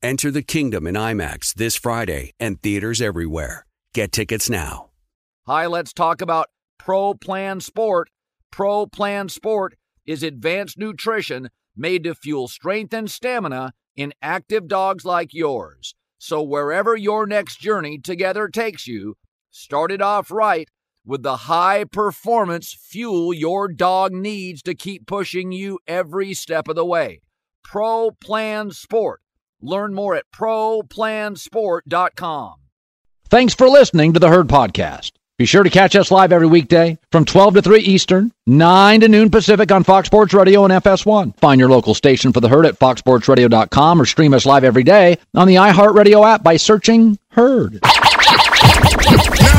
Enter 0.00 0.30
the 0.30 0.42
kingdom 0.42 0.86
in 0.86 0.94
IMAX 0.94 1.52
this 1.54 1.74
Friday 1.74 2.30
and 2.38 2.62
theaters 2.62 3.02
everywhere. 3.02 3.66
Get 3.94 4.12
tickets 4.12 4.48
now. 4.48 4.90
Hi, 5.48 5.66
let's 5.66 5.92
talk 5.92 6.20
about 6.20 6.46
Pro 6.78 7.14
Plan 7.14 7.60
Sport. 7.60 8.08
Pro 8.52 8.86
Plan 8.86 9.28
Sport 9.28 9.74
is 10.06 10.22
advanced 10.22 10.78
nutrition 10.78 11.48
made 11.76 12.04
to 12.04 12.14
fuel 12.14 12.46
strength 12.46 12.94
and 12.94 13.10
stamina 13.10 13.72
in 13.96 14.12
active 14.22 14.68
dogs 14.68 15.04
like 15.04 15.34
yours. 15.34 15.96
So, 16.16 16.42
wherever 16.42 16.96
your 16.96 17.26
next 17.26 17.58
journey 17.58 17.98
together 17.98 18.46
takes 18.46 18.86
you, 18.86 19.16
start 19.50 19.90
it 19.90 20.00
off 20.00 20.30
right 20.30 20.68
with 21.04 21.24
the 21.24 21.36
high 21.38 21.82
performance 21.82 22.72
fuel 22.72 23.34
your 23.34 23.66
dog 23.66 24.12
needs 24.12 24.62
to 24.62 24.76
keep 24.76 25.08
pushing 25.08 25.50
you 25.50 25.80
every 25.88 26.34
step 26.34 26.68
of 26.68 26.76
the 26.76 26.84
way. 26.84 27.20
Pro 27.64 28.12
Plan 28.12 28.70
Sport. 28.70 29.22
Learn 29.60 29.92
more 29.94 30.14
at 30.14 30.24
ProPlansport.com. 30.34 32.54
Thanks 33.28 33.54
for 33.54 33.68
listening 33.68 34.14
to 34.14 34.20
the 34.20 34.28
Herd 34.28 34.48
Podcast. 34.48 35.12
Be 35.38 35.46
sure 35.46 35.62
to 35.62 35.70
catch 35.70 35.94
us 35.94 36.10
live 36.10 36.32
every 36.32 36.48
weekday 36.48 36.98
from 37.12 37.24
12 37.24 37.54
to 37.54 37.62
3 37.62 37.78
Eastern, 37.80 38.32
9 38.46 39.00
to 39.02 39.08
noon 39.08 39.30
Pacific 39.30 39.70
on 39.70 39.84
Fox 39.84 40.06
Sports 40.06 40.34
Radio 40.34 40.64
and 40.64 40.72
FS1. 40.72 41.38
Find 41.38 41.60
your 41.60 41.68
local 41.68 41.94
station 41.94 42.32
for 42.32 42.40
the 42.40 42.48
Herd 42.48 42.66
at 42.66 42.76
foxsportsradio.com 42.78 44.02
or 44.02 44.06
stream 44.06 44.34
us 44.34 44.44
live 44.46 44.64
every 44.64 44.82
day 44.82 45.18
on 45.36 45.46
the 45.46 45.54
iHeartRadio 45.54 46.26
app 46.26 46.42
by 46.42 46.56
searching 46.56 47.18
Herd. 47.30 47.74
Now 47.84 47.92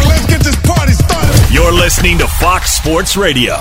let's 0.09 0.27
get 0.27 0.42
this 0.42 0.58
party 0.66 0.92
started. 0.92 1.53
You're 1.53 1.72
listening 1.72 2.17
to 2.17 2.27
Fox 2.27 2.73
Sports 2.73 3.16
Radio. 3.16 3.55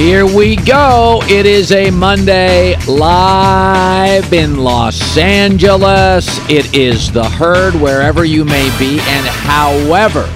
Here 0.00 0.24
we 0.24 0.56
go. 0.56 1.20
It 1.24 1.44
is 1.44 1.72
a 1.72 1.90
Monday 1.90 2.74
live 2.86 4.32
in 4.32 4.56
Los 4.56 5.18
Angeles. 5.18 6.26
It 6.48 6.74
is 6.74 7.12
the 7.12 7.28
herd 7.28 7.74
wherever 7.74 8.24
you 8.24 8.46
may 8.46 8.74
be 8.78 8.98
and 8.98 9.26
however 9.26 10.26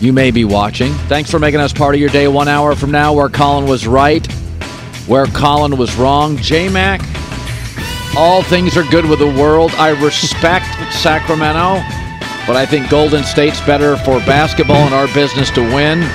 you 0.00 0.12
may 0.12 0.30
be 0.30 0.44
watching. 0.44 0.92
Thanks 1.08 1.30
for 1.30 1.38
making 1.38 1.60
us 1.60 1.72
part 1.72 1.94
of 1.94 2.00
your 2.02 2.10
day 2.10 2.28
one 2.28 2.46
hour 2.46 2.76
from 2.76 2.90
now 2.90 3.14
where 3.14 3.30
Colin 3.30 3.64
was 3.64 3.86
right, 3.86 4.30
where 5.06 5.24
Colin 5.24 5.78
was 5.78 5.96
wrong. 5.96 6.36
J 6.36 6.68
Mac, 6.68 7.00
all 8.18 8.42
things 8.42 8.76
are 8.76 8.84
good 8.90 9.06
with 9.06 9.20
the 9.20 9.34
world. 9.42 9.70
I 9.76 9.98
respect 10.04 10.66
Sacramento, 10.92 11.82
but 12.46 12.54
I 12.54 12.66
think 12.66 12.90
Golden 12.90 13.24
State's 13.24 13.62
better 13.62 13.96
for 13.96 14.18
basketball 14.26 14.76
and 14.76 14.94
our 14.94 15.06
business 15.14 15.50
to 15.52 15.62
win 15.62 16.06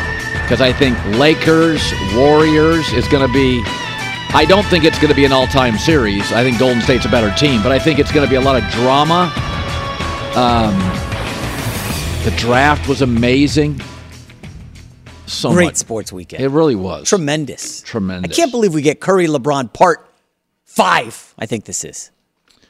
because 0.44 0.62
I 0.62 0.72
think 0.74 0.98
Lakers 1.18 1.82
Warriors 2.16 2.92
is 2.94 3.08
going 3.08 3.26
to 3.26 3.34
be. 3.34 3.62
I 4.34 4.46
don't 4.48 4.66
think 4.66 4.84
it's 4.84 4.98
going 5.00 5.10
to 5.10 5.16
be 5.16 5.26
an 5.26 5.32
all-time 5.32 5.78
series. 5.78 6.32
I 6.34 6.44
think 6.44 6.60
Golden 6.60 6.82
State's 6.82 7.06
a 7.06 7.10
better 7.10 7.34
team, 7.38 7.64
but 7.64 7.72
I 7.72 7.80
think 7.80 8.00
it's 8.00 8.12
going 8.12 8.26
to 8.26 8.30
be 8.30 8.36
a 8.36 8.42
lot 8.42 8.62
of 8.62 8.70
drama. 8.72 9.32
Um, 10.36 10.78
the 12.26 12.32
draft 12.38 12.88
was 12.90 13.02
amazing. 13.02 13.80
So 15.26 15.52
Great 15.52 15.66
much. 15.66 15.76
sports 15.78 16.12
weekend. 16.12 16.44
It 16.44 16.50
really 16.50 16.76
was 16.76 17.08
Tremendous. 17.08 17.82
Tremendous. 17.82 18.32
I 18.32 18.36
can't 18.36 18.52
believe 18.52 18.74
we 18.74 18.82
get 18.82 19.00
Curry 19.00 19.28
LeBron 19.28 19.74
part 19.74 20.08
five. 20.66 21.34
I 21.40 21.46
think 21.46 21.66
this 21.66 21.84
is. 21.84 22.12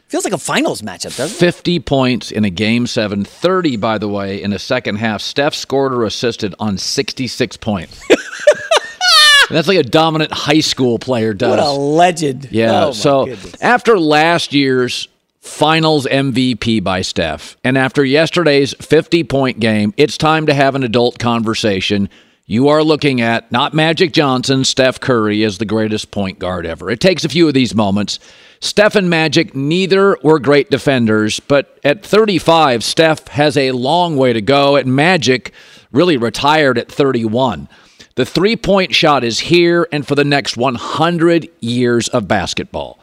Feels 0.07 0.23
like 0.23 0.33
a 0.33 0.37
finals 0.37 0.81
matchup, 0.81 1.17
doesn't 1.17 1.35
it? 1.35 1.39
50 1.39 1.79
points 1.79 2.31
in 2.31 2.45
a 2.45 2.49
game 2.49 2.85
seven, 2.85 3.25
30, 3.25 3.77
by 3.77 3.97
the 3.97 4.07
way, 4.07 4.41
in 4.41 4.51
the 4.51 4.59
second 4.59 4.97
half. 4.97 5.21
Steph 5.21 5.55
scored 5.55 5.93
or 5.93 6.03
assisted 6.03 6.53
on 6.59 6.77
66 6.77 7.57
points. 7.57 8.01
That's 9.49 9.67
like 9.67 9.77
a 9.77 9.83
dominant 9.83 10.31
high 10.31 10.59
school 10.59 10.99
player 10.99 11.33
does. 11.33 11.49
What 11.49 11.59
a 11.59 11.71
legend. 11.71 12.49
Yeah. 12.51 12.85
Oh, 12.85 12.91
so 12.91 13.25
goodness. 13.25 13.61
after 13.61 13.99
last 13.99 14.53
year's 14.53 15.07
finals 15.39 16.05
MVP 16.07 16.83
by 16.83 17.01
Steph, 17.01 17.55
and 17.63 17.77
after 17.77 18.03
yesterday's 18.03 18.73
50 18.75 19.23
point 19.23 19.59
game, 19.59 19.93
it's 19.97 20.17
time 20.17 20.47
to 20.47 20.53
have 20.53 20.75
an 20.75 20.83
adult 20.83 21.19
conversation. 21.19 22.09
You 22.47 22.67
are 22.69 22.83
looking 22.83 23.21
at 23.21 23.51
not 23.51 23.73
Magic 23.73 24.13
Johnson, 24.13 24.63
Steph 24.65 24.99
Curry 24.99 25.43
as 25.43 25.57
the 25.57 25.65
greatest 25.65 26.11
point 26.11 26.37
guard 26.37 26.65
ever. 26.65 26.89
It 26.91 26.99
takes 26.99 27.25
a 27.25 27.29
few 27.29 27.47
of 27.47 27.53
these 27.55 27.73
moments. 27.73 28.19
Steph 28.65 28.95
and 28.95 29.11
Magic, 29.11 29.53
neither 29.53 30.17
were 30.23 30.39
great 30.39 30.71
defenders, 30.71 31.39
but 31.39 31.79
at 31.83 32.03
35, 32.03 32.83
Steph 32.83 33.27
has 33.27 33.55
a 33.57 33.71
long 33.71 34.17
way 34.17 34.33
to 34.33 34.41
go, 34.41 34.75
and 34.75 34.95
Magic 34.95 35.53
really 35.91 36.17
retired 36.17 36.79
at 36.79 36.91
31. 36.91 37.69
The 38.15 38.25
three 38.25 38.55
point 38.55 38.95
shot 38.95 39.23
is 39.23 39.39
here 39.39 39.87
and 39.91 40.05
for 40.07 40.15
the 40.15 40.23
next 40.23 40.57
100 40.57 41.47
years 41.59 42.07
of 42.07 42.27
basketball. 42.27 42.97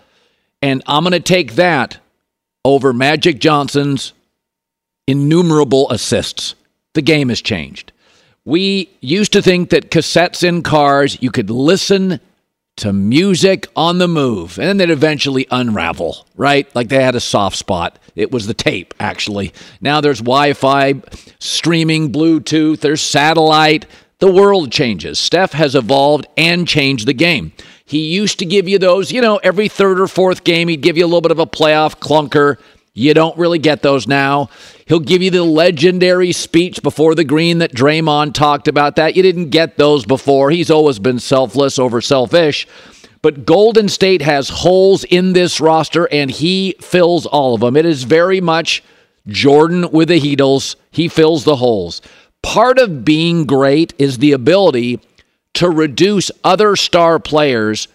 And 0.60 0.82
I'm 0.86 1.04
going 1.04 1.12
to 1.12 1.20
take 1.20 1.54
that 1.54 1.98
over 2.64 2.92
Magic 2.92 3.38
Johnson's 3.38 4.14
innumerable 5.06 5.88
assists. 5.90 6.56
The 6.94 7.02
game 7.02 7.28
has 7.28 7.40
changed. 7.40 7.92
We 8.44 8.90
used 9.00 9.32
to 9.34 9.42
think 9.42 9.70
that 9.70 9.92
cassettes 9.92 10.42
in 10.42 10.62
cars, 10.64 11.22
you 11.22 11.30
could 11.30 11.50
listen 11.50 12.18
to 12.76 12.92
music 12.92 13.68
on 13.76 13.98
the 13.98 14.08
move, 14.08 14.58
and 14.58 14.66
then 14.66 14.76
they'd 14.78 14.90
eventually 14.90 15.46
unravel, 15.50 16.26
right? 16.36 16.74
Like 16.74 16.88
they 16.88 17.02
had 17.02 17.14
a 17.14 17.20
soft 17.20 17.56
spot. 17.56 17.98
It 18.16 18.30
was 18.32 18.46
the 18.46 18.54
tape, 18.54 18.94
actually. 18.98 19.52
Now 19.80 20.00
there's 20.00 20.20
Wi 20.20 20.54
Fi, 20.54 20.94
streaming, 21.38 22.12
Bluetooth, 22.12 22.80
there's 22.80 23.00
satellite. 23.00 23.86
The 24.18 24.30
world 24.32 24.70
changes. 24.70 25.18
Steph 25.18 25.52
has 25.52 25.74
evolved 25.74 26.26
and 26.36 26.66
changed 26.66 27.06
the 27.06 27.12
game. 27.12 27.52
He 27.84 28.14
used 28.14 28.38
to 28.38 28.46
give 28.46 28.68
you 28.68 28.78
those, 28.78 29.12
you 29.12 29.20
know, 29.20 29.38
every 29.38 29.68
third 29.68 30.00
or 30.00 30.06
fourth 30.06 30.44
game, 30.44 30.68
he'd 30.68 30.80
give 30.80 30.96
you 30.96 31.04
a 31.04 31.06
little 31.06 31.20
bit 31.20 31.32
of 31.32 31.38
a 31.38 31.46
playoff 31.46 31.98
clunker. 31.98 32.58
You 32.94 33.14
don't 33.14 33.38
really 33.38 33.58
get 33.58 33.80
those 33.80 34.06
now. 34.06 34.50
He'll 34.86 35.00
give 35.00 35.22
you 35.22 35.30
the 35.30 35.44
legendary 35.44 36.32
speech 36.32 36.82
before 36.82 37.14
the 37.14 37.24
green 37.24 37.58
that 37.58 37.74
Draymond 37.74 38.34
talked 38.34 38.68
about 38.68 38.96
that. 38.96 39.16
You 39.16 39.22
didn't 39.22 39.48
get 39.48 39.78
those 39.78 40.04
before. 40.04 40.50
He's 40.50 40.70
always 40.70 40.98
been 40.98 41.18
selfless 41.18 41.78
over 41.78 42.02
selfish. 42.02 42.66
But 43.22 43.46
Golden 43.46 43.88
State 43.88 44.20
has 44.20 44.48
holes 44.50 45.04
in 45.04 45.32
this 45.32 45.60
roster 45.60 46.06
and 46.12 46.30
he 46.30 46.74
fills 46.80 47.24
all 47.24 47.54
of 47.54 47.60
them. 47.60 47.76
It 47.76 47.86
is 47.86 48.02
very 48.02 48.40
much 48.40 48.82
Jordan 49.26 49.90
with 49.90 50.08
the 50.08 50.20
Heatles. 50.20 50.76
He 50.90 51.08
fills 51.08 51.44
the 51.44 51.56
holes. 51.56 52.02
Part 52.42 52.78
of 52.78 53.04
being 53.04 53.46
great 53.46 53.94
is 53.96 54.18
the 54.18 54.32
ability 54.32 55.00
to 55.54 55.70
reduce 55.70 56.30
other 56.42 56.76
star 56.76 57.18
players 57.18 57.88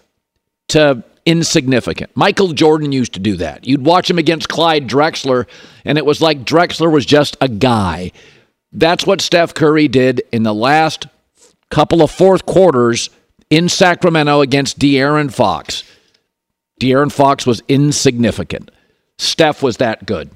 to 0.68 1.04
insignificant. 1.28 2.10
Michael 2.14 2.54
Jordan 2.54 2.90
used 2.90 3.12
to 3.12 3.20
do 3.20 3.36
that. 3.36 3.66
You'd 3.66 3.84
watch 3.84 4.08
him 4.08 4.16
against 4.16 4.48
Clyde 4.48 4.88
Drexler, 4.88 5.46
and 5.84 5.98
it 5.98 6.06
was 6.06 6.22
like 6.22 6.42
Drexler 6.42 6.90
was 6.90 7.04
just 7.04 7.36
a 7.42 7.48
guy. 7.48 8.12
That's 8.72 9.06
what 9.06 9.20
Steph 9.20 9.52
Curry 9.52 9.88
did 9.88 10.22
in 10.32 10.42
the 10.42 10.54
last 10.54 11.06
couple 11.70 12.00
of 12.00 12.10
fourth 12.10 12.46
quarters 12.46 13.10
in 13.50 13.68
Sacramento 13.68 14.40
against 14.40 14.78
De'Aaron 14.78 15.30
Fox. 15.30 15.84
De'Aaron 16.80 17.12
Fox 17.12 17.44
was 17.44 17.62
insignificant. 17.68 18.70
Steph 19.18 19.62
was 19.62 19.76
that 19.76 20.06
good. 20.06 20.30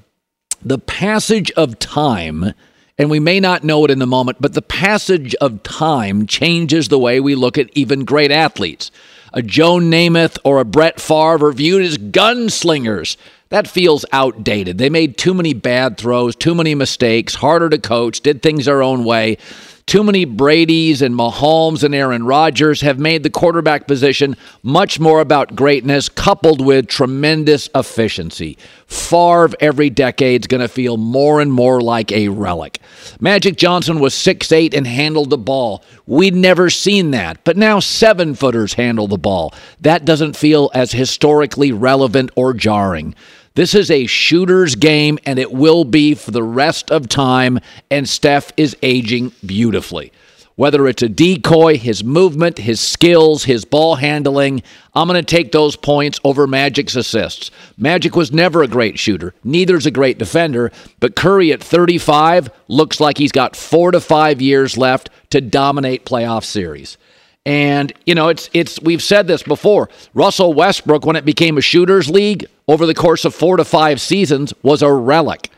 The 0.62 0.78
passage 0.78 1.50
of 1.52 1.78
time, 1.78 2.52
and 2.98 3.08
we 3.08 3.18
may 3.18 3.40
not 3.40 3.64
know 3.64 3.82
it 3.86 3.90
in 3.90 3.98
the 3.98 4.06
moment, 4.06 4.42
but 4.42 4.52
the 4.52 4.60
passage 4.60 5.34
of 5.36 5.62
time 5.62 6.26
changes 6.26 6.88
the 6.88 6.98
way 6.98 7.18
we 7.18 7.34
look 7.34 7.56
at 7.56 7.70
even 7.74 8.04
great 8.04 8.30
athletes. 8.30 8.90
A 9.34 9.40
Joe 9.40 9.78
Namath 9.78 10.38
or 10.44 10.60
a 10.60 10.64
Brett 10.64 11.00
Favre 11.00 11.48
are 11.48 11.52
viewed 11.52 11.82
as 11.82 11.96
gunslingers. 11.96 13.16
That 13.52 13.68
feels 13.68 14.06
outdated. 14.12 14.78
They 14.78 14.88
made 14.88 15.18
too 15.18 15.34
many 15.34 15.52
bad 15.52 15.98
throws, 15.98 16.34
too 16.34 16.54
many 16.54 16.74
mistakes, 16.74 17.34
harder 17.34 17.68
to 17.68 17.76
coach, 17.76 18.22
did 18.22 18.40
things 18.40 18.64
their 18.64 18.82
own 18.82 19.04
way. 19.04 19.36
Too 19.84 20.02
many 20.02 20.24
Brady's 20.24 21.02
and 21.02 21.14
Mahomes 21.14 21.84
and 21.84 21.94
Aaron 21.94 22.24
Rodgers 22.24 22.80
have 22.80 22.98
made 22.98 23.24
the 23.24 23.28
quarterback 23.28 23.86
position 23.86 24.36
much 24.62 24.98
more 24.98 25.20
about 25.20 25.54
greatness 25.54 26.08
coupled 26.08 26.64
with 26.64 26.86
tremendous 26.86 27.68
efficiency. 27.74 28.56
Favre 28.86 29.50
every 29.60 29.90
decade 29.90 30.44
is 30.44 30.46
going 30.46 30.62
to 30.62 30.68
feel 30.68 30.96
more 30.96 31.42
and 31.42 31.52
more 31.52 31.82
like 31.82 32.10
a 32.10 32.28
relic. 32.28 32.78
Magic 33.20 33.56
Johnson 33.56 34.00
was 34.00 34.14
6'8 34.14 34.72
and 34.72 34.86
handled 34.86 35.28
the 35.28 35.36
ball. 35.36 35.84
We'd 36.06 36.34
never 36.34 36.70
seen 36.70 37.10
that, 37.10 37.44
but 37.44 37.58
now 37.58 37.80
seven 37.80 38.34
footers 38.34 38.72
handle 38.72 39.08
the 39.08 39.18
ball. 39.18 39.52
That 39.82 40.06
doesn't 40.06 40.36
feel 40.36 40.70
as 40.72 40.92
historically 40.92 41.70
relevant 41.70 42.30
or 42.34 42.54
jarring. 42.54 43.14
This 43.54 43.74
is 43.74 43.90
a 43.90 44.06
shooter's 44.06 44.76
game, 44.76 45.18
and 45.26 45.38
it 45.38 45.52
will 45.52 45.84
be 45.84 46.14
for 46.14 46.30
the 46.30 46.42
rest 46.42 46.90
of 46.90 47.06
time, 47.06 47.60
and 47.90 48.08
Steph 48.08 48.50
is 48.56 48.74
aging 48.82 49.32
beautifully. 49.44 50.10
Whether 50.54 50.86
it's 50.86 51.02
a 51.02 51.08
decoy, 51.08 51.76
his 51.76 52.02
movement, 52.02 52.56
his 52.56 52.80
skills, 52.80 53.44
his 53.44 53.66
ball 53.66 53.96
handling, 53.96 54.62
I'm 54.94 55.06
going 55.06 55.22
to 55.22 55.36
take 55.36 55.52
those 55.52 55.76
points 55.76 56.18
over 56.24 56.46
Magic's 56.46 56.96
assists. 56.96 57.50
Magic 57.76 58.16
was 58.16 58.32
never 58.32 58.62
a 58.62 58.68
great 58.68 58.98
shooter, 58.98 59.34
neither's 59.44 59.84
a 59.84 59.90
great 59.90 60.18
defender, 60.18 60.72
but 60.98 61.16
Curry 61.16 61.52
at 61.52 61.62
35 61.62 62.48
looks 62.68 63.00
like 63.00 63.18
he's 63.18 63.32
got 63.32 63.54
four 63.54 63.90
to 63.90 64.00
five 64.00 64.40
years 64.40 64.78
left 64.78 65.10
to 65.28 65.42
dominate 65.42 66.06
playoff 66.06 66.44
series. 66.44 66.96
And 67.44 67.92
you 68.06 68.14
know, 68.14 68.28
it's 68.28 68.48
it's 68.52 68.80
we've 68.80 69.02
said 69.02 69.26
this 69.26 69.42
before. 69.42 69.88
Russell 70.14 70.54
Westbrook, 70.54 71.04
when 71.04 71.16
it 71.16 71.24
became 71.24 71.58
a 71.58 71.62
shooters 71.62 72.08
league 72.08 72.46
over 72.68 72.86
the 72.86 72.94
course 72.94 73.24
of 73.24 73.34
four 73.34 73.56
to 73.56 73.64
five 73.64 74.00
seasons, 74.00 74.54
was 74.62 74.82
a 74.82 74.92
relic. 74.92 75.50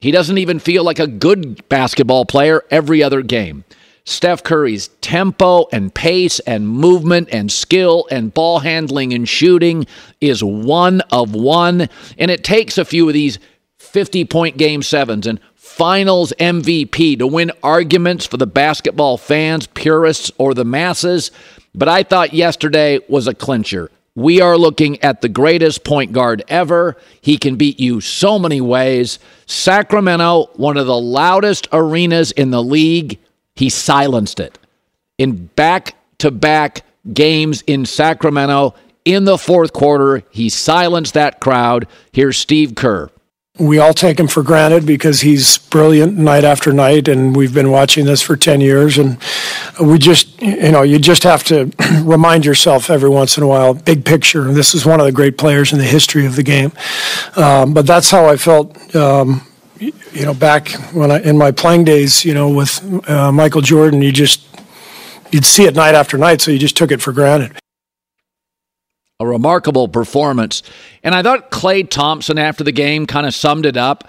He 0.00 0.10
doesn't 0.10 0.38
even 0.38 0.58
feel 0.58 0.82
like 0.82 0.98
a 0.98 1.06
good 1.06 1.68
basketball 1.68 2.24
player 2.24 2.64
every 2.70 3.02
other 3.02 3.22
game. 3.22 3.64
Steph 4.04 4.42
Curry's 4.42 4.88
tempo 5.02 5.66
and 5.72 5.94
pace 5.94 6.40
and 6.40 6.68
movement 6.68 7.28
and 7.30 7.52
skill 7.52 8.08
and 8.10 8.32
ball 8.32 8.58
handling 8.60 9.12
and 9.12 9.28
shooting 9.28 9.86
is 10.20 10.42
one 10.42 11.00
of 11.12 11.34
one. 11.34 11.88
And 12.18 12.30
it 12.30 12.42
takes 12.42 12.78
a 12.78 12.84
few 12.84 13.06
of 13.06 13.14
these 13.14 13.38
50 13.78 14.24
point 14.24 14.56
game 14.56 14.82
sevens 14.82 15.26
and 15.26 15.38
finals 15.70 16.32
MVP 16.38 17.18
to 17.18 17.26
win 17.26 17.52
arguments 17.62 18.26
for 18.26 18.36
the 18.36 18.46
basketball 18.46 19.16
fans, 19.16 19.66
purists, 19.68 20.30
or 20.36 20.52
the 20.52 20.64
masses. 20.64 21.30
But 21.74 21.88
I 21.88 22.02
thought 22.02 22.34
yesterday 22.34 22.98
was 23.08 23.26
a 23.26 23.34
clincher. 23.34 23.90
We 24.14 24.40
are 24.40 24.58
looking 24.58 25.02
at 25.02 25.22
the 25.22 25.28
greatest 25.28 25.84
point 25.84 26.12
guard 26.12 26.42
ever. 26.48 26.96
He 27.20 27.38
can 27.38 27.56
beat 27.56 27.78
you 27.78 28.00
so 28.00 28.38
many 28.38 28.60
ways. 28.60 29.20
Sacramento, 29.46 30.50
one 30.56 30.76
of 30.76 30.86
the 30.86 31.00
loudest 31.00 31.68
arenas 31.72 32.32
in 32.32 32.50
the 32.50 32.62
league, 32.62 33.18
he 33.54 33.70
silenced 33.70 34.40
it. 34.40 34.58
In 35.16 35.46
back 35.46 35.94
to 36.18 36.30
back 36.30 36.84
games 37.14 37.62
in 37.66 37.86
Sacramento 37.86 38.74
in 39.04 39.24
the 39.24 39.38
fourth 39.38 39.72
quarter, 39.72 40.24
he 40.30 40.48
silenced 40.48 41.14
that 41.14 41.40
crowd. 41.40 41.86
Here's 42.12 42.36
Steve 42.36 42.74
Kerr 42.74 43.10
we 43.60 43.78
all 43.78 43.92
take 43.92 44.18
him 44.18 44.26
for 44.26 44.42
granted 44.42 44.86
because 44.86 45.20
he's 45.20 45.58
brilliant 45.58 46.16
night 46.16 46.44
after 46.44 46.72
night 46.72 47.06
and 47.08 47.36
we've 47.36 47.52
been 47.52 47.70
watching 47.70 48.06
this 48.06 48.22
for 48.22 48.34
10 48.34 48.62
years 48.62 48.96
and 48.96 49.18
we 49.78 49.98
just 49.98 50.40
you 50.40 50.72
know 50.72 50.80
you 50.82 50.98
just 50.98 51.22
have 51.22 51.44
to 51.44 51.70
remind 52.02 52.46
yourself 52.46 52.88
every 52.88 53.10
once 53.10 53.36
in 53.36 53.42
a 53.42 53.46
while 53.46 53.74
big 53.74 54.02
picture 54.04 54.50
this 54.52 54.74
is 54.74 54.86
one 54.86 54.98
of 54.98 55.04
the 55.04 55.12
great 55.12 55.36
players 55.36 55.72
in 55.72 55.78
the 55.78 55.84
history 55.84 56.24
of 56.24 56.36
the 56.36 56.42
game. 56.42 56.72
Um, 57.36 57.74
but 57.74 57.86
that's 57.86 58.10
how 58.10 58.26
i 58.26 58.36
felt 58.36 58.96
um, 58.96 59.46
you 59.78 60.24
know 60.24 60.34
back 60.34 60.70
when 60.92 61.10
i 61.10 61.20
in 61.20 61.36
my 61.36 61.50
playing 61.50 61.84
days 61.84 62.24
you 62.24 62.32
know 62.32 62.48
with 62.48 62.80
uh, 63.08 63.30
michael 63.30 63.60
jordan 63.60 64.00
you 64.00 64.10
just 64.10 64.46
you'd 65.30 65.44
see 65.44 65.64
it 65.64 65.74
night 65.74 65.94
after 65.94 66.16
night 66.16 66.40
so 66.40 66.50
you 66.50 66.58
just 66.58 66.76
took 66.76 66.90
it 66.90 67.02
for 67.02 67.12
granted 67.12 67.52
a 69.20 69.26
remarkable 69.26 69.86
performance. 69.86 70.64
And 71.04 71.14
I 71.14 71.22
thought 71.22 71.50
Klay 71.50 71.88
Thompson 71.88 72.38
after 72.38 72.64
the 72.64 72.72
game 72.72 73.06
kind 73.06 73.26
of 73.26 73.34
summed 73.34 73.66
it 73.66 73.76
up. 73.76 74.08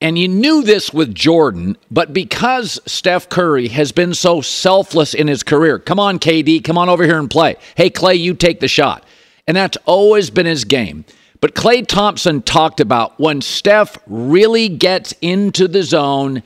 And 0.00 0.16
you 0.16 0.28
knew 0.28 0.62
this 0.62 0.94
with 0.94 1.12
Jordan, 1.12 1.76
but 1.90 2.12
because 2.12 2.80
Steph 2.86 3.28
Curry 3.28 3.66
has 3.68 3.90
been 3.90 4.14
so 4.14 4.40
selfless 4.40 5.12
in 5.12 5.26
his 5.26 5.42
career, 5.42 5.80
come 5.80 5.98
on, 5.98 6.20
KD, 6.20 6.62
come 6.62 6.78
on 6.78 6.88
over 6.88 7.02
here 7.02 7.18
and 7.18 7.28
play. 7.28 7.56
Hey, 7.76 7.90
Klay, 7.90 8.16
you 8.16 8.34
take 8.34 8.60
the 8.60 8.68
shot. 8.68 9.04
And 9.48 9.56
that's 9.56 9.76
always 9.86 10.30
been 10.30 10.46
his 10.46 10.64
game. 10.64 11.04
But 11.40 11.54
Klay 11.54 11.84
Thompson 11.84 12.42
talked 12.42 12.78
about 12.78 13.18
when 13.18 13.40
Steph 13.40 13.98
really 14.06 14.68
gets 14.68 15.14
into 15.20 15.66
the 15.66 15.82
zone, 15.82 16.44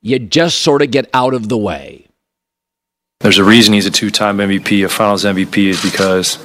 you 0.00 0.18
just 0.18 0.62
sort 0.62 0.80
of 0.80 0.90
get 0.90 1.10
out 1.12 1.34
of 1.34 1.50
the 1.50 1.58
way. 1.58 2.06
There's 3.20 3.38
a 3.38 3.44
reason 3.44 3.74
he's 3.74 3.86
a 3.86 3.90
two 3.90 4.10
time 4.10 4.38
MVP, 4.38 4.84
a 4.84 4.88
finals 4.88 5.24
MVP, 5.24 5.66
is 5.68 5.82
because 5.82 6.38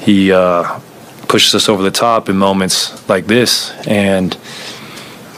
he 0.00 0.32
uh, 0.32 0.80
pushes 1.28 1.54
us 1.54 1.68
over 1.68 1.82
the 1.82 1.90
top 1.90 2.28
in 2.28 2.36
moments 2.36 3.08
like 3.08 3.26
this. 3.26 3.70
And 3.86 4.34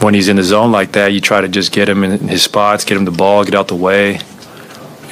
when 0.01 0.15
he's 0.15 0.29
in 0.29 0.37
the 0.37 0.43
zone 0.43 0.73
like 0.73 0.93
that, 0.93 1.09
you 1.13 1.21
try 1.21 1.41
to 1.41 1.49
just 1.49 1.73
get 1.73 1.89
him 1.89 2.05
in 2.05 2.29
his 2.29 2.43
spots, 2.43 2.85
get 2.85 2.97
him 2.97 3.05
the 3.05 3.11
ball, 3.11 3.45
get 3.45 3.55
out 3.55 3.69
the 3.69 3.77
way. 3.77 4.21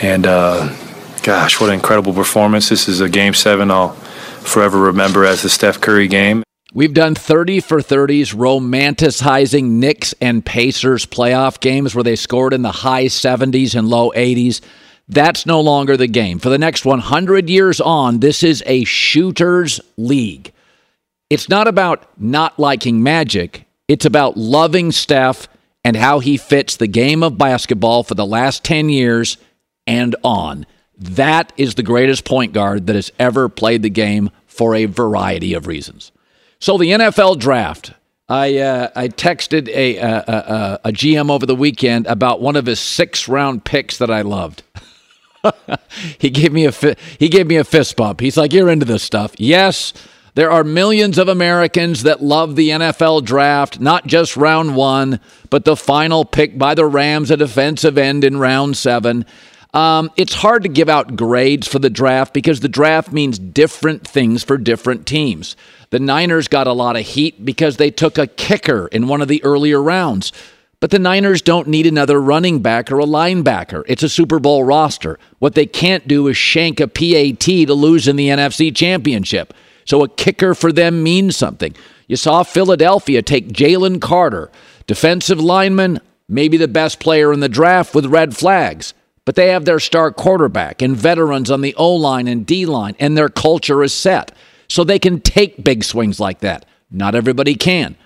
And 0.00 0.26
uh, 0.26 0.74
gosh, 1.22 1.60
what 1.60 1.68
an 1.68 1.74
incredible 1.74 2.12
performance. 2.12 2.68
This 2.68 2.88
is 2.88 3.00
a 3.00 3.08
game 3.08 3.34
seven 3.34 3.70
I'll 3.70 3.90
forever 3.92 4.78
remember 4.78 5.24
as 5.24 5.42
the 5.42 5.50
Steph 5.50 5.80
Curry 5.80 6.08
game. 6.08 6.42
We've 6.72 6.94
done 6.94 7.16
30 7.16 7.60
for 7.60 7.80
30s, 7.80 8.32
romanticizing 8.32 9.64
Knicks 9.64 10.14
and 10.20 10.46
Pacers 10.46 11.04
playoff 11.04 11.58
games 11.58 11.96
where 11.96 12.04
they 12.04 12.14
scored 12.14 12.52
in 12.52 12.62
the 12.62 12.70
high 12.70 13.06
70s 13.06 13.74
and 13.74 13.88
low 13.88 14.12
80s. 14.12 14.60
That's 15.10 15.44
no 15.44 15.60
longer 15.60 15.96
the 15.96 16.06
game. 16.06 16.38
For 16.38 16.50
the 16.50 16.58
next 16.58 16.84
100 16.84 17.50
years 17.50 17.80
on, 17.80 18.20
this 18.20 18.44
is 18.44 18.62
a 18.64 18.84
shooter's 18.84 19.80
league. 19.96 20.52
It's 21.28 21.48
not 21.48 21.66
about 21.66 22.06
not 22.16 22.60
liking 22.60 23.02
magic, 23.02 23.66
it's 23.88 24.04
about 24.04 24.36
loving 24.36 24.92
Steph 24.92 25.48
and 25.82 25.96
how 25.96 26.20
he 26.20 26.36
fits 26.36 26.76
the 26.76 26.86
game 26.86 27.24
of 27.24 27.38
basketball 27.38 28.04
for 28.04 28.14
the 28.14 28.26
last 28.26 28.62
10 28.62 28.88
years 28.88 29.36
and 29.84 30.14
on. 30.22 30.64
That 30.96 31.52
is 31.56 31.74
the 31.74 31.82
greatest 31.82 32.24
point 32.24 32.52
guard 32.52 32.86
that 32.86 32.94
has 32.94 33.10
ever 33.18 33.48
played 33.48 33.82
the 33.82 33.90
game 33.90 34.30
for 34.46 34.76
a 34.76 34.84
variety 34.84 35.54
of 35.54 35.66
reasons. 35.66 36.12
So, 36.60 36.78
the 36.78 36.90
NFL 36.90 37.40
draft. 37.40 37.94
I, 38.28 38.58
uh, 38.58 38.90
I 38.94 39.08
texted 39.08 39.68
a, 39.70 39.98
uh, 39.98 40.06
uh, 40.06 40.12
uh, 40.12 40.78
a, 40.84 40.88
a, 40.88 40.90
a 40.90 40.92
GM 40.92 41.32
over 41.32 41.46
the 41.46 41.56
weekend 41.56 42.06
about 42.06 42.40
one 42.40 42.54
of 42.54 42.66
his 42.66 42.78
six 42.78 43.26
round 43.26 43.64
picks 43.64 43.98
that 43.98 44.08
I 44.08 44.20
loved. 44.20 44.62
he 46.18 46.30
gave 46.30 46.52
me 46.52 46.64
a 46.64 46.72
fi- 46.72 46.96
he 47.18 47.28
gave 47.28 47.46
me 47.46 47.56
a 47.56 47.64
fist 47.64 47.96
bump. 47.96 48.20
He's 48.20 48.36
like, 48.36 48.52
"You're 48.52 48.70
into 48.70 48.86
this 48.86 49.02
stuff." 49.02 49.34
Yes, 49.38 49.92
there 50.34 50.50
are 50.50 50.62
millions 50.62 51.18
of 51.18 51.28
Americans 51.28 52.04
that 52.04 52.22
love 52.22 52.56
the 52.56 52.70
NFL 52.70 53.24
draft, 53.24 53.80
not 53.80 54.06
just 54.06 54.36
round 54.36 54.76
1, 54.76 55.20
but 55.50 55.64
the 55.64 55.76
final 55.76 56.24
pick 56.24 56.56
by 56.56 56.74
the 56.74 56.86
Rams, 56.86 57.30
a 57.30 57.36
defensive 57.36 57.98
end 57.98 58.22
in 58.22 58.38
round 58.38 58.76
7. 58.76 59.26
Um, 59.72 60.10
it's 60.16 60.34
hard 60.34 60.62
to 60.64 60.68
give 60.68 60.88
out 60.88 61.16
grades 61.16 61.68
for 61.68 61.78
the 61.78 61.90
draft 61.90 62.32
because 62.32 62.60
the 62.60 62.68
draft 62.68 63.12
means 63.12 63.38
different 63.38 64.06
things 64.06 64.42
for 64.42 64.56
different 64.56 65.06
teams. 65.06 65.56
The 65.90 66.00
Niners 66.00 66.48
got 66.48 66.66
a 66.66 66.72
lot 66.72 66.96
of 66.96 67.04
heat 67.04 67.44
because 67.44 67.76
they 67.76 67.90
took 67.90 68.18
a 68.18 68.26
kicker 68.26 68.86
in 68.88 69.08
one 69.08 69.20
of 69.20 69.28
the 69.28 69.42
earlier 69.44 69.82
rounds. 69.82 70.32
But 70.80 70.90
the 70.90 70.98
Niners 70.98 71.42
don't 71.42 71.68
need 71.68 71.86
another 71.86 72.20
running 72.20 72.60
back 72.60 72.90
or 72.90 72.98
a 72.98 73.04
linebacker. 73.04 73.84
It's 73.86 74.02
a 74.02 74.08
Super 74.08 74.38
Bowl 74.38 74.64
roster. 74.64 75.18
What 75.38 75.54
they 75.54 75.66
can't 75.66 76.08
do 76.08 76.26
is 76.26 76.38
shank 76.38 76.80
a 76.80 76.88
PAT 76.88 77.40
to 77.40 77.74
lose 77.74 78.08
in 78.08 78.16
the 78.16 78.28
NFC 78.28 78.74
Championship. 78.74 79.52
So 79.84 80.02
a 80.02 80.08
kicker 80.08 80.54
for 80.54 80.72
them 80.72 81.02
means 81.02 81.36
something. 81.36 81.74
You 82.08 82.16
saw 82.16 82.42
Philadelphia 82.42 83.20
take 83.20 83.48
Jalen 83.48 84.00
Carter, 84.00 84.50
defensive 84.86 85.38
lineman, 85.38 86.00
maybe 86.28 86.56
the 86.56 86.66
best 86.66 86.98
player 86.98 87.30
in 87.32 87.40
the 87.40 87.48
draft 87.48 87.94
with 87.94 88.06
red 88.06 88.34
flags. 88.34 88.94
But 89.26 89.34
they 89.34 89.48
have 89.48 89.66
their 89.66 89.80
star 89.80 90.10
quarterback 90.10 90.80
and 90.80 90.96
veterans 90.96 91.50
on 91.50 91.60
the 91.60 91.74
O 91.74 91.94
line 91.94 92.26
and 92.26 92.46
D 92.46 92.64
line, 92.64 92.96
and 92.98 93.16
their 93.18 93.28
culture 93.28 93.82
is 93.82 93.92
set. 93.92 94.32
So 94.66 94.82
they 94.82 94.98
can 94.98 95.20
take 95.20 95.62
big 95.62 95.84
swings 95.84 96.18
like 96.18 96.40
that. 96.40 96.64
Not 96.90 97.14
everybody 97.14 97.54
can. 97.54 97.96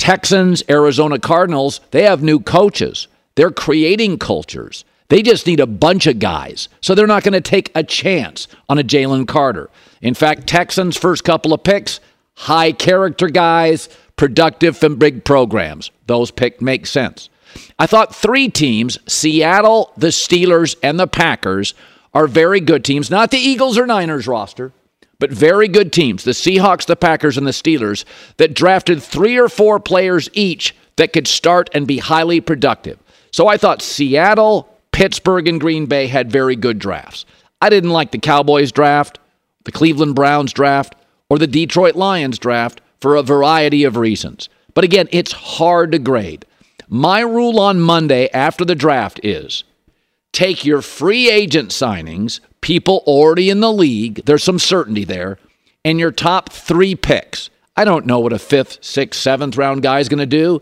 Texans, 0.00 0.62
Arizona 0.70 1.18
Cardinals, 1.18 1.82
they 1.90 2.04
have 2.04 2.22
new 2.22 2.40
coaches. 2.40 3.06
They're 3.34 3.50
creating 3.50 4.18
cultures. 4.18 4.86
They 5.08 5.20
just 5.20 5.46
need 5.46 5.60
a 5.60 5.66
bunch 5.66 6.06
of 6.06 6.18
guys. 6.18 6.70
So 6.80 6.94
they're 6.94 7.06
not 7.06 7.22
going 7.22 7.34
to 7.34 7.42
take 7.42 7.70
a 7.74 7.84
chance 7.84 8.48
on 8.70 8.78
a 8.78 8.82
Jalen 8.82 9.28
Carter. 9.28 9.68
In 10.00 10.14
fact, 10.14 10.46
Texans' 10.46 10.96
first 10.96 11.22
couple 11.22 11.52
of 11.52 11.62
picks, 11.64 12.00
high 12.34 12.72
character 12.72 13.28
guys, 13.28 13.90
productive 14.16 14.78
from 14.78 14.96
big 14.96 15.22
programs. 15.22 15.90
Those 16.06 16.30
picks 16.30 16.62
make 16.62 16.86
sense. 16.86 17.28
I 17.78 17.86
thought 17.86 18.14
three 18.14 18.48
teams, 18.48 18.98
Seattle, 19.06 19.92
the 19.98 20.08
Steelers, 20.08 20.76
and 20.82 20.98
the 20.98 21.08
Packers, 21.08 21.74
are 22.14 22.26
very 22.26 22.60
good 22.60 22.86
teams. 22.86 23.10
Not 23.10 23.30
the 23.30 23.38
Eagles 23.38 23.76
or 23.76 23.86
Niners 23.86 24.26
roster 24.26 24.72
but 25.20 25.30
very 25.30 25.68
good 25.68 25.92
teams, 25.92 26.24
the 26.24 26.32
Seahawks, 26.32 26.86
the 26.86 26.96
Packers, 26.96 27.38
and 27.38 27.46
the 27.46 27.52
Steelers, 27.52 28.04
that 28.38 28.54
drafted 28.54 29.00
three 29.00 29.38
or 29.38 29.48
four 29.48 29.78
players 29.78 30.28
each 30.32 30.74
that 30.96 31.12
could 31.12 31.28
start 31.28 31.70
and 31.72 31.86
be 31.86 31.98
highly 31.98 32.40
productive. 32.40 32.98
So 33.30 33.46
I 33.46 33.56
thought 33.56 33.82
Seattle, 33.82 34.68
Pittsburgh, 34.90 35.46
and 35.46 35.60
Green 35.60 35.86
Bay 35.86 36.08
had 36.08 36.32
very 36.32 36.56
good 36.56 36.78
drafts. 36.78 37.26
I 37.62 37.68
didn't 37.68 37.90
like 37.90 38.10
the 38.10 38.18
Cowboys 38.18 38.72
draft, 38.72 39.18
the 39.64 39.72
Cleveland 39.72 40.14
Browns 40.14 40.52
draft, 40.52 40.96
or 41.28 41.38
the 41.38 41.46
Detroit 41.46 41.94
Lions 41.94 42.38
draft 42.38 42.80
for 43.00 43.14
a 43.14 43.22
variety 43.22 43.84
of 43.84 43.96
reasons. 43.96 44.48
But 44.74 44.84
again, 44.84 45.08
it's 45.12 45.32
hard 45.32 45.92
to 45.92 45.98
grade. 45.98 46.46
My 46.88 47.20
rule 47.20 47.60
on 47.60 47.78
Monday 47.78 48.28
after 48.32 48.64
the 48.64 48.74
draft 48.74 49.20
is 49.22 49.64
take 50.32 50.64
your 50.64 50.82
free 50.82 51.30
agent 51.30 51.70
signings, 51.70 52.40
people 52.60 53.02
already 53.06 53.50
in 53.50 53.60
the 53.60 53.72
league, 53.72 54.24
there's 54.26 54.44
some 54.44 54.58
certainty 54.58 55.04
there, 55.04 55.38
and 55.84 55.98
your 55.98 56.10
top 56.10 56.50
three 56.50 56.94
picks. 56.94 57.50
I 57.76 57.84
don't 57.84 58.06
know 58.06 58.18
what 58.18 58.32
a 58.32 58.38
fifth, 58.38 58.84
sixth, 58.84 59.20
seventh 59.20 59.56
round 59.56 59.82
guy 59.82 60.00
is 60.00 60.08
going 60.08 60.18
to 60.18 60.26
do. 60.26 60.60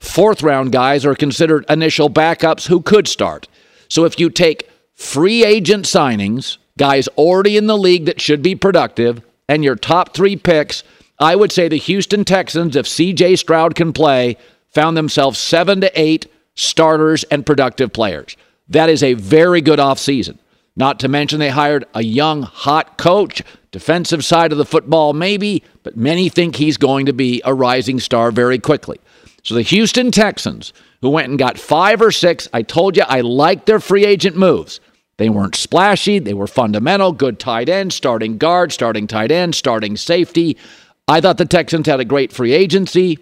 Fourth 0.00 0.42
round 0.42 0.72
guys 0.72 1.06
are 1.06 1.14
considered 1.14 1.64
initial 1.68 2.10
backups 2.10 2.66
who 2.66 2.82
could 2.82 3.08
start. 3.08 3.48
So 3.88 4.04
if 4.04 4.18
you 4.18 4.30
take 4.30 4.68
free 4.94 5.44
agent 5.44 5.84
signings, 5.84 6.58
guys 6.78 7.08
already 7.08 7.56
in 7.56 7.66
the 7.66 7.78
league 7.78 8.06
that 8.06 8.20
should 8.20 8.42
be 8.42 8.54
productive, 8.54 9.22
and 9.48 9.62
your 9.62 9.76
top 9.76 10.14
three 10.14 10.36
picks, 10.36 10.82
I 11.18 11.36
would 11.36 11.52
say 11.52 11.68
the 11.68 11.76
Houston 11.76 12.24
Texans, 12.24 12.76
if 12.76 12.86
CJ 12.86 13.38
Stroud 13.38 13.74
can 13.74 13.92
play, 13.92 14.36
found 14.68 14.96
themselves 14.96 15.38
seven 15.38 15.80
to 15.80 16.00
eight 16.00 16.26
starters 16.54 17.24
and 17.24 17.46
productive 17.46 17.92
players. 17.92 18.36
That 18.68 18.90
is 18.90 19.02
a 19.02 19.14
very 19.14 19.60
good 19.60 19.78
offseason. 19.78 20.38
Not 20.76 21.00
to 21.00 21.08
mention 21.08 21.38
they 21.38 21.48
hired 21.48 21.86
a 21.94 22.04
young, 22.04 22.42
hot 22.42 22.98
coach, 22.98 23.42
defensive 23.72 24.24
side 24.24 24.52
of 24.52 24.58
the 24.58 24.66
football, 24.66 25.14
maybe, 25.14 25.62
but 25.82 25.96
many 25.96 26.28
think 26.28 26.56
he's 26.56 26.76
going 26.76 27.06
to 27.06 27.14
be 27.14 27.40
a 27.44 27.54
rising 27.54 27.98
star 27.98 28.30
very 28.30 28.58
quickly. 28.58 29.00
So 29.42 29.54
the 29.54 29.62
Houston 29.62 30.10
Texans, 30.10 30.72
who 31.00 31.08
went 31.08 31.28
and 31.28 31.38
got 31.38 31.58
five 31.58 32.02
or 32.02 32.12
six, 32.12 32.48
I 32.52 32.62
told 32.62 32.96
you 32.96 33.04
I 33.04 33.22
liked 33.22 33.66
their 33.66 33.80
free 33.80 34.04
agent 34.04 34.36
moves. 34.36 34.80
They 35.18 35.30
weren't 35.30 35.54
splashy, 35.54 36.18
they 36.18 36.34
were 36.34 36.46
fundamental, 36.46 37.12
good 37.12 37.38
tight 37.38 37.70
end, 37.70 37.92
starting 37.92 38.36
guard, 38.36 38.70
starting 38.70 39.06
tight 39.06 39.30
end, 39.30 39.54
starting 39.54 39.96
safety. 39.96 40.58
I 41.08 41.20
thought 41.22 41.38
the 41.38 41.46
Texans 41.46 41.86
had 41.86 42.00
a 42.00 42.04
great 42.04 42.32
free 42.32 42.52
agency. 42.52 43.18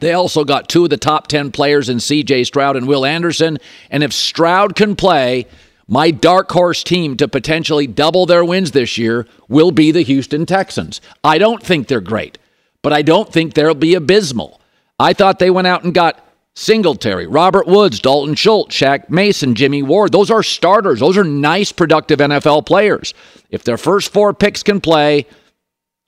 They 0.00 0.12
also 0.12 0.44
got 0.44 0.68
two 0.68 0.84
of 0.84 0.90
the 0.90 0.96
top 0.96 1.28
10 1.28 1.52
players 1.52 1.88
in 1.88 1.98
CJ 1.98 2.46
Stroud 2.46 2.76
and 2.76 2.88
Will 2.88 3.06
Anderson. 3.06 3.58
And 3.90 4.02
if 4.02 4.12
Stroud 4.12 4.74
can 4.74 4.96
play, 4.96 5.46
my 5.86 6.10
dark 6.10 6.50
horse 6.50 6.82
team 6.82 7.16
to 7.18 7.28
potentially 7.28 7.86
double 7.86 8.26
their 8.26 8.44
wins 8.44 8.70
this 8.70 8.96
year 8.96 9.26
will 9.48 9.70
be 9.70 9.90
the 9.90 10.02
Houston 10.02 10.46
Texans. 10.46 11.00
I 11.22 11.38
don't 11.38 11.62
think 11.62 11.88
they're 11.88 12.00
great, 12.00 12.38
but 12.82 12.92
I 12.92 13.02
don't 13.02 13.32
think 13.32 13.54
they'll 13.54 13.74
be 13.74 13.94
abysmal. 13.94 14.60
I 14.98 15.12
thought 15.12 15.38
they 15.38 15.50
went 15.50 15.66
out 15.66 15.84
and 15.84 15.92
got 15.92 16.20
Singletary, 16.56 17.26
Robert 17.26 17.66
Woods, 17.66 17.98
Dalton 17.98 18.36
Schultz, 18.36 18.76
Shaq 18.76 19.10
Mason, 19.10 19.56
Jimmy 19.56 19.82
Ward. 19.82 20.12
Those 20.12 20.30
are 20.30 20.42
starters. 20.42 21.00
Those 21.00 21.18
are 21.18 21.24
nice, 21.24 21.72
productive 21.72 22.20
NFL 22.20 22.64
players. 22.64 23.12
If 23.50 23.64
their 23.64 23.76
first 23.76 24.12
four 24.12 24.32
picks 24.32 24.62
can 24.62 24.80
play, 24.80 25.26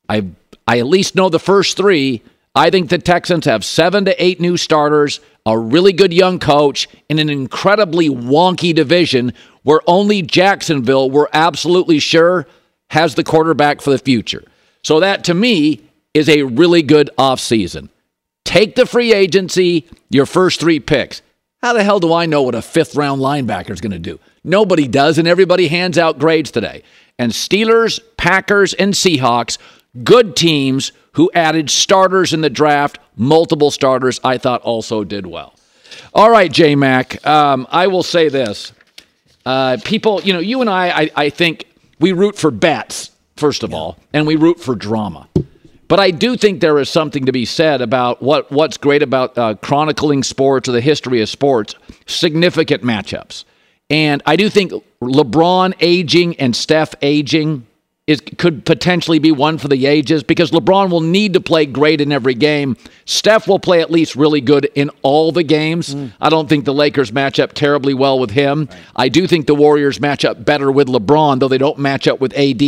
I 0.09 0.27
I 0.69 0.79
at 0.79 0.87
least 0.87 1.17
know 1.17 1.29
the 1.29 1.41
first 1.41 1.77
three. 1.77 2.23
I 2.55 2.71
think 2.71 2.89
the 2.89 2.99
Texans 2.99 3.45
have 3.45 3.65
seven 3.65 4.05
to 4.05 4.25
eight 4.25 4.41
new 4.41 4.57
starters, 4.57 5.21
a 5.45 5.59
really 5.59 5.93
good 5.93 6.13
young 6.13 6.39
coach, 6.39 6.89
in 7.09 7.19
an 7.19 7.29
incredibly 7.29 8.09
wonky 8.09 8.75
division 8.75 9.33
where 9.67 9.81
only 9.89 10.23
Jacksonville, 10.23 11.11
we're 11.11 11.27
absolutely 11.33 11.99
sure, 11.99 12.47
has 12.91 13.17
the 13.17 13.25
quarterback 13.25 13.81
for 13.81 13.91
the 13.91 13.99
future. 13.99 14.45
So 14.85 15.01
that 15.01 15.25
to 15.25 15.35
me 15.35 15.81
is 16.15 16.29
a 16.29 16.45
really 16.45 16.83
good 16.83 17.11
offseason. 17.19 17.89
Take 18.45 18.77
the 18.77 18.87
free 18.87 19.13
agency, 19.13 19.89
your 20.09 20.25
first 20.25 20.61
three 20.61 20.79
picks. 20.79 21.21
How 21.63 21.73
the 21.73 21.83
hell 21.83 21.99
do 21.99 22.13
I 22.13 22.27
know 22.27 22.43
what 22.43 22.55
a 22.55 22.63
fifth 22.63 22.95
round 22.95 23.21
linebacker 23.21 23.71
is 23.71 23.81
going 23.81 23.91
to 23.91 23.99
do? 23.99 24.21
Nobody 24.45 24.87
does, 24.87 25.19
and 25.19 25.27
everybody 25.27 25.67
hands 25.67 25.99
out 25.99 26.21
grades 26.21 26.53
today. 26.53 26.85
And 27.19 27.33
Steelers, 27.33 27.99
Packers, 28.17 28.73
and 28.73 28.95
Seahawks, 28.95 29.59
good 30.05 30.37
teams 30.37 30.93
who 31.15 31.29
added 31.35 31.71
starters 31.71 32.33
in 32.33 32.41
the 32.41 32.51
draft, 32.51 33.01
multiple 33.17 33.73
starters, 33.73 34.21
I 34.23 34.39
thought 34.39 34.63
also 34.63 35.03
did 35.03 35.27
well. 35.27 35.57
All 36.15 36.31
right, 36.31 36.53
J 36.53 36.77
Mac, 36.77 37.27
um, 37.27 37.67
I 37.69 37.89
will 37.89 38.05
say 38.05 38.29
this. 38.29 38.73
Uh, 39.47 39.79
people, 39.85 40.21
you 40.23 40.33
know, 40.33 40.41
you 40.41 40.61
and 40.61 40.69
I, 40.69 40.89
I, 40.89 41.11
I 41.15 41.31
think 41.31 41.67
we 42.01 42.11
root 42.11 42.37
for 42.37 42.51
bets, 42.51 43.13
first 43.37 43.63
of 43.63 43.73
all, 43.73 43.97
and 44.13 44.27
we 44.27 44.35
root 44.35 44.59
for 44.59 44.75
drama. 44.75 45.29
But 45.87 46.01
I 46.01 46.11
do 46.11 46.37
think 46.37 46.61
there 46.61 46.81
is 46.81 46.89
something 46.89 47.27
to 47.27 47.33
be 47.33 47.45
said 47.45 47.81
about 47.81 48.21
what, 48.21 48.51
what's 48.51 48.77
great 48.77 49.05
about 49.05 49.39
uh, 49.39 49.55
chronicling 49.55 50.25
sports 50.25 50.69
or 50.69 50.73
the 50.73 50.81
history 50.81 51.23
of 51.23 51.29
sports, 51.29 51.77
significant 52.07 52.83
matchups. 52.83 53.45
And 53.89 54.21
I 54.27 54.35
do 54.35 54.51
think 54.51 54.73
LeBron 55.01 55.75
aging 55.79 56.41
and 56.41 56.57
Steph 56.57 56.97
aging 57.03 57.69
is 58.07 58.23
could 58.39 58.65
potentially 58.65 59.19
be 59.19 59.33
one 59.33 59.59
for 59.59 59.67
the 59.67 59.85
ages 59.87 60.23
because 60.23 60.53
LeBron 60.53 60.91
will 60.91 61.01
need 61.01 61.33
to 61.33 61.41
play 61.41 61.67
great 61.67 62.01
in 62.01 62.13
every 62.13 62.35
game. 62.35 62.77
Steph 63.05 63.49
will 63.49 63.59
play 63.59 63.81
at 63.81 63.91
least 63.91 64.15
really 64.15 64.41
good 64.41 64.71
in 64.77 64.91
all 65.03 65.33
the 65.33 65.43
games. 65.43 65.93
Mm. 65.93 66.13
I 66.21 66.29
don't 66.29 66.49
think 66.49 66.65
the 66.65 66.75
Lakers 66.75 67.13
match 67.13 67.41
up 67.41 67.53
terribly 67.53 67.95
well 67.95 68.21
with 68.21 68.31
him. 68.31 68.69
Right. 68.71 68.81
I 68.95 69.09
do 69.09 69.27
think 69.27 69.49
the 69.49 69.57
Warriors 69.57 70.01
match 70.01 70.25
up 70.25 70.45
better 70.45 70.71
with 70.71 70.87
LeBron, 70.87 71.41
though 71.41 71.49
they 71.49 71.59
don't 71.59 71.79
match 71.79 72.07
up 72.07 72.21
with 72.21 72.33
AD. 72.37 72.63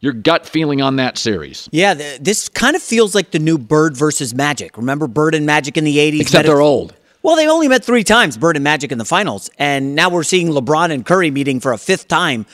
Your 0.00 0.12
gut 0.12 0.46
feeling 0.46 0.82
on 0.82 0.96
that 0.96 1.16
series? 1.16 1.70
Yeah, 1.72 1.94
this 2.20 2.50
kind 2.50 2.76
of 2.76 2.82
feels 2.82 3.14
like 3.14 3.30
the 3.30 3.38
new 3.38 3.56
Bird 3.56 3.96
versus 3.96 4.34
Magic. 4.34 4.76
Remember 4.76 5.06
Bird 5.06 5.34
and 5.34 5.46
Magic 5.46 5.78
in 5.78 5.84
the 5.84 5.96
80s? 5.96 6.20
Except 6.20 6.46
they're 6.46 6.60
old. 6.60 6.94
Well, 7.22 7.36
they 7.36 7.48
only 7.48 7.68
met 7.68 7.84
three 7.84 8.02
times, 8.02 8.36
Bird 8.36 8.56
and 8.56 8.64
Magic 8.64 8.90
in 8.90 8.98
the 8.98 9.04
finals, 9.04 9.48
and 9.56 9.94
now 9.94 10.10
we're 10.10 10.24
seeing 10.24 10.48
LeBron 10.48 10.90
and 10.90 11.06
Curry 11.06 11.30
meeting 11.30 11.60
for 11.60 11.72
a 11.72 11.78
fifth 11.78 12.08
time. 12.08 12.46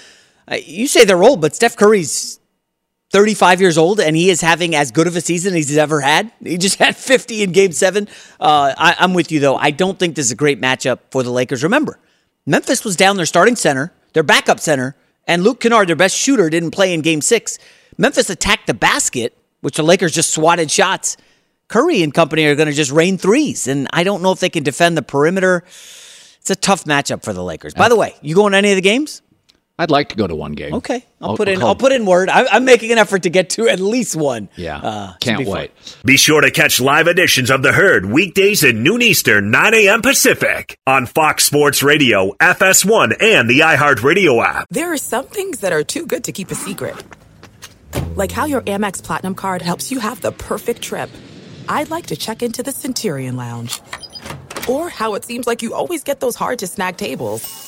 Uh, 0.50 0.56
you 0.64 0.86
say 0.86 1.04
they're 1.04 1.22
old, 1.22 1.40
but 1.40 1.54
Steph 1.54 1.76
Curry's 1.76 2.40
35 3.10 3.60
years 3.60 3.78
old 3.78 4.00
and 4.00 4.14
he 4.16 4.30
is 4.30 4.40
having 4.40 4.74
as 4.74 4.90
good 4.90 5.06
of 5.06 5.16
a 5.16 5.20
season 5.20 5.54
as 5.54 5.68
he's 5.68 5.78
ever 5.78 6.00
had. 6.00 6.30
He 6.42 6.58
just 6.58 6.78
had 6.78 6.96
50 6.96 7.42
in 7.42 7.52
game 7.52 7.72
seven. 7.72 8.08
Uh, 8.40 8.74
I, 8.76 8.96
I'm 8.98 9.14
with 9.14 9.32
you, 9.32 9.40
though. 9.40 9.56
I 9.56 9.70
don't 9.70 9.98
think 9.98 10.14
this 10.14 10.26
is 10.26 10.32
a 10.32 10.36
great 10.36 10.60
matchup 10.60 11.00
for 11.10 11.22
the 11.22 11.30
Lakers. 11.30 11.62
Remember, 11.62 11.98
Memphis 12.46 12.84
was 12.84 12.96
down 12.96 13.16
their 13.16 13.26
starting 13.26 13.56
center, 13.56 13.92
their 14.12 14.22
backup 14.22 14.60
center, 14.60 14.96
and 15.26 15.42
Luke 15.42 15.60
Kennard, 15.60 15.88
their 15.88 15.96
best 15.96 16.16
shooter, 16.16 16.48
didn't 16.48 16.70
play 16.70 16.94
in 16.94 17.02
game 17.02 17.20
six. 17.20 17.58
Memphis 17.98 18.30
attacked 18.30 18.66
the 18.66 18.74
basket, 18.74 19.36
which 19.60 19.76
the 19.76 19.82
Lakers 19.82 20.12
just 20.12 20.32
swatted 20.32 20.70
shots. 20.70 21.16
Curry 21.68 22.02
and 22.02 22.14
company 22.14 22.46
are 22.46 22.54
going 22.54 22.68
to 22.68 22.74
just 22.74 22.90
rain 22.90 23.18
threes, 23.18 23.66
and 23.68 23.88
I 23.92 24.04
don't 24.04 24.22
know 24.22 24.32
if 24.32 24.40
they 24.40 24.48
can 24.48 24.62
defend 24.62 24.96
the 24.96 25.02
perimeter. 25.02 25.64
It's 26.40 26.48
a 26.48 26.56
tough 26.56 26.84
matchup 26.84 27.22
for 27.22 27.34
the 27.34 27.44
Lakers. 27.44 27.74
By 27.74 27.90
the 27.90 27.96
way, 27.96 28.14
you 28.22 28.34
going 28.34 28.52
to 28.52 28.58
any 28.58 28.70
of 28.70 28.76
the 28.76 28.82
games? 28.82 29.20
I'd 29.80 29.92
like 29.92 30.08
to 30.08 30.16
go 30.16 30.26
to 30.26 30.34
one 30.34 30.52
game. 30.52 30.74
Okay, 30.74 31.04
I'll, 31.20 31.30
I'll 31.30 31.36
put 31.36 31.48
in. 31.48 31.60
I'll, 31.60 31.68
I'll 31.68 31.74
put 31.76 31.92
in 31.92 32.04
word. 32.04 32.28
I'm, 32.28 32.46
I'm, 32.50 32.64
making 32.64 32.90
an 32.90 32.98
effort 32.98 33.22
to 33.22 33.30
get 33.30 33.50
to 33.50 33.68
at 33.68 33.78
least 33.78 34.16
one. 34.16 34.48
Yeah, 34.56 34.78
uh, 34.78 35.12
can't 35.20 35.38
be 35.38 35.44
wait. 35.44 35.70
Fun. 35.70 36.00
Be 36.04 36.16
sure 36.16 36.40
to 36.40 36.50
catch 36.50 36.80
live 36.80 37.06
editions 37.06 37.48
of 37.48 37.62
the 37.62 37.70
Herd 37.70 38.06
weekdays 38.06 38.64
at 38.64 38.74
noon 38.74 39.02
Eastern, 39.02 39.52
9 39.52 39.74
a.m. 39.74 40.02
Pacific 40.02 40.76
on 40.84 41.06
Fox 41.06 41.44
Sports 41.44 41.84
Radio, 41.84 42.32
FS1, 42.40 43.22
and 43.22 43.48
the 43.48 43.60
iHeartRadio 43.60 44.44
app. 44.44 44.66
There 44.68 44.92
are 44.92 44.98
some 44.98 45.26
things 45.26 45.60
that 45.60 45.72
are 45.72 45.84
too 45.84 46.06
good 46.06 46.24
to 46.24 46.32
keep 46.32 46.50
a 46.50 46.56
secret, 46.56 46.96
like 48.16 48.32
how 48.32 48.46
your 48.46 48.62
Amex 48.62 49.00
Platinum 49.00 49.36
card 49.36 49.62
helps 49.62 49.92
you 49.92 50.00
have 50.00 50.20
the 50.22 50.32
perfect 50.32 50.82
trip. 50.82 51.08
I'd 51.68 51.90
like 51.90 52.06
to 52.06 52.16
check 52.16 52.42
into 52.42 52.64
the 52.64 52.72
Centurion 52.72 53.36
Lounge, 53.36 53.80
or 54.68 54.88
how 54.88 55.14
it 55.14 55.24
seems 55.24 55.46
like 55.46 55.62
you 55.62 55.72
always 55.72 56.02
get 56.02 56.18
those 56.18 56.34
hard 56.34 56.58
to 56.58 56.66
snag 56.66 56.96
tables. 56.96 57.67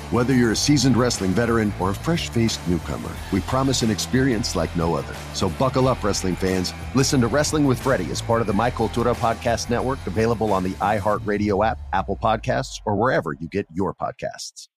Whether 0.11 0.33
you're 0.33 0.51
a 0.51 0.57
seasoned 0.57 0.97
wrestling 0.97 1.31
veteran 1.31 1.71
or 1.79 1.91
a 1.91 1.95
fresh 1.95 2.27
faced 2.27 2.59
newcomer, 2.67 3.11
we 3.31 3.39
promise 3.39 3.81
an 3.81 3.89
experience 3.89 4.57
like 4.57 4.75
no 4.75 4.93
other. 4.93 5.15
So 5.33 5.47
buckle 5.51 5.87
up, 5.87 6.03
wrestling 6.03 6.35
fans. 6.35 6.73
Listen 6.95 7.21
to 7.21 7.27
Wrestling 7.27 7.65
with 7.65 7.81
Freddie 7.81 8.11
as 8.11 8.21
part 8.21 8.41
of 8.41 8.47
the 8.47 8.51
My 8.51 8.69
Cultura 8.69 9.15
Podcast 9.15 9.69
Network, 9.69 10.05
available 10.05 10.51
on 10.51 10.63
the 10.63 10.73
iHeartRadio 10.81 11.65
app, 11.65 11.79
Apple 11.93 12.19
Podcasts, 12.21 12.81
or 12.85 12.97
wherever 12.97 13.31
you 13.31 13.47
get 13.47 13.65
your 13.73 13.93
podcasts. 13.93 14.67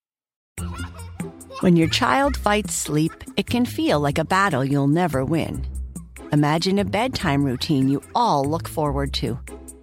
When 1.63 1.75
your 1.75 1.89
child 1.89 2.37
fights 2.37 2.77
sleep, 2.77 3.11
it 3.37 3.49
can 3.49 3.65
feel 3.65 3.99
like 3.99 4.19
a 4.19 4.25
battle 4.25 4.65
you'll 4.65 4.87
never 4.87 5.25
win. 5.25 5.67
Imagine 6.31 6.79
a 6.79 6.85
bedtime 6.85 7.43
routine 7.43 7.89
you 7.89 8.01
all 8.15 8.45
look 8.45 8.69
forward 8.69 9.13
to, 9.15 9.35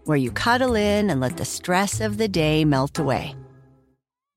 where 0.05 0.15
you 0.15 0.31
cuddle 0.31 0.75
in 0.75 1.09
and 1.09 1.19
let 1.19 1.35
the 1.35 1.43
stress 1.43 1.99
of 1.99 2.17
the 2.17 2.29
day 2.29 2.63
melt 2.63 2.97
away. 2.99 3.35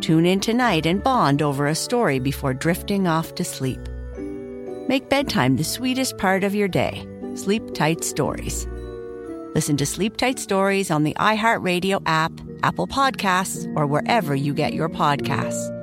Tune 0.00 0.26
in 0.26 0.40
tonight 0.40 0.86
and 0.86 1.02
bond 1.02 1.42
over 1.42 1.66
a 1.66 1.74
story 1.74 2.18
before 2.18 2.54
drifting 2.54 3.06
off 3.06 3.34
to 3.34 3.44
sleep. 3.44 3.80
Make 4.88 5.08
bedtime 5.08 5.56
the 5.56 5.64
sweetest 5.64 6.18
part 6.18 6.44
of 6.44 6.54
your 6.54 6.68
day. 6.68 7.06
Sleep 7.34 7.74
Tight 7.74 8.02
Stories. 8.02 8.66
Listen 9.54 9.76
to 9.76 9.86
Sleep 9.86 10.16
Tight 10.16 10.38
Stories 10.38 10.90
on 10.90 11.04
the 11.04 11.14
iHeartRadio 11.14 12.02
app, 12.06 12.32
Apple 12.62 12.86
Podcasts, 12.86 13.70
or 13.76 13.86
wherever 13.86 14.34
you 14.34 14.54
get 14.54 14.72
your 14.72 14.88
podcasts. 14.88 15.74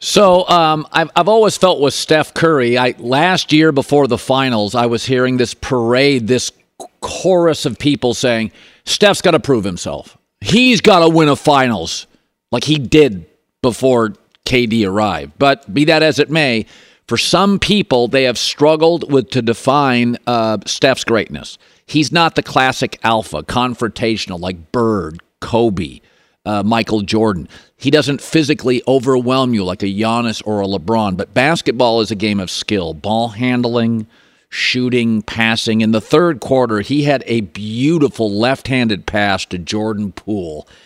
So 0.00 0.48
um, 0.48 0.86
I've 0.92 1.10
I've 1.16 1.28
always 1.28 1.56
felt 1.56 1.80
with 1.80 1.94
Steph 1.94 2.34
Curry. 2.34 2.78
I 2.78 2.94
last 2.98 3.52
year 3.52 3.72
before 3.72 4.06
the 4.06 4.18
finals, 4.18 4.74
I 4.74 4.86
was 4.86 5.04
hearing 5.04 5.36
this 5.36 5.54
parade, 5.54 6.28
this 6.28 6.52
chorus 7.00 7.66
of 7.66 7.78
people 7.78 8.14
saying 8.14 8.52
Steph's 8.84 9.22
got 9.22 9.32
to 9.32 9.40
prove 9.40 9.64
himself. 9.64 10.17
He's 10.40 10.80
got 10.80 11.00
to 11.00 11.08
win 11.08 11.28
a 11.28 11.36
finals 11.36 12.06
like 12.50 12.64
he 12.64 12.78
did 12.78 13.26
before 13.62 14.14
KD 14.46 14.88
arrived. 14.88 15.32
But 15.38 15.72
be 15.72 15.84
that 15.86 16.02
as 16.02 16.18
it 16.18 16.30
may, 16.30 16.66
for 17.06 17.16
some 17.16 17.58
people, 17.58 18.08
they 18.08 18.24
have 18.24 18.38
struggled 18.38 19.10
with 19.10 19.30
to 19.30 19.42
define 19.42 20.16
uh, 20.26 20.58
Steph's 20.66 21.04
greatness. 21.04 21.58
He's 21.86 22.12
not 22.12 22.34
the 22.34 22.42
classic 22.42 22.98
alpha, 23.02 23.42
confrontational 23.42 24.38
like 24.38 24.72
Bird, 24.72 25.20
Kobe, 25.40 26.00
uh, 26.44 26.62
Michael 26.62 27.00
Jordan. 27.00 27.48
He 27.76 27.90
doesn't 27.90 28.20
physically 28.20 28.82
overwhelm 28.86 29.54
you 29.54 29.64
like 29.64 29.82
a 29.82 29.86
Giannis 29.86 30.42
or 30.44 30.60
a 30.60 30.66
LeBron. 30.66 31.16
But 31.16 31.32
basketball 31.32 32.00
is 32.02 32.10
a 32.10 32.14
game 32.14 32.40
of 32.40 32.50
skill, 32.50 32.92
ball 32.92 33.28
handling, 33.28 34.06
shooting, 34.48 35.22
passing. 35.22 35.80
In 35.80 35.92
the 35.92 36.00
third 36.00 36.40
quarter, 36.40 36.80
he 36.80 37.04
had 37.04 37.22
a 37.26 37.42
beautiful 37.42 38.30
left 38.30 38.68
handed 38.68 39.06
pass 39.06 39.44
to 39.46 39.58
Jordan 39.58 40.12
Poole. 40.12 40.68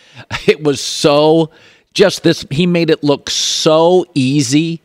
It 0.47 0.61
was 0.61 0.79
so 0.79 1.49
just 1.93 2.23
this, 2.23 2.45
he 2.51 2.67
made 2.67 2.89
it 2.89 3.03
look 3.03 3.29
so 3.29 4.05
easy 4.13 4.81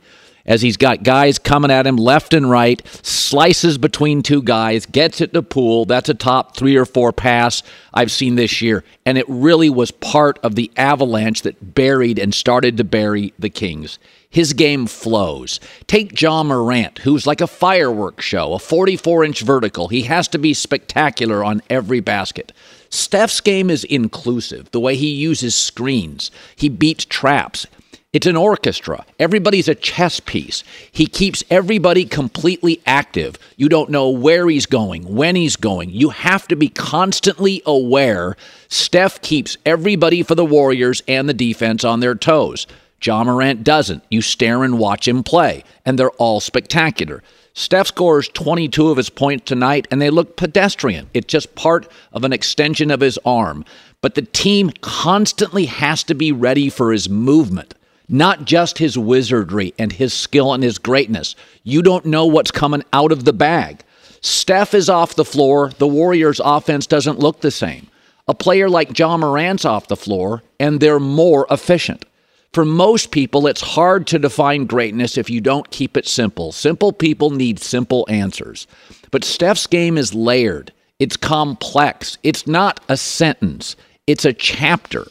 as 0.49 0.62
he's 0.62 0.78
got 0.78 1.02
guys 1.02 1.38
coming 1.38 1.70
at 1.70 1.87
him 1.87 1.97
left 1.97 2.32
and 2.32 2.50
right, 2.50 2.80
slices 3.02 3.76
between 3.76 4.23
two 4.23 4.42
guys, 4.42 4.87
gets 4.87 5.20
it 5.20 5.35
to 5.35 5.42
Poole. 5.42 5.85
That's 5.85 6.08
a 6.08 6.14
top 6.14 6.56
three 6.56 6.76
or 6.76 6.87
four 6.87 7.12
pass 7.12 7.62
I've 7.92 8.11
seen 8.11 8.37
this 8.37 8.62
year. 8.62 8.82
And 9.04 9.18
it 9.18 9.26
really 9.28 9.68
was 9.68 9.90
part 9.90 10.38
of 10.42 10.54
the 10.54 10.73
avalanche 10.76 11.42
that 11.42 11.75
buried 11.75 12.18
and 12.18 12.35
started 12.35 12.78
to 12.78 12.85
bury 12.85 13.35
the 13.38 13.50
Kings. 13.50 13.99
His 14.30 14.52
game 14.52 14.87
flows. 14.87 15.58
Take 15.87 16.20
Ja 16.20 16.42
Morant, 16.42 16.99
who's 16.99 17.26
like 17.26 17.41
a 17.41 17.47
fireworks 17.47 18.25
show, 18.25 18.52
a 18.52 18.58
44 18.58 19.25
inch 19.25 19.41
vertical. 19.41 19.88
He 19.88 20.02
has 20.02 20.28
to 20.28 20.38
be 20.38 20.52
spectacular 20.52 21.43
on 21.43 21.62
every 21.71 22.00
basket. 22.00 22.52
Steph's 22.91 23.41
game 23.41 23.71
is 23.71 23.84
inclusive, 23.84 24.71
the 24.71 24.80
way 24.80 24.97
he 24.97 25.10
uses 25.10 25.54
screens, 25.54 26.30
he 26.56 26.69
beats 26.69 27.04
traps. 27.04 27.67
It's 28.10 28.26
an 28.26 28.36
orchestra. 28.36 29.04
Everybody's 29.19 29.69
a 29.69 29.75
chess 29.75 30.19
piece. 30.19 30.64
He 30.91 31.06
keeps 31.06 31.45
everybody 31.50 32.06
completely 32.06 32.80
active. 32.86 33.38
You 33.56 33.69
don't 33.69 33.91
know 33.91 34.08
where 34.08 34.49
he's 34.49 34.64
going, 34.64 35.14
when 35.14 35.36
he's 35.36 35.56
going. 35.56 35.91
You 35.91 36.08
have 36.08 36.49
to 36.49 36.56
be 36.56 36.71
constantly 36.71 37.62
aware. 37.67 38.34
Steph 38.69 39.21
keeps 39.21 39.58
everybody 39.67 40.23
for 40.23 40.34
the 40.34 40.45
Warriors 40.45 41.02
and 41.06 41.28
the 41.28 41.34
defense 41.34 41.84
on 41.84 42.00
their 42.00 42.14
toes. 42.14 42.67
Ja 43.02 43.23
Morant 43.25 43.65
doesn't. 43.65 44.04
You 44.11 44.23
stare 44.23 44.65
and 44.65 44.78
watch 44.78 45.06
him 45.06 45.23
play, 45.23 45.65
and 45.84 45.99
they're 45.99 46.11
all 46.13 46.41
spectacular. 46.41 47.23
Steph 47.54 47.89
scores 47.89 48.28
22 48.28 48.91
of 48.91 48.97
his 48.97 49.11
points 49.11 49.45
tonight, 49.45 49.89
and 49.91 50.00
they 50.00 50.11
look 50.11 50.37
pedestrian. 50.37 51.11
It's 51.15 51.26
just 51.26 51.54
part 51.54 51.91
of 52.13 52.25
an 52.25 52.32
extension 52.32 52.91
of 52.91 53.00
his 53.00 53.19
arm. 53.25 53.65
But 54.00 54.15
the 54.15 54.23
team 54.23 54.71
constantly 54.80 55.67
has 55.67 56.04
to 56.04 56.15
be 56.15 56.30
ready 56.32 56.71
for 56.71 56.93
his 56.93 57.08
movement 57.08 57.75
not 58.08 58.45
just 58.45 58.78
his 58.78 58.97
wizardry 58.97 59.75
and 59.78 59.93
his 59.93 60.15
skill 60.15 60.54
and 60.54 60.63
his 60.63 60.78
greatness. 60.78 61.37
You 61.63 61.82
don't 61.82 62.06
know 62.06 62.26
what's 62.26 62.50
coming 62.50 62.82
out 62.93 63.13
of 63.13 63.25
the 63.25 63.32
bag. 63.32 63.82
Steph 64.21 64.75
is 64.75 64.89
off 64.89 65.15
the 65.15 65.25
floor. 65.25 65.71
The 65.78 65.87
Warriors' 65.87 66.41
offense 66.43 66.87
doesn't 66.87 67.19
look 67.19 67.41
the 67.41 67.50
same. 67.50 67.89
A 68.26 68.34
player 68.34 68.69
like 68.69 68.99
Ja 68.99 69.17
Morant's 69.17 69.65
off 69.65 69.89
the 69.89 69.97
floor, 69.97 70.43
and 70.58 70.80
they're 70.80 71.00
more 71.00 71.47
efficient. 71.50 72.04
For 72.52 72.65
most 72.65 73.11
people, 73.11 73.47
it's 73.47 73.61
hard 73.61 74.06
to 74.08 74.19
define 74.19 74.65
greatness 74.65 75.19
if 75.19 75.28
you 75.28 75.41
don't 75.41 75.71
keep 75.71 75.97
it 75.97 76.06
simple. 76.06 76.50
Simple 76.52 76.93
people 76.93 77.30
need 77.30 77.58
simple 77.61 78.06
answers. 78.08 78.67
But 79.11 79.25
Steph's 79.25 79.67
game 79.67 79.99
is 79.99 80.15
layered, 80.15 80.73
it's 80.99 81.17
complex. 81.17 82.19
It's 82.23 82.47
not 82.47 82.80
a 82.89 82.97
sentence, 82.97 83.76
it's 84.06 84.25
a 84.25 84.32
chapter 84.32 85.06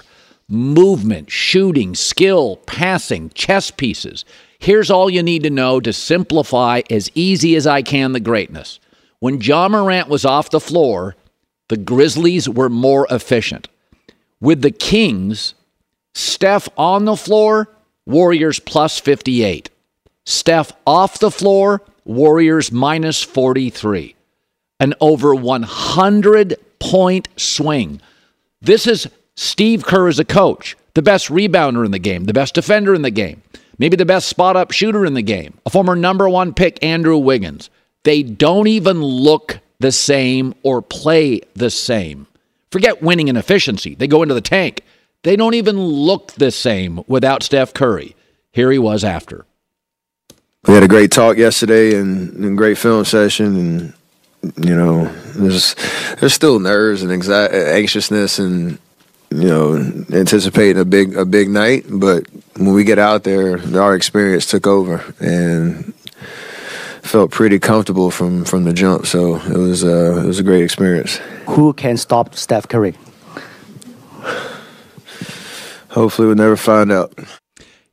movement, 0.49 1.29
shooting, 1.29 1.93
skill, 1.93 2.57
passing, 2.65 3.29
chess 3.31 3.69
pieces. 3.71 4.23
Here's 4.59 4.89
all 4.89 5.09
you 5.09 5.21
need 5.21 5.43
to 5.43 5.49
know 5.49 5.79
to 5.79 5.93
simplify 5.93 6.81
as 6.89 7.11
easy 7.13 7.55
as 7.55 7.67
I 7.67 7.81
can 7.81 8.13
the 8.13 8.19
greatness. 8.19 8.79
When 9.19 9.41
Ja 9.41 9.67
Morant 9.67 10.07
was 10.07 10.25
off 10.25 10.49
the 10.49 10.59
floor, 10.59 11.15
the 11.69 11.77
Grizzlies 11.77 12.47
were 12.47 12.69
more 12.69 13.07
efficient. 13.09 13.67
With 14.39 14.61
the 14.61 14.71
Kings, 14.71 15.53
Steph 16.17 16.67
on 16.77 17.05
the 17.05 17.15
floor, 17.15 17.69
Warriors 18.07 18.59
plus 18.59 18.99
58. 18.99 19.69
Steph 20.25 20.71
off 20.87 21.19
the 21.19 21.29
floor, 21.29 21.83
Warriors 22.05 22.71
minus 22.71 23.21
43. 23.21 24.15
An 24.79 24.95
over 24.99 25.35
100 25.35 26.55
point 26.79 27.27
swing. 27.37 28.01
This 28.59 28.87
is 28.87 29.07
Steve 29.35 29.85
Kerr 29.85 30.07
as 30.07 30.17
a 30.17 30.25
coach, 30.25 30.75
the 30.95 31.03
best 31.03 31.27
rebounder 31.27 31.85
in 31.85 31.91
the 31.91 31.99
game, 31.99 32.23
the 32.23 32.33
best 32.33 32.55
defender 32.55 32.95
in 32.95 33.03
the 33.03 33.11
game, 33.11 33.43
maybe 33.77 33.95
the 33.95 34.03
best 34.03 34.27
spot 34.27 34.57
up 34.57 34.71
shooter 34.71 35.05
in 35.05 35.13
the 35.13 35.21
game, 35.21 35.59
a 35.67 35.69
former 35.69 35.95
number 35.95 36.27
one 36.27 36.51
pick, 36.51 36.83
Andrew 36.83 37.19
Wiggins. 37.19 37.69
They 38.03 38.23
don't 38.23 38.67
even 38.67 39.03
look 39.03 39.59
the 39.79 39.91
same 39.91 40.55
or 40.63 40.81
play 40.81 41.41
the 41.53 41.69
same. 41.69 42.25
Forget 42.71 43.03
winning 43.03 43.29
and 43.29 43.37
efficiency. 43.37 43.93
They 43.93 44.07
go 44.07 44.23
into 44.23 44.33
the 44.33 44.41
tank. 44.41 44.83
They 45.27 45.35
don't 45.35 45.55
even 45.55 45.77
look 45.77 46.31
the 46.35 46.51
same 46.51 47.03
without 47.05 47.43
Steph 47.43 47.73
Curry. 47.73 48.15
Here 48.53 48.71
he 48.71 48.79
was 48.79 49.03
after. 49.03 49.45
We 50.65 50.73
had 50.73 50.83
a 50.83 50.87
great 50.87 51.11
talk 51.11 51.35
yesterday 51.35 51.99
and, 51.99 52.33
and 52.45 52.57
great 52.57 52.77
film 52.77 53.03
session, 53.03 53.57
and 53.57 53.93
you 54.65 54.73
know, 54.73 55.11
there's 55.35 55.75
there's 56.21 56.33
still 56.33 56.59
nerves 56.59 57.03
and 57.03 57.11
anxi- 57.11 57.51
anxiousness 57.51 58.39
and 58.39 58.79
you 59.29 59.49
know, 59.49 59.75
anticipating 60.13 60.81
a 60.81 60.85
big 60.85 61.17
a 61.17 61.25
big 61.25 61.49
night, 61.49 61.83
but 61.89 62.25
when 62.55 62.73
we 62.73 62.85
get 62.85 62.97
out 62.97 63.25
there, 63.25 63.59
our 63.77 63.95
experience 63.95 64.45
took 64.45 64.65
over 64.65 65.13
and 65.19 65.93
felt 67.01 67.31
pretty 67.31 67.59
comfortable 67.59 68.11
from 68.11 68.45
from 68.45 68.63
the 68.63 68.71
jump. 68.71 69.05
So 69.05 69.35
it 69.35 69.57
was 69.57 69.83
uh, 69.83 70.21
it 70.23 70.25
was 70.25 70.39
a 70.39 70.43
great 70.43 70.63
experience. 70.63 71.17
Who 71.47 71.73
can 71.73 71.97
stop 71.97 72.33
Steph 72.33 72.69
Curry? 72.69 72.95
Hopefully, 75.89 76.27
we'll 76.27 76.35
never 76.35 76.57
find 76.57 76.91
out. 76.91 77.17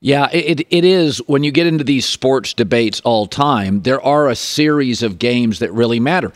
Yeah, 0.01 0.29
it, 0.33 0.67
it 0.69 0.85
is. 0.85 1.19
When 1.27 1.45
you 1.45 1.51
get 1.51 1.67
into 1.67 1.85
these 1.85 2.05
sports 2.05 2.53
debates 2.53 3.01
all 3.01 3.27
time, 3.27 3.83
there 3.83 4.03
are 4.03 4.29
a 4.29 4.37
series 4.37 5.03
of 5.03 5.19
games 5.19 5.61
that 5.61 5.73
really 5.73 6.01
matter 6.01 6.33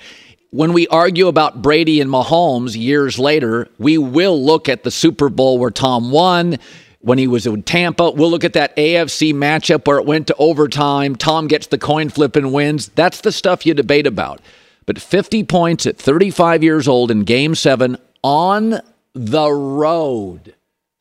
when 0.51 0.73
we 0.73 0.89
argue 0.89 1.29
about 1.29 1.61
Brady 1.61 2.01
and 2.01 2.11
Mahomes 2.11 2.77
years 2.77 3.19
later, 3.19 3.69
we 3.79 3.99
will 3.99 4.43
look 4.43 4.69
at 4.69 4.83
the 4.83 4.91
Super 4.91 5.29
Bowl 5.29 5.59
where 5.59 5.71
Tom 5.71 6.11
won. 6.11 6.59
when 7.01 7.17
he 7.17 7.29
was 7.29 7.47
in 7.47 7.63
Tampa. 7.63 8.11
We'll 8.11 8.31
look 8.31 8.43
at 8.43 8.55
that 8.55 8.77
AFC 8.77 9.33
matchup 9.33 9.87
where 9.87 9.99
it 9.99 10.05
went 10.05 10.27
to 10.27 10.35
overtime. 10.37 11.15
Tom 11.15 11.47
gets 11.47 11.69
the 11.69 11.79
coin 11.79 12.09
flip 12.09 12.35
and 12.35 12.53
wins. 12.53 12.89
That's 12.89 13.21
the 13.21 13.31
stuff 13.31 13.65
you 13.65 13.73
debate 13.73 14.07
about. 14.07 14.41
But 14.85 15.01
50 15.01 15.45
points 15.45 15.87
at 15.87 15.97
35 15.97 16.65
years 16.65 16.89
old 16.89 17.13
in 17.13 17.23
game 17.23 17.55
seven 17.55 17.99
on 18.25 18.81
the 19.15 19.51
road, 19.51 20.55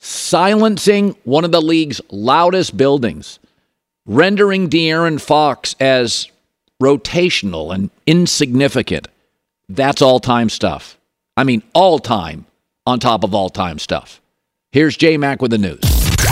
silencing 0.08 1.16
one 1.26 1.44
of 1.44 1.52
the 1.52 1.62
league's 1.62 2.00
loudest 2.10 2.78
buildings, 2.78 3.40
rendering 4.06 4.70
De'Aaron 4.70 5.20
Fox 5.20 5.76
as 5.80 6.32
rotational 6.82 7.74
and 7.74 7.90
insignificant. 8.06 9.08
That's 9.68 10.02
all 10.02 10.20
time 10.20 10.50
stuff. 10.50 10.98
I 11.36 11.44
mean, 11.44 11.62
all 11.74 12.00
time 12.00 12.46
on 12.86 13.00
top 13.00 13.24
of 13.24 13.36
all 13.36 13.50
time 13.50 13.80
stuff. 13.80 14.22
Here's 14.72 14.96
J 14.96 15.18
Mac 15.18 15.42
with 15.42 15.52
the 15.52 15.58
news. 15.58 15.82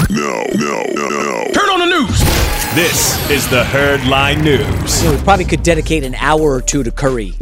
No, 0.10 0.46
no, 0.56 0.84
no, 0.94 1.10
no. 1.10 1.52
Turn 1.54 1.70
on 1.70 1.80
the 1.80 1.86
news. 1.86 2.20
This 2.76 3.30
is 3.30 3.48
the 3.50 3.64
Herd 3.64 4.06
Line 4.08 4.42
News. 4.42 5.04
You 5.04 5.10
know, 5.10 5.18
we 5.18 5.24
probably 5.24 5.46
could 5.46 5.64
dedicate 5.64 6.04
an 6.04 6.16
hour 6.16 6.54
or 6.54 6.62
two 6.62 6.84
to 6.84 6.92
Curry 6.92 7.34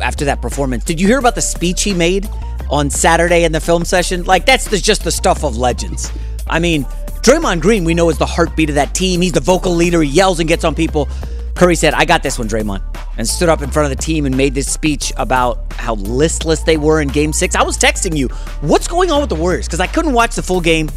after 0.00 0.24
that 0.26 0.40
performance. 0.42 0.84
Did 0.84 1.00
you 1.00 1.06
hear 1.06 1.18
about 1.18 1.34
the 1.34 1.42
speech 1.42 1.82
he 1.82 1.94
made 1.94 2.28
on 2.70 2.90
Saturday 2.90 3.44
in 3.44 3.52
the 3.52 3.60
film 3.60 3.84
session? 3.84 4.24
Like, 4.24 4.46
that's 4.46 4.66
the, 4.66 4.78
just 4.78 5.04
the 5.04 5.12
stuff 5.12 5.44
of 5.44 5.56
legends. 5.56 6.10
I 6.46 6.58
mean, 6.58 6.84
Draymond 7.22 7.60
Green, 7.60 7.84
we 7.84 7.94
know, 7.94 8.08
is 8.08 8.18
the 8.18 8.26
heartbeat 8.26 8.68
of 8.68 8.74
that 8.74 8.94
team. 8.94 9.20
He's 9.20 9.32
the 9.32 9.40
vocal 9.40 9.72
leader. 9.72 10.02
He 10.02 10.10
yells 10.10 10.40
and 10.40 10.48
gets 10.48 10.64
on 10.64 10.74
people. 10.74 11.08
Curry 11.54 11.76
said, 11.76 11.94
I 11.94 12.04
got 12.04 12.22
this 12.22 12.38
one, 12.38 12.48
Draymond, 12.48 12.82
and 13.18 13.28
stood 13.28 13.48
up 13.48 13.62
in 13.62 13.70
front 13.70 13.92
of 13.92 13.96
the 13.96 14.02
team 14.02 14.26
and 14.26 14.36
made 14.36 14.54
this 14.54 14.72
speech 14.72 15.12
about 15.16 15.72
how 15.74 15.94
listless 15.96 16.62
they 16.62 16.76
were 16.78 17.00
in 17.00 17.08
game 17.08 17.32
six. 17.32 17.54
I 17.54 17.62
was 17.62 17.78
texting 17.78 18.16
you, 18.16 18.28
what's 18.62 18.88
going 18.88 19.10
on 19.10 19.20
with 19.20 19.28
the 19.28 19.36
Warriors? 19.36 19.66
Because 19.66 19.80
I 19.80 19.86
couldn't 19.86 20.14
watch 20.14 20.34
the 20.34 20.42
full 20.42 20.60
game. 20.60 20.90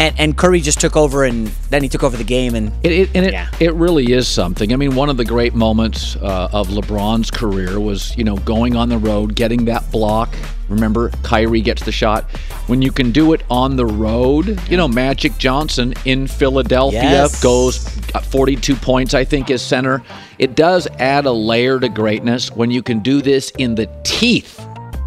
And, 0.00 0.14
and 0.18 0.36
Curry 0.36 0.60
just 0.60 0.80
took 0.80 0.96
over, 0.96 1.24
and 1.24 1.48
then 1.70 1.82
he 1.82 1.88
took 1.88 2.04
over 2.04 2.16
the 2.16 2.22
game, 2.24 2.54
and 2.54 2.70
It, 2.84 2.92
it, 2.92 3.10
and 3.16 3.26
it, 3.26 3.32
Yeah. 3.32 3.48
it 3.58 3.74
really 3.74 4.12
is 4.12 4.28
something. 4.28 4.72
I 4.72 4.76
mean, 4.76 4.94
one 4.94 5.08
of 5.10 5.16
the 5.16 5.24
great 5.24 5.54
moments 5.56 6.14
uh, 6.16 6.48
of 6.52 6.68
LeBron's 6.68 7.32
career 7.32 7.80
was, 7.80 8.16
you 8.16 8.22
know, 8.22 8.36
going 8.36 8.76
on 8.76 8.88
the 8.88 8.98
road, 8.98 9.34
getting 9.34 9.64
that 9.64 9.90
block. 9.90 10.32
Remember, 10.68 11.10
Kyrie 11.24 11.62
gets 11.62 11.82
the 11.82 11.90
shot. 11.90 12.24
When 12.68 12.80
you 12.80 12.92
can 12.92 13.10
do 13.10 13.32
it 13.32 13.42
on 13.50 13.74
the 13.74 13.86
road, 13.86 14.60
you 14.70 14.76
know, 14.76 14.86
Magic 14.86 15.36
Johnson 15.38 15.94
in 16.04 16.26
Philadelphia 16.28 17.02
Yes. 17.02 17.42
goes 17.42 17.88
42 18.30 18.76
points, 18.76 19.14
I 19.14 19.24
think, 19.24 19.50
is 19.50 19.62
center. 19.62 20.02
It 20.38 20.54
does 20.54 20.86
add 21.00 21.26
a 21.26 21.32
layer 21.32 21.80
to 21.80 21.88
greatness 21.88 22.52
when 22.54 22.70
you 22.70 22.82
can 22.82 23.00
do 23.00 23.20
this 23.22 23.50
in 23.58 23.74
the 23.74 23.88
teeth 24.04 24.60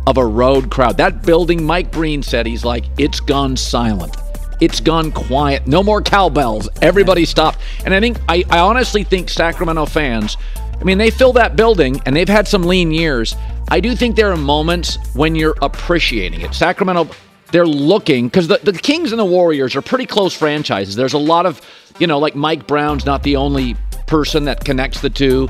of 0.07 0.17
a 0.17 0.25
road 0.25 0.69
crowd. 0.71 0.97
That 0.97 1.21
building, 1.21 1.63
Mike 1.63 1.91
Breen 1.91 2.23
said, 2.23 2.45
he's 2.45 2.65
like, 2.65 2.83
it's 2.97 3.19
gone 3.21 3.55
silent. 3.55 4.17
It's 4.61 4.79
gone 4.79 5.11
quiet. 5.11 5.67
No 5.67 5.83
more 5.83 6.01
cowbells. 6.01 6.69
Everybody 6.81 7.25
stopped. 7.25 7.59
And 7.83 7.93
I 7.93 7.99
think, 7.99 8.19
I, 8.29 8.43
I 8.49 8.59
honestly 8.59 9.03
think 9.03 9.29
Sacramento 9.29 9.87
fans, 9.87 10.37
I 10.79 10.83
mean, 10.83 10.97
they 10.97 11.09
fill 11.11 11.33
that 11.33 11.55
building 11.55 11.99
and 12.05 12.15
they've 12.15 12.29
had 12.29 12.47
some 12.47 12.63
lean 12.63 12.91
years. 12.91 13.35
I 13.69 13.79
do 13.79 13.95
think 13.95 14.15
there 14.15 14.31
are 14.31 14.37
moments 14.37 14.97
when 15.15 15.35
you're 15.35 15.55
appreciating 15.61 16.41
it. 16.41 16.53
Sacramento, 16.53 17.09
they're 17.51 17.65
looking, 17.65 18.27
because 18.27 18.47
the, 18.47 18.59
the 18.63 18.73
Kings 18.73 19.11
and 19.11 19.19
the 19.19 19.25
Warriors 19.25 19.75
are 19.75 19.81
pretty 19.81 20.05
close 20.05 20.33
franchises. 20.33 20.95
There's 20.95 21.13
a 21.13 21.17
lot 21.17 21.45
of, 21.45 21.61
you 21.99 22.07
know, 22.07 22.19
like 22.19 22.35
Mike 22.35 22.67
Brown's 22.67 23.05
not 23.05 23.23
the 23.23 23.35
only 23.35 23.75
person 24.07 24.45
that 24.45 24.63
connects 24.63 25.01
the 25.01 25.09
two. 25.09 25.49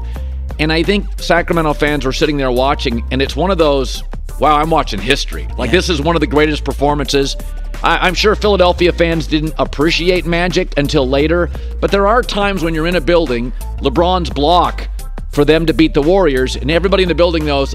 And 0.59 0.71
I 0.71 0.83
think 0.83 1.19
Sacramento 1.19 1.73
fans 1.73 2.05
were 2.05 2.13
sitting 2.13 2.37
there 2.37 2.51
watching, 2.51 3.03
and 3.11 3.21
it's 3.21 3.35
one 3.35 3.51
of 3.51 3.57
those, 3.57 4.03
wow, 4.39 4.57
I'm 4.57 4.69
watching 4.69 4.99
history. 4.99 5.47
Like, 5.57 5.71
this 5.71 5.89
is 5.89 6.01
one 6.01 6.15
of 6.15 6.19
the 6.19 6.27
greatest 6.27 6.63
performances. 6.63 7.35
I, 7.83 8.07
I'm 8.07 8.13
sure 8.13 8.35
Philadelphia 8.35 8.91
fans 8.91 9.27
didn't 9.27 9.53
appreciate 9.57 10.25
Magic 10.25 10.77
until 10.77 11.07
later, 11.07 11.49
but 11.79 11.91
there 11.91 12.07
are 12.07 12.21
times 12.21 12.63
when 12.63 12.73
you're 12.73 12.87
in 12.87 12.95
a 12.95 13.01
building, 13.01 13.51
LeBron's 13.77 14.29
block 14.29 14.87
for 15.31 15.45
them 15.45 15.65
to 15.65 15.73
beat 15.73 15.93
the 15.93 16.01
Warriors, 16.01 16.55
and 16.55 16.69
everybody 16.69 17.03
in 17.03 17.09
the 17.09 17.15
building 17.15 17.45
knows 17.45 17.73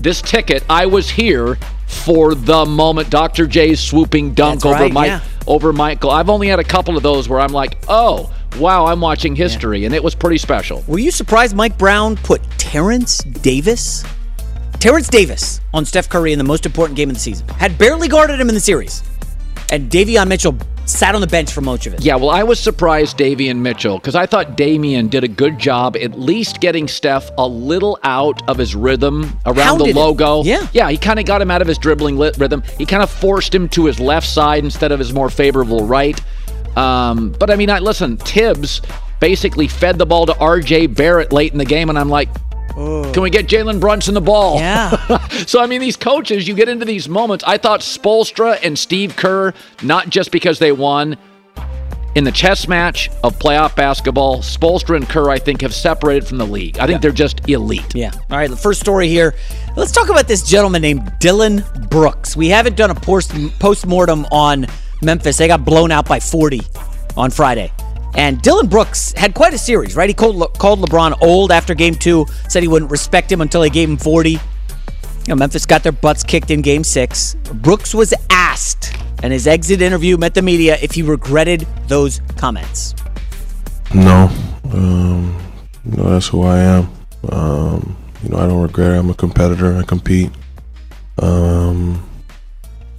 this 0.00 0.20
ticket, 0.20 0.62
I 0.68 0.86
was 0.86 1.08
here 1.08 1.58
for 1.86 2.34
the 2.34 2.64
moment. 2.66 3.10
Dr. 3.10 3.46
J's 3.46 3.80
swooping 3.80 4.34
dunk 4.34 4.62
That's 4.62 4.66
over 4.66 4.84
right, 4.84 4.92
Mike 4.92 5.08
yeah. 5.08 5.20
over 5.46 5.72
Michael. 5.72 6.10
I've 6.10 6.28
only 6.28 6.48
had 6.48 6.58
a 6.58 6.64
couple 6.64 6.96
of 6.96 7.02
those 7.02 7.28
where 7.28 7.40
I'm 7.40 7.52
like, 7.52 7.78
oh, 7.88 8.32
wow, 8.58 8.86
I'm 8.86 9.00
watching 9.00 9.34
history, 9.34 9.84
and 9.84 9.94
it 9.94 10.02
was 10.02 10.14
pretty 10.14 10.38
special. 10.38 10.84
Were 10.86 10.98
you 10.98 11.10
surprised 11.10 11.56
Mike 11.56 11.78
Brown 11.78 12.16
put 12.16 12.42
Terrence 12.58 13.18
Davis? 13.18 14.04
Terrence 14.78 15.08
Davis 15.08 15.60
on 15.72 15.84
Steph 15.84 16.08
Curry 16.08 16.32
in 16.32 16.38
the 16.38 16.44
most 16.44 16.66
important 16.66 16.96
game 16.96 17.08
of 17.08 17.16
the 17.16 17.20
season. 17.20 17.48
Had 17.48 17.78
barely 17.78 18.08
guarded 18.08 18.38
him 18.38 18.48
in 18.48 18.54
the 18.54 18.60
series. 18.60 19.02
And 19.70 19.90
Davion 19.90 20.28
Mitchell 20.28 20.56
sat 20.86 21.14
on 21.14 21.20
the 21.20 21.26
bench 21.26 21.52
for 21.52 21.60
much 21.60 21.86
of 21.86 21.94
it. 21.94 22.04
Yeah, 22.04 22.16
well, 22.16 22.30
I 22.30 22.44
was 22.44 22.60
surprised, 22.60 23.18
Davion 23.18 23.58
Mitchell, 23.58 23.98
because 23.98 24.14
I 24.14 24.26
thought 24.26 24.56
Damian 24.56 25.08
did 25.08 25.24
a 25.24 25.28
good 25.28 25.58
job 25.58 25.96
at 25.96 26.18
least 26.18 26.60
getting 26.60 26.86
Steph 26.86 27.30
a 27.36 27.46
little 27.46 27.98
out 28.04 28.48
of 28.48 28.56
his 28.56 28.74
rhythm 28.76 29.24
around 29.44 29.78
Hounded 29.78 29.88
the 29.88 29.98
logo. 29.98 30.44
Yeah. 30.44 30.66
Yeah, 30.72 30.88
he 30.90 30.96
kind 30.96 31.18
of 31.18 31.26
got 31.26 31.42
him 31.42 31.50
out 31.50 31.60
of 31.60 31.68
his 31.68 31.78
dribbling 31.78 32.16
lit 32.16 32.36
rhythm. 32.38 32.62
He 32.78 32.86
kind 32.86 33.02
of 33.02 33.10
forced 33.10 33.54
him 33.54 33.68
to 33.70 33.86
his 33.86 33.98
left 33.98 34.28
side 34.28 34.64
instead 34.64 34.92
of 34.92 34.98
his 34.98 35.12
more 35.12 35.28
favorable 35.28 35.86
right. 35.86 36.20
Um, 36.76 37.30
but 37.38 37.50
I 37.50 37.56
mean, 37.56 37.70
I, 37.70 37.80
listen, 37.80 38.16
Thibs 38.18 38.80
basically 39.18 39.66
fed 39.66 39.98
the 39.98 40.06
ball 40.06 40.26
to 40.26 40.36
R.J. 40.38 40.88
Barrett 40.88 41.32
late 41.32 41.52
in 41.52 41.58
the 41.58 41.64
game, 41.64 41.88
and 41.88 41.98
I'm 41.98 42.10
like, 42.10 42.28
can 42.76 43.22
we 43.22 43.30
get 43.30 43.46
Jalen 43.46 43.80
Brunson 43.80 44.12
the 44.12 44.20
ball? 44.20 44.58
Yeah. 44.58 45.26
so, 45.46 45.62
I 45.62 45.66
mean, 45.66 45.80
these 45.80 45.96
coaches, 45.96 46.46
you 46.46 46.54
get 46.54 46.68
into 46.68 46.84
these 46.84 47.08
moments. 47.08 47.42
I 47.46 47.56
thought 47.56 47.80
Spoelstra 47.80 48.58
and 48.62 48.78
Steve 48.78 49.16
Kerr, 49.16 49.54
not 49.82 50.10
just 50.10 50.30
because 50.30 50.58
they 50.58 50.72
won 50.72 51.16
in 52.14 52.24
the 52.24 52.32
chess 52.32 52.68
match 52.68 53.10
of 53.24 53.38
playoff 53.38 53.74
basketball, 53.76 54.38
Spoelstra 54.38 54.96
and 54.96 55.08
Kerr, 55.08 55.30
I 55.30 55.38
think, 55.38 55.62
have 55.62 55.74
separated 55.74 56.26
from 56.26 56.36
the 56.36 56.46
league. 56.46 56.78
I 56.78 56.86
think 56.86 57.00
they're 57.00 57.12
just 57.12 57.48
elite. 57.48 57.94
Yeah. 57.94 58.12
All 58.30 58.36
right, 58.36 58.50
the 58.50 58.56
first 58.56 58.80
story 58.80 59.08
here. 59.08 59.34
Let's 59.74 59.92
talk 59.92 60.08
about 60.08 60.28
this 60.28 60.42
gentleman 60.42 60.82
named 60.82 61.12
Dillon 61.18 61.62
Brooks. 61.90 62.36
We 62.36 62.48
haven't 62.48 62.76
done 62.76 62.90
a 62.90 62.94
post 62.94 63.86
mortem 63.86 64.26
on 64.30 64.66
Memphis. 65.02 65.38
They 65.38 65.46
got 65.46 65.64
blown 65.64 65.92
out 65.92 66.06
by 66.06 66.20
40 66.20 66.60
on 67.16 67.30
Friday. 67.30 67.72
And 68.16 68.40
Dillon 68.40 68.66
Brooks 68.66 69.12
had 69.12 69.34
quite 69.34 69.52
a 69.52 69.58
series, 69.58 69.94
right? 69.94 70.08
He 70.08 70.14
called, 70.14 70.36
Le- 70.36 70.48
called 70.48 70.80
LeBron 70.80 71.18
old 71.20 71.52
after 71.52 71.74
game 71.74 71.94
two, 71.94 72.26
said 72.48 72.62
he 72.62 72.68
wouldn't 72.68 72.90
respect 72.90 73.30
him 73.30 73.42
until 73.42 73.62
he 73.62 73.70
gave 73.70 73.88
him 73.88 73.98
40. 73.98 74.30
You 74.30 74.38
know, 75.28 75.36
Memphis 75.36 75.66
got 75.66 75.82
their 75.82 75.92
butts 75.92 76.22
kicked 76.24 76.50
in 76.50 76.62
game 76.62 76.82
six. 76.82 77.34
Brooks 77.52 77.94
was 77.94 78.14
asked 78.30 78.94
in 79.22 79.32
his 79.32 79.46
exit 79.46 79.82
interview 79.82 80.16
met 80.16 80.34
the 80.34 80.42
media 80.42 80.78
if 80.80 80.92
he 80.92 81.02
regretted 81.02 81.66
those 81.88 82.20
comments. 82.36 82.94
No, 83.94 84.30
um, 84.72 85.36
you 85.84 85.96
know 85.96 86.10
that's 86.10 86.28
who 86.28 86.42
I 86.42 86.58
am. 86.58 86.90
Um, 87.30 87.96
you 88.22 88.30
know 88.30 88.38
I 88.38 88.46
don't 88.46 88.62
regret 88.62 88.92
it. 88.92 88.98
I'm 88.98 89.10
a 89.10 89.14
competitor. 89.14 89.76
I 89.76 89.82
compete. 89.82 90.30
Um, 91.18 92.08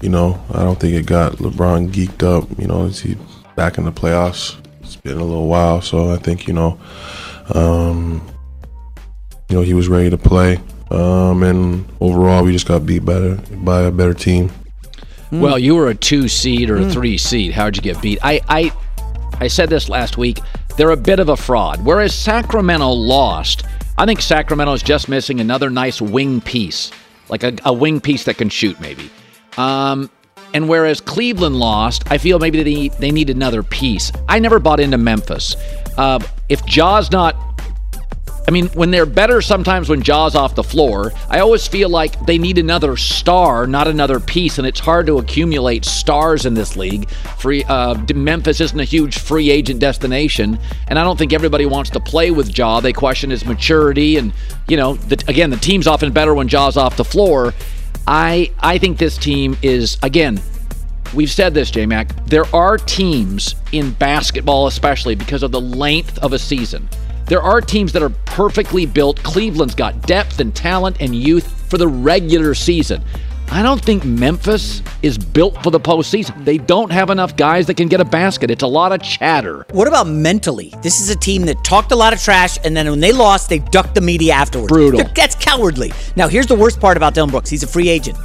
you 0.02 0.10
know 0.10 0.44
I 0.54 0.64
don't 0.64 0.80
think 0.80 0.96
it 0.96 1.06
got 1.06 1.34
LeBron 1.34 1.92
geeked 1.92 2.24
up. 2.24 2.48
You 2.60 2.68
know 2.68 2.86
is 2.86 3.00
he 3.00 3.18
back 3.56 3.78
in 3.78 3.86
the 3.86 3.92
playoffs? 3.92 4.58
It's 5.08 5.14
been 5.14 5.22
a 5.22 5.26
little 5.26 5.48
while, 5.48 5.82
so 5.82 6.12
I 6.12 6.18
think 6.18 6.50
you 6.50 6.54
know, 6.54 6.78
um, 7.54 8.22
you 9.48 9.56
know 9.56 9.62
he 9.62 9.74
was 9.74 9.88
ready 9.88 10.10
to 10.10 10.18
play. 10.18 10.60
Um, 10.92 11.44
and 11.44 11.88
overall, 12.02 12.44
we 12.44 12.52
just 12.52 12.68
got 12.68 12.86
beat 12.86 13.06
better 13.06 13.36
by 13.64 13.84
a 13.84 13.92
better 13.92 14.14
team. 14.14 14.52
Well, 15.32 15.58
you 15.58 15.76
were 15.76 15.88
a 15.88 15.96
two 15.96 16.28
seed 16.28 16.70
or 16.70 16.76
a 16.76 16.90
three 16.90 17.18
seed. 17.18 17.54
How'd 17.54 17.78
you 17.78 17.82
get 17.82 18.02
beat? 18.02 18.20
I, 18.22 18.42
I, 18.50 18.72
I 19.40 19.48
said 19.48 19.70
this 19.70 19.88
last 19.88 20.18
week. 20.18 20.40
They're 20.76 20.92
a 20.92 20.98
bit 20.98 21.20
of 21.20 21.30
a 21.30 21.38
fraud. 21.38 21.86
Whereas 21.86 22.14
Sacramento 22.14 22.90
lost, 22.90 23.64
I 23.98 24.06
think 24.06 24.22
Sacramento 24.22 24.74
is 24.74 24.84
just 24.84 25.08
missing 25.08 25.40
another 25.40 25.70
nice 25.70 26.02
wing 26.02 26.42
piece, 26.42 26.92
like 27.30 27.44
a, 27.44 27.54
a 27.64 27.72
wing 27.72 28.02
piece 28.02 28.26
that 28.26 28.38
can 28.38 28.50
shoot, 28.50 28.78
maybe. 28.82 29.10
Um, 29.58 30.10
and 30.54 30.68
whereas 30.68 31.02
Cleveland 31.02 31.58
lost, 31.58 32.04
I 32.12 32.18
feel 32.18 32.40
maybe 32.40 32.64
they 32.64 32.90
they 32.98 33.12
need 33.12 33.30
another 33.30 33.64
piece. 33.64 34.12
I 34.28 34.40
never 34.40 34.60
bought 34.60 34.80
into 34.80 34.98
Memphis. 34.98 35.56
Uh, 35.98 36.20
if 36.50 36.66
Ja's 36.66 37.12
not 37.12 37.36
I 38.48 38.52
mean, 38.52 38.70
when 38.70 38.92
they're 38.92 39.06
better 39.06 39.42
sometimes 39.42 39.90
when 39.90 40.02
Ja's 40.02 40.34
off 40.34 40.56
the 40.56 40.64
floor, 40.64 41.12
I 41.30 41.40
always 41.40 41.68
feel 41.68 41.90
like 41.90 42.26
they 42.26 42.38
need 42.38 42.58
another 42.58 42.96
star, 42.96 43.68
not 43.68 43.90
another 43.90 44.22
piece, 44.22 44.58
and 44.58 44.66
it's 44.66 44.80
hard 44.80 45.06
to 45.08 45.18
accumulate 45.18 45.84
stars 45.84 46.46
in 46.46 46.54
this 46.54 46.78
league. 46.78 47.10
Free 47.10 47.66
uh, 47.66 48.02
Memphis 48.16 48.62
isn't 48.62 48.80
a 48.80 48.86
huge 48.86 49.20
free 49.20 49.52
agent 49.52 49.82
destination, 49.82 50.58
and 50.88 50.98
I 50.98 51.04
don't 51.04 51.18
think 51.20 51.34
everybody 51.34 51.66
wants 51.66 51.90
to 51.90 52.00
play 52.00 52.32
with 52.32 52.58
Ja. 52.58 52.80
They 52.80 52.94
question 52.94 53.32
his 53.32 53.44
maturity, 53.44 54.16
and 54.16 54.32
you 54.70 54.78
know, 54.78 54.94
the, 54.94 55.22
again, 55.28 55.50
the 55.50 55.58
team's 55.58 55.86
often 55.86 56.14
better 56.14 56.34
when 56.34 56.48
Ja's 56.48 56.78
off 56.78 56.96
the 56.96 57.06
floor. 57.06 57.54
I 58.08 58.52
I 58.60 58.78
think 58.78 58.98
this 58.98 59.18
team 59.18 59.58
is 59.62 59.98
again. 60.02 60.40
We've 61.14 61.32
said 61.32 61.54
this, 61.54 61.72
J 61.72 61.86
Mac. 61.86 62.26
There 62.26 62.46
are 62.56 62.78
teams 62.78 63.56
in 63.72 63.92
basketball, 63.92 64.68
especially 64.68 65.16
because 65.16 65.44
of 65.44 65.52
the 65.52 65.62
length 65.62 66.18
of 66.20 66.34
a 66.34 66.40
season. 66.40 66.90
There 67.26 67.42
are 67.42 67.60
teams 67.62 67.92
that 67.94 68.02
are 68.02 68.10
perfectly 68.10 68.86
built. 68.86 69.22
Cleveland's 69.24 69.76
got 69.76 70.02
depth 70.04 70.40
and 70.40 70.56
talent 70.56 70.98
and 71.02 71.14
youth 71.14 71.70
for 71.70 71.78
the 71.78 71.88
regular 71.88 72.54
season. 72.54 73.04
I 73.50 73.64
don't 73.64 73.82
think 73.84 74.04
Memphis 74.06 74.82
is 75.02 75.18
built 75.18 75.62
for 75.64 75.72
the 75.72 75.80
postseason. 75.80 76.44
They 76.46 76.58
don't 76.58 76.92
have 76.92 77.10
enough 77.10 77.36
guys 77.38 77.66
that 77.68 77.76
can 77.78 77.88
get 77.88 78.02
a 78.02 78.06
basket. 78.06 78.52
It's 78.52 78.62
a 78.62 78.68
lot 78.68 78.92
of 78.92 79.02
chatter. 79.02 79.66
What 79.72 79.88
about 79.88 80.06
mentally? 80.08 80.74
This 80.84 81.00
is 81.00 81.10
a 81.10 81.16
team 81.16 81.46
that 81.46 81.64
talked 81.64 81.92
a 81.92 81.96
lot 81.96 82.14
of 82.14 82.22
trash, 82.22 82.58
and 82.64 82.76
then 82.76 82.90
when 82.90 83.00
they 83.00 83.12
lost, 83.14 83.50
they 83.50 83.60
ducked 83.60 83.96
the 83.96 84.02
media 84.02 84.34
afterwards. 84.34 84.72
Brutal. 84.72 85.00
They're- 85.00 85.12
That's 85.16 85.36
cowardly. 85.36 85.94
Now, 86.16 86.28
here's 86.28 86.46
the 86.48 86.56
worst 86.56 86.80
part 86.80 86.98
about 86.98 87.14
Dillon 87.14 87.30
Brooks. 87.32 87.50
He's 87.50 87.64
a 87.64 87.68
free 87.68 87.90
agent 87.90 88.18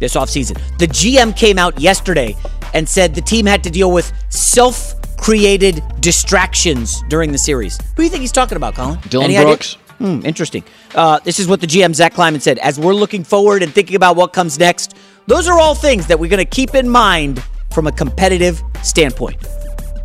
this 0.00 0.14
offseason. 0.14 0.58
The 0.78 0.88
GM 0.88 1.32
came 1.36 1.58
out 1.58 1.80
yesterday 1.80 2.36
and 2.74 2.88
said 2.88 3.14
the 3.14 3.22
team 3.22 3.46
had 3.46 3.62
to 3.64 3.70
deal 3.70 3.92
with 3.92 4.12
self 4.30 4.94
created 5.16 5.82
distractions 6.00 7.02
during 7.08 7.32
the 7.32 7.38
series. 7.38 7.78
Who 7.78 7.94
do 7.98 8.02
you 8.02 8.10
think 8.10 8.20
he's 8.20 8.32
talking 8.32 8.56
about, 8.56 8.74
Colin? 8.74 8.98
Dillon 9.08 9.26
Any 9.26 9.36
idea? 9.38 9.56
Hmm, 9.98 10.20
interesting. 10.24 10.62
Uh, 10.94 11.18
this 11.20 11.38
is 11.38 11.48
what 11.48 11.60
the 11.60 11.66
GM, 11.66 11.94
Zach 11.94 12.14
Kleiman, 12.14 12.40
said. 12.40 12.58
As 12.58 12.78
we're 12.78 12.94
looking 12.94 13.24
forward 13.24 13.62
and 13.62 13.72
thinking 13.72 13.96
about 13.96 14.16
what 14.16 14.32
comes 14.32 14.58
next, 14.58 14.96
those 15.26 15.48
are 15.48 15.58
all 15.58 15.74
things 15.74 16.06
that 16.06 16.18
we're 16.18 16.30
going 16.30 16.44
to 16.44 16.50
keep 16.50 16.74
in 16.74 16.88
mind 16.88 17.42
from 17.72 17.86
a 17.86 17.92
competitive 17.92 18.62
standpoint. 18.82 19.36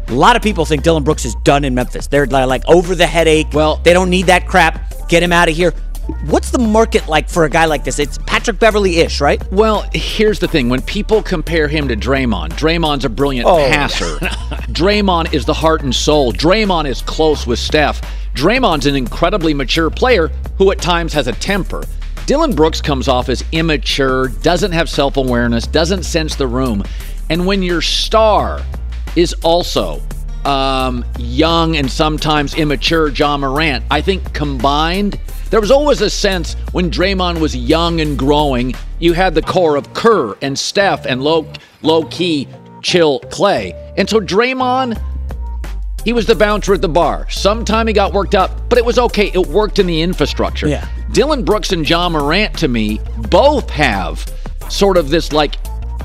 A 0.08 0.14
lot 0.14 0.36
of 0.36 0.42
people 0.42 0.66
think 0.66 0.84
Dillon 0.84 1.04
Brooks 1.04 1.26
is 1.26 1.36
done 1.44 1.64
in 1.64 1.74
Memphis. 1.74 2.08
They're 2.08 2.26
like 2.26 2.64
over 2.68 2.96
the 2.96 3.08
headache. 3.08 3.48
Well, 3.54 3.78
they 3.78 3.94
don't 3.94 4.10
need 4.10 4.26
that 4.28 4.48
crap. 4.48 5.08
Get 5.08 5.24
him 5.24 5.32
out 5.32 5.50
of 5.50 5.56
here. 5.56 5.74
What's 6.26 6.52
the 6.52 6.60
market 6.60 7.08
like 7.08 7.30
for 7.30 7.46
a 7.46 7.50
guy 7.50 7.66
like 7.66 7.84
this? 7.84 7.98
It's 8.00 8.18
Patrick 8.20 8.60
Beverley 8.60 8.98
ish, 8.98 9.22
right? 9.22 9.42
Well, 9.52 9.86
here's 9.94 10.40
the 10.40 10.48
thing. 10.48 10.70
When 10.70 10.82
people 10.82 11.22
compare 11.24 11.68
him 11.68 11.88
to 11.88 11.96
Draymond, 11.96 12.50
Draymond's 12.54 13.06
a 13.06 13.10
brilliant 13.10 13.48
Oh. 13.48 13.68
passer. 13.70 14.18
Draymond 14.72 15.34
is 15.34 15.46
the 15.46 15.54
heart 15.54 15.82
and 15.84 15.94
soul. 15.94 16.32
Draymond 16.32 16.88
is 16.88 17.02
close 17.02 17.48
with 17.48 17.60
Steph. 17.60 18.02
Draymond's 18.36 18.86
an 18.86 18.96
incredibly 18.96 19.54
mature 19.54 19.90
player 19.90 20.28
who 20.58 20.72
at 20.72 20.80
times 20.82 21.14
has 21.14 21.28
a 21.28 21.34
temper. 21.34 21.84
Dillon 22.28 22.54
Brooks 22.54 22.82
comes 22.82 23.08
off 23.08 23.28
as 23.30 23.44
immature, 23.52 24.28
doesn't 24.30 24.72
have 24.72 24.90
self 24.90 25.18
awareness, 25.18 25.66
doesn't 25.68 26.04
sense 26.04 26.36
the 26.36 26.48
room. 26.48 26.84
And 27.30 27.46
when 27.46 27.62
your 27.64 27.82
star 27.82 28.62
is 29.16 29.34
also 29.44 30.02
um, 30.46 31.04
young 31.18 31.76
and 31.78 31.90
sometimes 31.92 32.54
immature 32.56 33.10
Ja 33.10 33.38
Morant, 33.38 33.84
I 33.92 34.02
think 34.02 34.34
combined, 34.34 35.20
there 35.52 35.62
was 35.62 35.70
always 35.70 36.02
a 36.02 36.10
sense 36.10 36.56
when 36.72 36.90
Draymond 36.90 37.40
was 37.40 37.56
young 37.56 38.02
and 38.02 38.18
growing, 38.18 38.74
you 39.00 39.14
had 39.14 39.36
the 39.36 39.42
core 39.42 39.76
of 39.76 39.94
Kerr 39.94 40.36
and 40.42 40.58
Steph 40.58 41.06
and 41.06 41.22
low 41.22 41.46
low 41.82 42.06
key 42.06 42.48
chill 42.82 43.20
Klay. 43.20 43.74
And 43.98 44.10
so 44.10 44.20
Draymond, 44.20 45.00
he 46.04 46.14
was 46.14 46.26
the 46.26 46.36
bouncer 46.36 46.74
at 46.74 46.82
the 46.82 46.90
bar. 46.90 47.30
Sometime 47.30 47.86
he 47.86 47.94
got 47.94 48.14
worked 48.14 48.34
up, 48.34 48.70
but 48.70 48.78
it 48.78 48.86
was 48.86 48.98
okay. 48.98 49.30
It 49.34 49.46
worked 49.48 49.78
in 49.78 49.88
the 49.88 50.02
infrastructure. 50.02 50.68
Yeah. 50.68 50.88
Dillon 51.12 51.44
Brooks 51.44 51.74
and 51.74 51.88
Ja 51.88 52.08
Morant 52.08 52.58
to 52.60 52.70
me 52.70 53.02
both 53.30 53.70
have 53.70 54.26
sort 54.70 54.96
of 54.96 55.10
this 55.10 55.34
like 55.34 55.56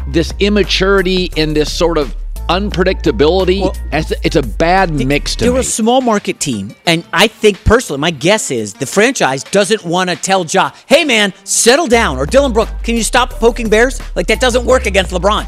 this 0.09 0.35
immaturity 0.41 1.31
and 1.37 1.55
this 1.55 1.73
sort 1.73 1.99
of 1.99 2.17
unpredictability. 2.49 3.75
It's 3.93 4.11
a- 4.11 4.17
it's 4.23 4.37
a 4.37 4.43
bad 4.43 4.91
mix 4.91 5.35
to 5.37 5.45
They're 5.45 5.53
me. 5.55 5.61
a 5.61 5.65
small 5.65 6.01
market 6.01 6.41
team, 6.41 6.75
and 6.87 7.05
I 7.13 7.27
think 7.29 7.63
personally, 7.65 8.01
my 8.01 8.11
guess 8.11 8.51
is 8.51 8.75
the 8.75 8.87
franchise 8.87 9.43
doesn't 9.45 9.85
want 9.85 10.11
to 10.11 10.17
tell 10.17 10.45
Ja, 10.47 10.71
"Hey 10.87 11.05
man, 11.05 11.33
settle 11.45 11.87
down," 11.87 12.19
or 12.19 12.27
Dillon 12.27 12.53
Brooks, 12.53 12.73
"Can 12.83 12.97
you 12.97 13.03
stop 13.03 13.31
poking 13.31 13.69
bears?" 13.69 14.01
Like 14.15 14.27
that 14.29 14.41
doesn't 14.41 14.65
work 14.65 14.87
against 14.87 15.13
LeBron. 15.13 15.47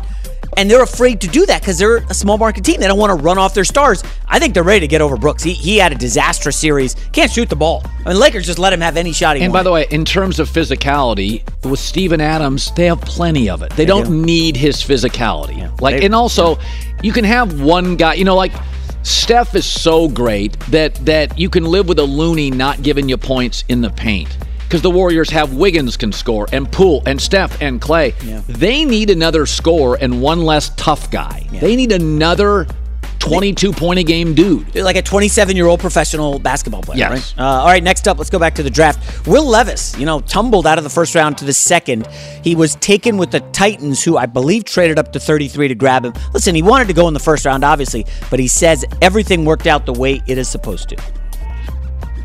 And 0.56 0.70
they're 0.70 0.82
afraid 0.82 1.20
to 1.20 1.28
do 1.28 1.46
that 1.46 1.60
because 1.60 1.78
they're 1.78 1.98
a 1.98 2.14
small 2.14 2.38
market 2.38 2.64
team. 2.64 2.80
They 2.80 2.86
don't 2.88 2.98
want 2.98 3.10
to 3.16 3.22
run 3.22 3.38
off 3.38 3.54
their 3.54 3.64
stars. 3.64 4.02
I 4.26 4.38
think 4.38 4.54
they're 4.54 4.62
ready 4.64 4.80
to 4.80 4.88
get 4.88 5.00
over 5.00 5.16
Brooks. 5.16 5.42
He, 5.42 5.52
he 5.52 5.76
had 5.76 5.92
a 5.92 5.94
disastrous 5.94 6.58
series. 6.58 6.94
Can't 7.12 7.30
shoot 7.30 7.48
the 7.48 7.56
ball. 7.56 7.82
I 8.04 8.10
mean, 8.10 8.18
Lakers 8.18 8.46
just 8.46 8.58
let 8.58 8.72
him 8.72 8.80
have 8.80 8.96
any 8.96 9.12
shot 9.12 9.36
he 9.36 9.40
can. 9.40 9.46
And 9.46 9.52
by 9.52 9.62
the 9.62 9.70
way, 9.70 9.86
in 9.90 10.04
terms 10.04 10.38
of 10.40 10.48
physicality, 10.48 11.42
with 11.64 11.78
Steven 11.78 12.20
Adams, 12.20 12.72
they 12.72 12.86
have 12.86 13.00
plenty 13.02 13.48
of 13.48 13.62
it. 13.62 13.70
They, 13.70 13.76
They 13.84 13.86
don't 13.86 14.04
do. 14.06 14.10
need 14.24 14.56
his 14.56 14.76
physicality. 14.76 15.80
like, 15.80 15.98
They- 16.00 16.06
and 16.06 16.14
also, 16.14 16.58
you 17.02 17.12
can 17.12 17.24
have 17.24 17.60
one 17.60 17.96
guy. 17.96 18.14
You 18.14 18.24
know, 18.24 18.34
like 18.36 18.52
Steph 19.02 19.54
is 19.54 19.64
so 19.64 20.08
great 20.08 20.58
that 20.70 20.94
that 21.06 21.38
you 21.38 21.48
can 21.48 21.64
live 21.64 21.88
with 21.88 21.98
a 21.98 22.04
loony 22.04 22.50
not 22.50 22.82
giving 22.82 23.08
you 23.08 23.16
points 23.16 23.64
in 23.68 23.80
the 23.80 23.90
paint. 23.90 24.28
Because 24.68 24.82
the 24.82 24.90
Warriors 24.90 25.30
have 25.30 25.54
Wiggins 25.54 25.96
can 25.96 26.12
score, 26.12 26.46
and 26.52 26.70
Poole, 26.70 27.02
and 27.06 27.18
Steph, 27.18 27.62
and 27.62 27.80
Klay. 27.80 28.14
They 28.48 28.84
need 28.84 29.08
another 29.08 29.46
score 29.46 29.96
and 29.98 30.20
one 30.20 30.42
less 30.44 30.68
tough 30.76 31.10
guy. 31.10 31.46
They 31.50 31.74
need 31.74 31.90
another 31.90 32.66
22 33.20 33.72
point 33.72 33.98
a 33.98 34.02
game 34.02 34.34
dude. 34.34 34.74
Like 34.76 34.96
a 34.96 35.02
27 35.02 35.56
year 35.56 35.66
old 35.66 35.80
professional 35.80 36.38
basketball 36.38 36.82
player, 36.82 36.98
Yes. 36.98 37.34
right? 37.36 37.42
Uh, 37.42 37.60
all 37.60 37.66
right, 37.66 37.82
next 37.82 38.06
up, 38.06 38.18
let's 38.18 38.28
go 38.30 38.38
back 38.38 38.54
to 38.56 38.62
the 38.62 38.70
draft. 38.70 39.26
Will 39.26 39.44
Levis, 39.46 39.98
you 39.98 40.04
know, 40.06 40.20
tumbled 40.20 40.66
out 40.66 40.76
of 40.78 40.84
the 40.84 40.90
first 40.90 41.14
round 41.14 41.38
to 41.38 41.44
the 41.46 41.52
second. 41.54 42.06
He 42.44 42.54
was 42.54 42.76
taken 42.76 43.16
with 43.16 43.30
the 43.30 43.40
Titans, 43.52 44.04
who 44.04 44.16
I 44.18 44.26
believe 44.26 44.64
traded 44.64 44.98
up 44.98 45.12
to 45.12 45.18
33 45.20 45.68
to 45.68 45.74
grab 45.74 46.04
him. 46.04 46.12
Listen, 46.34 46.54
he 46.54 46.62
wanted 46.62 46.88
to 46.88 46.94
go 46.94 47.08
in 47.08 47.14
the 47.14 47.20
first 47.20 47.44
round, 47.46 47.64
obviously, 47.64 48.04
but 48.30 48.38
he 48.38 48.46
says 48.48 48.84
everything 49.02 49.44
worked 49.44 49.66
out 49.66 49.86
the 49.86 49.94
way 49.94 50.22
it 50.26 50.36
is 50.38 50.46
supposed 50.48 50.88
to. 50.90 50.96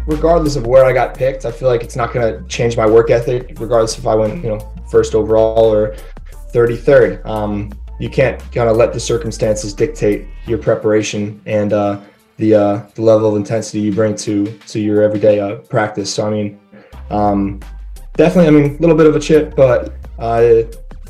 Regardless 0.06 0.56
of 0.56 0.68
where 0.68 0.86
I 0.86 0.94
got 0.94 1.16
picked, 1.16 1.46
I 1.46 1.52
feel 1.52 1.70
like 1.70 1.84
it's 1.84 1.96
not 1.96 2.14
going 2.14 2.34
to 2.34 2.48
change 2.48 2.78
my 2.78 2.86
work 2.86 3.10
ethic, 3.10 3.58
regardless 3.60 3.98
if 3.98 4.06
I 4.06 4.16
went, 4.16 4.44
you 4.44 4.50
know, 4.50 4.74
first 4.90 5.16
overall 5.16 5.74
or 5.74 5.96
33rd. 6.54 7.26
Um, 7.26 7.72
you 8.00 8.10
can't 8.10 8.40
kind 8.52 8.70
of 8.70 8.78
let 8.78 8.94
the 8.94 9.00
circumstances 9.00 9.74
dictate 9.74 10.28
your 10.46 10.58
preparation 10.58 11.42
and 11.46 11.74
uh, 11.74 12.02
the 12.38 12.56
uh, 12.56 12.82
the 12.96 13.02
level 13.02 13.30
of 13.30 13.36
intensity 13.36 13.80
you 13.80 13.94
bring 13.94 14.16
to 14.16 14.46
to 14.68 14.80
your 14.80 15.02
everyday 15.02 15.40
uh, 15.40 15.56
practice. 15.58 16.14
So 16.14 16.28
I 16.28 16.30
mean, 16.32 16.60
um, 17.10 17.60
definitely, 18.16 18.48
I 18.48 18.62
mean, 18.62 18.76
a 18.76 18.80
little 18.80 18.98
bit 18.98 19.06
of 19.06 19.16
a 19.16 19.20
chip, 19.20 19.56
but 19.56 19.94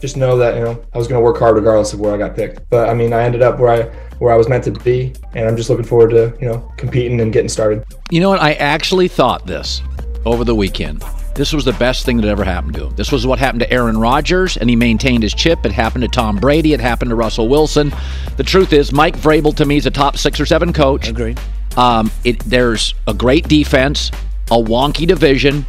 just 0.03 0.17
know 0.17 0.35
that 0.37 0.55
you 0.55 0.61
know 0.61 0.83
I 0.93 0.97
was 0.97 1.07
going 1.07 1.17
to 1.17 1.23
work 1.23 1.37
hard 1.37 1.55
regardless 1.55 1.93
of 1.93 2.01
where 2.01 2.13
I 2.13 2.17
got 2.17 2.35
picked. 2.35 2.69
But 2.69 2.89
I 2.89 2.93
mean, 2.93 3.13
I 3.13 3.23
ended 3.23 3.41
up 3.41 3.57
where 3.57 3.69
I 3.69 3.83
where 4.19 4.33
I 4.33 4.35
was 4.35 4.49
meant 4.49 4.65
to 4.65 4.71
be, 4.71 5.13
and 5.33 5.47
I'm 5.47 5.55
just 5.55 5.69
looking 5.69 5.85
forward 5.85 6.09
to 6.09 6.37
you 6.41 6.47
know 6.49 6.69
competing 6.75 7.21
and 7.21 7.31
getting 7.31 7.47
started. 7.47 7.85
You 8.11 8.19
know 8.19 8.29
what? 8.29 8.41
I 8.41 8.53
actually 8.55 9.07
thought 9.07 9.47
this 9.47 9.81
over 10.25 10.43
the 10.43 10.55
weekend. 10.55 11.05
This 11.35 11.53
was 11.53 11.63
the 11.63 11.71
best 11.73 12.05
thing 12.05 12.17
that 12.17 12.27
ever 12.27 12.43
happened 12.43 12.73
to 12.75 12.87
him. 12.87 12.95
This 12.97 13.13
was 13.13 13.25
what 13.25 13.39
happened 13.39 13.61
to 13.61 13.71
Aaron 13.71 13.97
Rodgers, 13.97 14.57
and 14.57 14.69
he 14.69 14.75
maintained 14.75 15.23
his 15.23 15.33
chip. 15.33 15.65
It 15.65 15.71
happened 15.71 16.01
to 16.01 16.09
Tom 16.09 16.35
Brady. 16.35 16.73
It 16.73 16.81
happened 16.81 17.09
to 17.09 17.15
Russell 17.15 17.47
Wilson. 17.47 17.93
The 18.35 18.43
truth 18.43 18.73
is, 18.73 18.91
Mike 18.91 19.15
Vrabel 19.15 19.55
to 19.55 19.65
me 19.65 19.77
is 19.77 19.85
a 19.85 19.91
top 19.91 20.17
six 20.17 20.37
or 20.37 20.45
seven 20.45 20.73
coach. 20.73 21.07
Agreed. 21.07 21.39
Um, 21.77 22.11
it, 22.25 22.39
there's 22.39 22.93
a 23.07 23.13
great 23.13 23.47
defense, 23.47 24.11
a 24.51 24.57
wonky 24.57 25.07
division. 25.07 25.65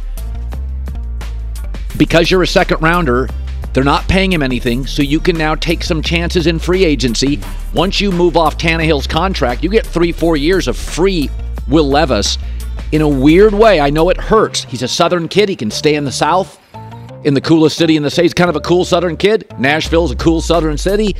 Because 1.97 2.29
you're 2.29 2.43
a 2.43 2.47
second 2.47 2.81
rounder, 2.81 3.29
they're 3.75 3.83
not 3.83 4.07
paying 4.07 4.31
him 4.31 4.41
anything, 4.41 4.87
so 4.87 5.01
you 5.01 5.19
can 5.19 5.37
now 5.37 5.53
take 5.53 5.83
some 5.83 6.01
chances 6.01 6.47
in 6.47 6.59
free 6.59 6.85
agency. 6.85 7.41
Once 7.73 7.99
you 7.99 8.09
move 8.09 8.37
off 8.37 8.57
Tannehill's 8.57 9.05
contract, 9.05 9.63
you 9.63 9.69
get 9.69 9.85
three, 9.85 10.13
four 10.13 10.37
years 10.37 10.69
of 10.69 10.77
free 10.77 11.29
Will 11.67 11.89
Levis. 11.89 12.37
In 12.93 13.01
a 13.01 13.09
weird 13.09 13.53
way, 13.53 13.81
I 13.81 13.89
know 13.89 14.07
it 14.09 14.17
hurts. 14.17 14.63
He's 14.63 14.81
a 14.81 14.87
Southern 14.87 15.27
kid. 15.27 15.49
He 15.49 15.57
can 15.57 15.69
stay 15.69 15.95
in 15.95 16.05
the 16.05 16.11
South, 16.13 16.57
in 17.25 17.33
the 17.33 17.41
coolest 17.41 17.75
city 17.77 17.97
in 17.97 18.03
the 18.03 18.09
state. 18.09 18.21
He's 18.21 18.33
kind 18.33 18.49
of 18.49 18.55
a 18.55 18.61
cool 18.61 18.85
Southern 18.85 19.17
kid. 19.17 19.45
Nashville's 19.59 20.11
a 20.11 20.15
cool 20.15 20.39
Southern 20.39 20.77
city. 20.77 21.17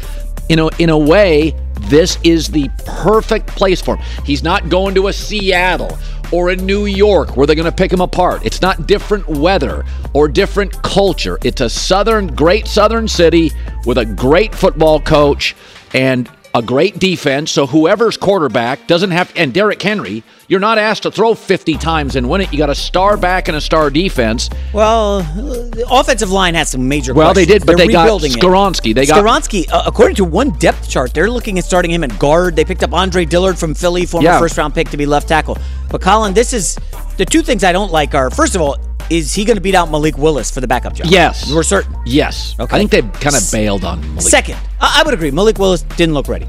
You 0.50 0.56
know, 0.56 0.70
in 0.80 0.90
a 0.90 0.98
way, 0.98 1.56
this 1.82 2.18
is 2.24 2.48
the 2.48 2.70
perfect 2.86 3.48
place 3.48 3.82
for 3.82 3.98
him. 3.98 4.06
He's 4.24 4.44
not 4.44 4.70
going 4.70 4.96
to 4.96 5.08
a 5.08 5.14
Seattle 5.14 5.98
or 6.32 6.50
a 6.50 6.56
New 6.56 6.86
York 6.86 7.38
where 7.38 7.46
they're 7.46 7.56
going 7.56 7.70
to 7.70 7.72
pick 7.72 7.92
him 7.92 8.02
apart. 8.02 8.46
It's 8.46 8.62
not 8.62 8.88
different 8.88 9.28
weather 9.28 9.86
or 10.14 10.28
different 10.28 10.82
culture. 10.84 11.38
It's 11.44 11.62
a 11.62 11.70
southern, 11.70 12.28
great 12.28 12.68
southern 12.68 13.08
city 13.08 13.52
with 13.86 13.98
a 13.98 14.06
great 14.06 14.54
football 14.54 15.00
coach 15.00 15.56
and 15.94 16.30
a 16.56 16.62
great 16.62 17.00
defense. 17.00 17.52
So 17.52 17.68
whoever's 17.68 18.16
quarterback 18.16 18.88
doesn't 18.88 19.12
have, 19.12 19.32
and 19.36 19.54
Derrick 19.54 19.82
Henry, 19.82 20.24
you're 20.48 20.62
not 20.62 20.78
asked 20.78 21.04
to 21.04 21.12
throw 21.12 21.34
50 21.36 21.74
times 21.76 22.16
and 22.16 22.30
win 22.30 22.40
it. 22.42 22.52
You 22.54 22.58
got 22.58 22.70
a 22.70 22.76
star 22.76 23.18
back 23.18 23.50
and 23.50 23.58
a 23.58 23.62
star 23.62 23.90
defense. 23.90 24.50
Well, 24.74 25.20
the 25.22 25.86
offensive 25.92 26.32
line 26.32 26.56
has 26.56 26.70
some 26.70 26.88
major 26.88 27.14
Well, 27.14 27.34
they 27.34 27.46
did, 27.46 27.66
but 27.66 27.76
They're 27.76 27.88
they 27.88 27.92
got 27.92 28.04
rebuilding 28.04 28.32
it. 28.32 28.94
They 28.96 29.06
got- 29.06 29.24
Skoronski, 29.24 29.70
uh, 29.70 29.84
according 29.86 30.16
to 30.16 30.24
one 30.24 30.52
depth 30.52 30.90
chart, 30.90 31.14
they're 31.14 31.30
looking 31.30 31.60
at 31.60 31.66
starting 31.66 31.92
him 31.92 32.04
at 32.06 32.18
guard. 32.20 32.56
They 32.56 32.64
picked 32.64 32.84
up 32.84 32.94
Andre 32.94 33.26
Dillard 33.26 33.58
from 33.58 33.74
Philly, 33.74 34.06
former 34.06 34.26
Yeah. 34.26 34.40
first 34.40 34.58
round 34.58 34.74
pick 34.74 34.90
to 34.92 34.98
be 34.98 35.06
left 35.06 35.28
tackle. 35.28 35.58
But 35.92 36.00
Colin, 36.02 36.34
this 36.34 36.54
is 36.54 36.78
the 37.18 37.26
two 37.26 37.42
things 37.42 37.66
I 37.66 37.74
don't 37.74 37.92
like 37.92 38.16
are 38.16 38.30
first 38.30 38.56
of 38.56 38.62
all, 38.62 38.78
is 39.10 39.34
he 39.34 39.46
going 39.46 39.56
to 39.58 39.62
beat 39.62 39.76
out 39.76 39.90
Malik 39.92 40.18
Willis 40.18 40.50
for 40.52 40.62
the 40.62 40.68
backup 40.68 40.94
job? 40.94 41.08
Yes. 41.08 41.52
We're 41.52 41.64
certain. 41.64 41.96
Yes. 42.06 42.56
Okay. 42.60 42.76
I 42.76 42.80
think 42.80 42.92
they've 42.92 43.12
kind 43.14 43.36
of 43.36 43.44
bailed 43.52 43.84
on 43.86 44.02
Malik. 44.02 44.22
Second, 44.22 44.58
I, 44.82 45.00
I 45.00 45.04
would 45.04 45.14
agree. 45.14 45.32
Malik 45.32 45.58
Willis 45.60 45.82
didn't 45.84 46.14
look 46.14 46.28
ready. 46.28 46.48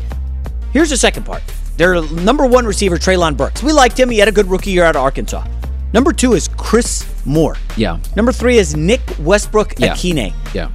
Here's 0.73 0.91
the 0.91 0.97
second 0.97 1.25
part. 1.25 1.43
Their 1.77 2.01
number 2.13 2.47
one 2.47 2.67
receiver, 2.67 2.97
Treylon 2.97 3.37
Burks. 3.37 3.63
We 3.63 3.73
liked 3.73 3.99
him. 3.99 4.09
He 4.11 4.19
had 4.19 4.29
a 4.29 4.33
good 4.33 4.47
rookie 4.47 4.71
year 4.71 4.85
out 4.85 4.97
of 4.97 5.03
Arkansas. 5.03 5.47
Number 5.93 6.13
two 6.13 6.35
is 6.35 6.49
Chris 6.57 7.07
Moore. 7.25 7.57
Yeah. 7.77 7.99
Number 8.17 8.33
three 8.33 8.59
is 8.59 8.75
Nick 8.77 9.01
Westbrook 9.21 9.79
Yeah. 9.79 9.95
Ikhine. 9.95 10.35
Yeah. 10.55 10.71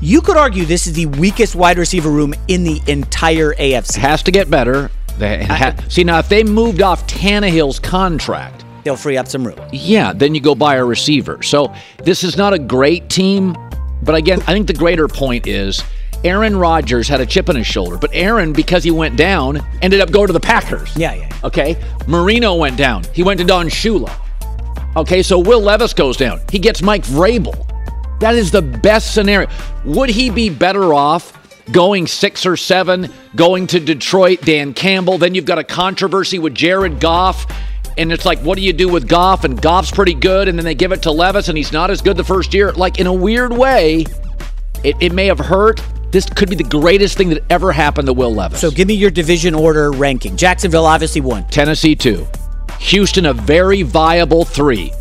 You 0.00 0.20
could 0.20 0.36
argue 0.36 0.64
this 0.64 0.86
is 0.86 0.94
the 0.94 1.06
weakest 1.06 1.54
wide 1.54 1.78
receiver 1.78 2.10
room 2.10 2.34
in 2.48 2.64
the 2.64 2.80
entire 2.86 3.54
AFC. 3.54 3.96
Has 3.96 4.22
to 4.24 4.30
get 4.30 4.50
better. 4.50 4.90
They 5.18 5.44
ha- 5.44 5.74
see 5.88 6.04
now 6.04 6.18
if 6.18 6.28
they 6.28 6.42
moved 6.42 6.82
off 6.82 7.06
Tannehill's 7.06 7.78
contract, 7.78 8.61
they'll 8.84 8.96
free 8.96 9.16
up 9.16 9.28
some 9.28 9.46
room. 9.46 9.58
Yeah, 9.72 10.12
then 10.12 10.34
you 10.34 10.40
go 10.40 10.54
buy 10.54 10.76
a 10.76 10.84
receiver. 10.84 11.42
So 11.42 11.72
this 12.02 12.24
is 12.24 12.36
not 12.36 12.52
a 12.52 12.58
great 12.58 13.08
team, 13.08 13.56
But 14.02 14.16
again, 14.16 14.40
I 14.42 14.52
think 14.52 14.66
the 14.66 14.74
greater 14.74 15.06
point 15.06 15.46
is 15.46 15.82
Aaron 16.24 16.56
Rodgers 16.56 17.08
had 17.08 17.20
a 17.20 17.26
chip 17.26 17.48
on 17.48 17.56
his 17.56 17.66
shoulder, 17.66 17.96
but 17.96 18.10
Aaron, 18.12 18.52
because 18.52 18.82
he 18.84 18.90
went 18.90 19.16
down, 19.16 19.60
ended 19.80 20.00
up 20.00 20.10
going 20.10 20.26
to 20.26 20.32
the 20.32 20.40
Packers. 20.40 20.94
Yeah, 20.96 21.14
yeah. 21.14 21.32
Okay. 21.44 21.76
Marino 22.06 22.54
went 22.56 22.76
down. 22.76 23.04
He 23.12 23.22
went 23.22 23.38
to 23.38 23.46
Don 23.46 23.68
Shula. 23.68 24.12
Okay, 24.96 25.22
so 25.22 25.38
Will 25.38 25.60
Levis 25.60 25.94
goes 25.94 26.16
down. 26.16 26.40
He 26.50 26.58
gets 26.58 26.82
Mike 26.82 27.04
Vrabel. 27.04 27.68
That 28.20 28.34
is 28.34 28.50
the 28.50 28.62
best 28.62 29.14
scenario. 29.14 29.48
Would 29.84 30.10
he 30.10 30.30
be 30.30 30.50
better 30.50 30.92
off 30.94 31.38
going 31.72 32.06
six 32.06 32.44
or 32.44 32.56
seven, 32.56 33.10
going 33.34 33.66
to 33.68 33.80
Detroit, 33.80 34.42
Dan 34.42 34.74
Campbell? 34.74 35.18
Then 35.18 35.34
you've 35.34 35.44
got 35.46 35.58
a 35.58 35.64
controversy 35.64 36.38
with 36.38 36.54
Jared 36.54 37.00
Goff. 37.00 37.46
And 37.98 38.12
it's 38.12 38.24
like, 38.24 38.38
what 38.40 38.56
do 38.56 38.62
you 38.62 38.72
do 38.72 38.88
with 38.88 39.08
Goff? 39.08 39.44
And 39.44 39.60
Goff's 39.60 39.90
pretty 39.90 40.14
good. 40.14 40.48
And 40.48 40.58
then 40.58 40.64
they 40.64 40.74
give 40.74 40.92
it 40.92 41.02
to 41.02 41.10
Levis, 41.10 41.48
and 41.48 41.56
he's 41.56 41.72
not 41.72 41.90
as 41.90 42.00
good 42.00 42.16
the 42.16 42.24
first 42.24 42.54
year. 42.54 42.72
Like, 42.72 42.98
in 42.98 43.06
a 43.06 43.12
weird 43.12 43.52
way, 43.52 44.06
it, 44.84 44.96
it 45.00 45.12
may 45.12 45.26
have 45.26 45.38
hurt. 45.38 45.82
This 46.10 46.26
could 46.28 46.50
be 46.50 46.56
the 46.56 46.64
greatest 46.64 47.16
thing 47.16 47.30
that 47.30 47.42
ever 47.48 47.72
happened 47.72 48.06
to 48.06 48.12
Will 48.12 48.34
Levis. 48.34 48.60
So 48.60 48.70
give 48.70 48.86
me 48.88 48.94
your 48.94 49.10
division 49.10 49.54
order 49.54 49.90
ranking. 49.90 50.36
Jacksonville 50.36 50.84
obviously 50.84 51.22
won. 51.22 51.46
Tennessee 51.48 51.94
two, 51.94 52.26
Houston 52.80 53.24
a 53.24 53.32
very 53.32 53.82
viable 53.82 54.44
three. 54.44 54.92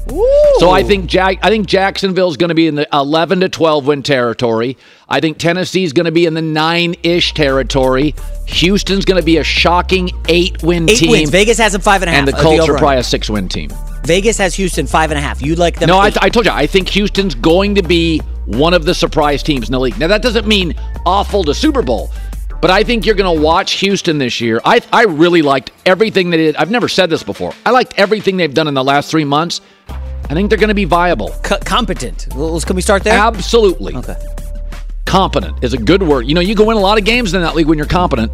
So 0.60 0.70
I 0.70 0.84
think 0.84 1.08
Jack, 1.08 1.40
I 1.42 1.50
think 1.50 1.68
Jacksonville's 1.68 2.38
going 2.38 2.50
to 2.50 2.56
be 2.56 2.68
in 2.68 2.76
the 2.76 2.88
11 2.94 3.42
to 3.42 3.50
12 3.50 3.88
win 3.88 4.04
territory. 4.04 4.78
I 5.12 5.20
think 5.20 5.38
Tennessee's 5.38 5.94
going 5.94 6.06
to 6.06 6.12
be 6.12 6.26
in 6.26 6.34
the 6.34 6.42
nine 6.42 6.96
ish 7.04 7.34
territory. 7.34 8.16
Houston's 8.48 9.06
going 9.06 9.20
to 9.20 9.26
be 9.26 9.38
a 9.38 9.44
shocking 9.44 10.10
eight 10.30 10.64
win 10.64 10.90
Eight 10.90 10.98
team. 10.98 11.12
wins. 11.12 11.30
Vegas 11.30 11.58
has 11.58 11.74
them 11.74 11.82
five 11.82 12.02
and 12.02 12.10
a 12.10 12.14
half. 12.14 12.20
and 12.20 12.28
the 12.28 12.42
Colts 12.42 12.68
are 12.68 12.78
probably 12.78 12.98
a 12.98 13.04
six 13.04 13.30
win 13.30 13.48
team. 13.50 13.70
Vegas 14.06 14.38
has 14.40 14.56
Houston 14.56 14.88
five 14.88 15.12
and 15.12 15.18
a 15.18 15.22
half. 15.22 15.42
You 15.42 15.56
like 15.56 15.80
them? 15.80 15.88
No, 15.88 15.98
I. 16.00 16.12
I 16.22 16.30
told 16.30 16.46
you. 16.46 16.52
I 16.52 16.66
think 16.66 16.90
Houston's 16.90 17.36
going 17.36 17.76
to 17.76 17.84
be 17.84 18.20
one 18.46 18.74
of 18.74 18.86
the 18.86 18.94
surprise 18.96 19.44
teams 19.44 19.68
in 19.68 19.74
the 19.74 19.80
league. 19.80 20.00
Now 20.00 20.08
that 20.08 20.22
doesn't 20.22 20.48
mean 20.48 20.74
awful 21.06 21.44
to 21.44 21.54
Super 21.54 21.82
Bowl, 21.84 22.10
but 22.62 22.72
I 22.72 22.84
think 22.84 23.06
you're 23.06 23.16
going 23.16 23.36
to 23.38 23.42
watch 23.42 23.74
Houston 23.74 24.18
this 24.18 24.42
year. 24.42 24.60
I 24.66 24.82
I 24.92 25.04
really 25.04 25.42
liked 25.44 25.72
everything 25.86 26.30
they 26.32 26.38
did. 26.38 26.56
I've 26.56 26.72
never 26.72 26.88
said 26.88 27.10
this 27.10 27.22
before. 27.22 27.54
I 27.66 27.70
liked 27.72 27.94
everything 27.98 28.38
they've 28.38 28.54
done 28.54 28.68
in 28.68 28.74
the 28.74 28.84
last 28.84 29.12
three 29.12 29.26
months. 29.26 29.62
I 30.30 30.34
think 30.34 30.50
they're 30.50 30.58
going 30.60 30.70
to 30.70 30.74
be 30.74 30.86
viable. 30.86 31.30
Co- 31.44 31.60
competent. 31.60 32.28
Well, 32.34 32.60
Can 32.62 32.76
we 32.78 32.82
start 32.82 33.04
there? 33.04 33.20
Absolutely. 33.20 33.96
Okay. 33.96 34.16
Competent 35.06 35.64
is 35.64 35.74
a 35.74 35.78
good 35.78 36.04
word. 36.04 36.28
You 36.28 36.36
know, 36.36 36.42
you 36.42 36.56
can 36.56 36.66
win 36.66 36.78
a 36.78 36.82
lot 36.82 36.98
of 36.98 37.06
games 37.06 37.34
in 37.34 37.42
that 37.42 37.56
league 37.56 37.68
when 37.68 37.78
you're 37.78 37.88
competent. 37.88 38.32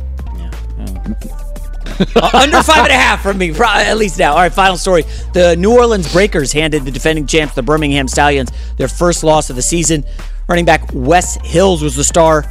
Uh, 2.15 2.29
under 2.33 2.61
five 2.61 2.83
and 2.83 2.91
a 2.91 2.93
half 2.93 3.23
from 3.23 3.39
me, 3.39 3.51
at 3.51 3.97
least 3.97 4.19
now. 4.19 4.31
All 4.33 4.37
right, 4.37 4.53
final 4.53 4.77
story. 4.77 5.03
The 5.33 5.55
New 5.57 5.71
Orleans 5.73 6.11
Breakers 6.11 6.51
handed 6.51 6.85
the 6.85 6.91
defending 6.91 7.25
champs, 7.25 7.55
the 7.55 7.63
Birmingham 7.63 8.07
Stallions, 8.07 8.51
their 8.77 8.87
first 8.87 9.23
loss 9.23 9.49
of 9.49 9.55
the 9.55 9.63
season. 9.63 10.03
Running 10.47 10.65
back 10.65 10.89
Wes 10.93 11.37
Hills 11.43 11.81
was 11.81 11.95
the 11.95 12.03
star. 12.03 12.45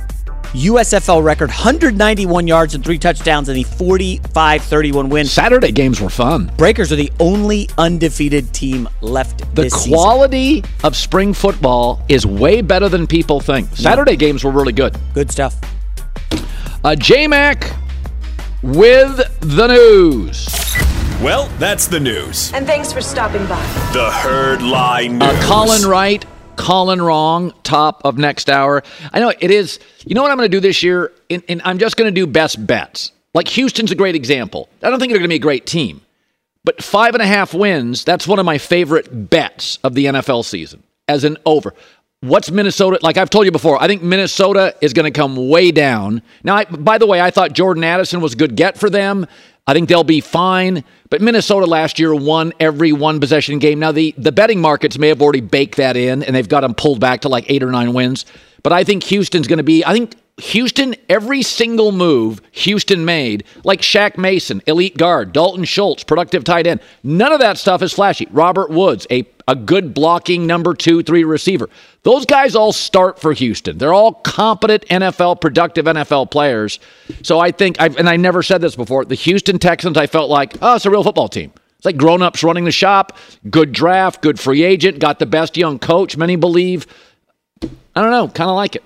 USFL 0.53 1.23
record 1.23 1.49
191 1.49 2.47
yards 2.47 2.75
and 2.75 2.83
three 2.85 2.99
touchdowns 2.99 3.49
in 3.49 3.55
the 3.55 3.63
45 3.65 4.63
31 4.63 5.09
win. 5.09 5.27
Saturday 5.27 5.73
games 5.73 6.01
were 6.01 6.09
fun. 6.11 6.51
Breakers 6.57 6.93
are 6.93 6.97
the 6.97 7.13
only 7.21 7.69
undefeated 7.79 8.53
team 8.55 8.89
left 9.01 9.39
The 9.55 9.63
this 9.63 9.75
season. 9.75 9.93
quality 9.93 10.65
of 10.85 10.97
spring 10.97 11.35
football 11.35 12.03
is 12.09 12.27
way 12.27 12.63
better 12.63 12.89
than 12.89 13.07
people 13.07 13.41
think. 13.41 13.69
Saturday 13.77 14.17
games 14.17 14.45
were 14.45 14.51
really 14.51 14.73
good. 14.73 14.97
Good 15.15 15.31
stuff. 15.31 15.57
Uh, 16.85 16.95
J 16.95 17.27
Mac 17.27 17.73
with 18.63 19.17
the 19.41 19.67
news. 19.67 20.47
Well, 21.23 21.49
that's 21.59 21.87
the 21.87 21.99
news. 21.99 22.53
And 22.53 22.67
thanks 22.67 22.93
for 22.93 23.01
stopping 23.01 23.47
by. 23.47 23.61
The 23.93 24.11
Herd 24.11 24.63
Line 24.63 25.19
News. 25.19 25.29
Uh, 25.29 25.43
Colin 25.47 25.83
Wright, 25.89 26.25
Colin 26.57 27.01
Wrong, 27.01 27.53
top 27.63 28.05
of 28.05 28.19
next 28.19 28.51
hour. 28.51 28.83
I 29.13 29.21
know 29.21 29.33
it 29.39 29.51
is. 29.51 29.79
You 30.05 30.15
know 30.15 30.23
what 30.23 30.31
I'm 30.31 30.37
going 30.37 30.51
to 30.51 30.57
do 30.57 30.61
this 30.61 30.83
year? 30.83 31.13
And, 31.31 31.43
and 31.49 31.63
I'm 31.65 31.79
just 31.79 31.97
going 31.97 32.13
to 32.13 32.21
do 32.21 32.27
best 32.27 32.65
bets. 32.67 33.13
Like 33.35 33.49
Houston's 33.49 33.91
a 33.91 33.95
great 33.95 34.15
example. 34.15 34.69
I 34.83 34.91
don't 34.91 34.99
think 34.99 35.11
they're 35.11 35.19
going 35.19 35.29
to 35.29 35.33
be 35.33 35.37
a 35.37 35.39
great 35.39 35.67
team, 35.67 36.01
but 36.65 36.83
five 36.83 37.15
and 37.15 37.23
a 37.23 37.27
half 37.27 37.53
wins, 37.53 38.03
that's 38.05 38.27
one 38.27 38.39
of 38.39 38.47
my 38.47 38.59
favorite 38.59 39.29
bets 39.31 39.79
of 39.85 39.95
the 39.95 40.07
NFL 40.07 40.45
season 40.45 40.83
as 41.09 41.25
an 41.25 41.37
over. 41.45 41.75
What's 42.21 42.51
Minnesota? 42.51 42.99
Like 43.03 43.19
I've 43.19 43.31
told 43.31 43.45
you 43.45 43.53
before, 43.53 43.81
I 43.81 43.87
think 43.87 44.03
Minnesota 44.03 44.75
is 44.81 44.93
going 44.93 45.05
to 45.05 45.17
come 45.17 45.49
way 45.49 45.71
down. 45.71 46.23
Now, 46.43 46.57
I, 46.57 46.65
by 46.65 46.99
the 46.99 47.07
way, 47.07 47.21
I 47.21 47.31
thought 47.31 47.53
Jordan 47.53 47.85
Addison 47.85 48.21
was 48.21 48.33
a 48.33 48.37
good 48.37 48.57
get 48.57 48.79
for 48.79 48.89
them. 48.89 49.27
I 49.67 49.75
think 49.75 49.89
they'll 49.89 50.05
be 50.05 50.21
fine. 50.21 50.85
But 51.11 51.21
Minnesota 51.21 51.67
last 51.67 51.99
year 51.99 52.15
won 52.15 52.53
every 52.59 52.93
one 52.93 53.21
possession 53.21 53.59
game. 53.59 53.79
Now, 53.79 53.93
the, 53.93 54.15
the 54.17 54.33
betting 54.33 54.61
markets 54.61 54.99
may 54.99 55.09
have 55.09 55.21
already 55.21 55.41
baked 55.41 55.77
that 55.77 55.97
in, 55.97 56.23
and 56.23 56.35
they've 56.35 56.49
got 56.49 56.61
them 56.61 56.75
pulled 56.75 57.01
back 57.01 57.23
to 57.23 57.29
like 57.29 57.51
eight 57.51 57.63
or 57.63 57.71
nine 57.71 57.93
wins. 57.93 58.25
But 58.63 58.73
I 58.73 58.85
think 58.85 59.03
Houston's 59.05 59.47
going 59.47 59.59
to 59.59 59.65
be, 59.65 59.85
I 59.85 59.93
think 59.93 60.15
Houston, 60.39 60.95
every 61.09 61.43
single 61.43 61.93
move 61.93 62.41
Houston 62.53 63.05
made, 63.05 63.45
like 63.65 63.81
Shaq 63.81 64.19
Mason, 64.19 64.63
elite 64.67 64.97
guard, 64.97 65.33
Dalton 65.33 65.65
Schultz, 65.65 66.05
productive 66.05 66.45
tight 66.45 66.67
end, 66.67 66.81
none 67.03 67.33
of 67.33 67.41
that 67.41 67.59
stuff 67.59 67.83
is 67.83 67.93
flashy. 67.93 68.27
Robert 68.31 68.71
Woods, 68.71 69.07
a, 69.11 69.27
a 69.49 69.55
good 69.55 69.95
blocking 69.95 70.47
number 70.47 70.75
two, 70.75 71.03
three 71.03 71.25
receiver. 71.25 71.69
Those 72.03 72.27
guys 72.27 72.57
all 72.57 72.73
start 72.73 73.21
for 73.21 73.33
Houston. 73.33 73.79
They're 73.79 73.95
all 73.95 74.15
competent 74.15 74.85
NFL, 74.87 75.41
productive 75.41 75.85
NFL 75.87 76.31
players. 76.31 76.81
So 77.23 77.39
I 77.39 77.53
think, 77.53 77.81
I've, 77.81 77.97
and 77.97 78.09
I 78.09 78.17
never 78.17 78.43
said 78.43 78.61
this 78.61 78.75
before, 78.75 79.05
the 79.05 79.15
Houston 79.15 79.59
Texans, 79.59 79.97
I 79.97 80.07
felt 80.07 80.31
like, 80.31 80.55
oh, 80.63 80.77
it's 80.77 80.87
a 80.87 80.91
real 80.91 81.05
football 81.05 81.29
team. 81.29 81.53
It's 81.77 81.85
like 81.85 81.97
grown 81.97 82.23
ups 82.23 82.43
running 82.43 82.65
the 82.65 82.73
shop, 82.73 83.17
good 83.51 83.73
draft, 83.73 84.21
good 84.23 84.41
free 84.41 84.65
agent, 84.65 84.99
got 84.99 85.19
the 85.19 85.27
best 85.27 85.57
young 85.57 85.79
coach, 85.79 86.17
many 86.17 86.35
believe. 86.37 86.87
I 87.63 88.03
don't 88.03 88.11
know, 88.11 88.29
kind 88.29 88.51
of 88.51 88.57
like 88.57 88.77
it. 88.77 88.83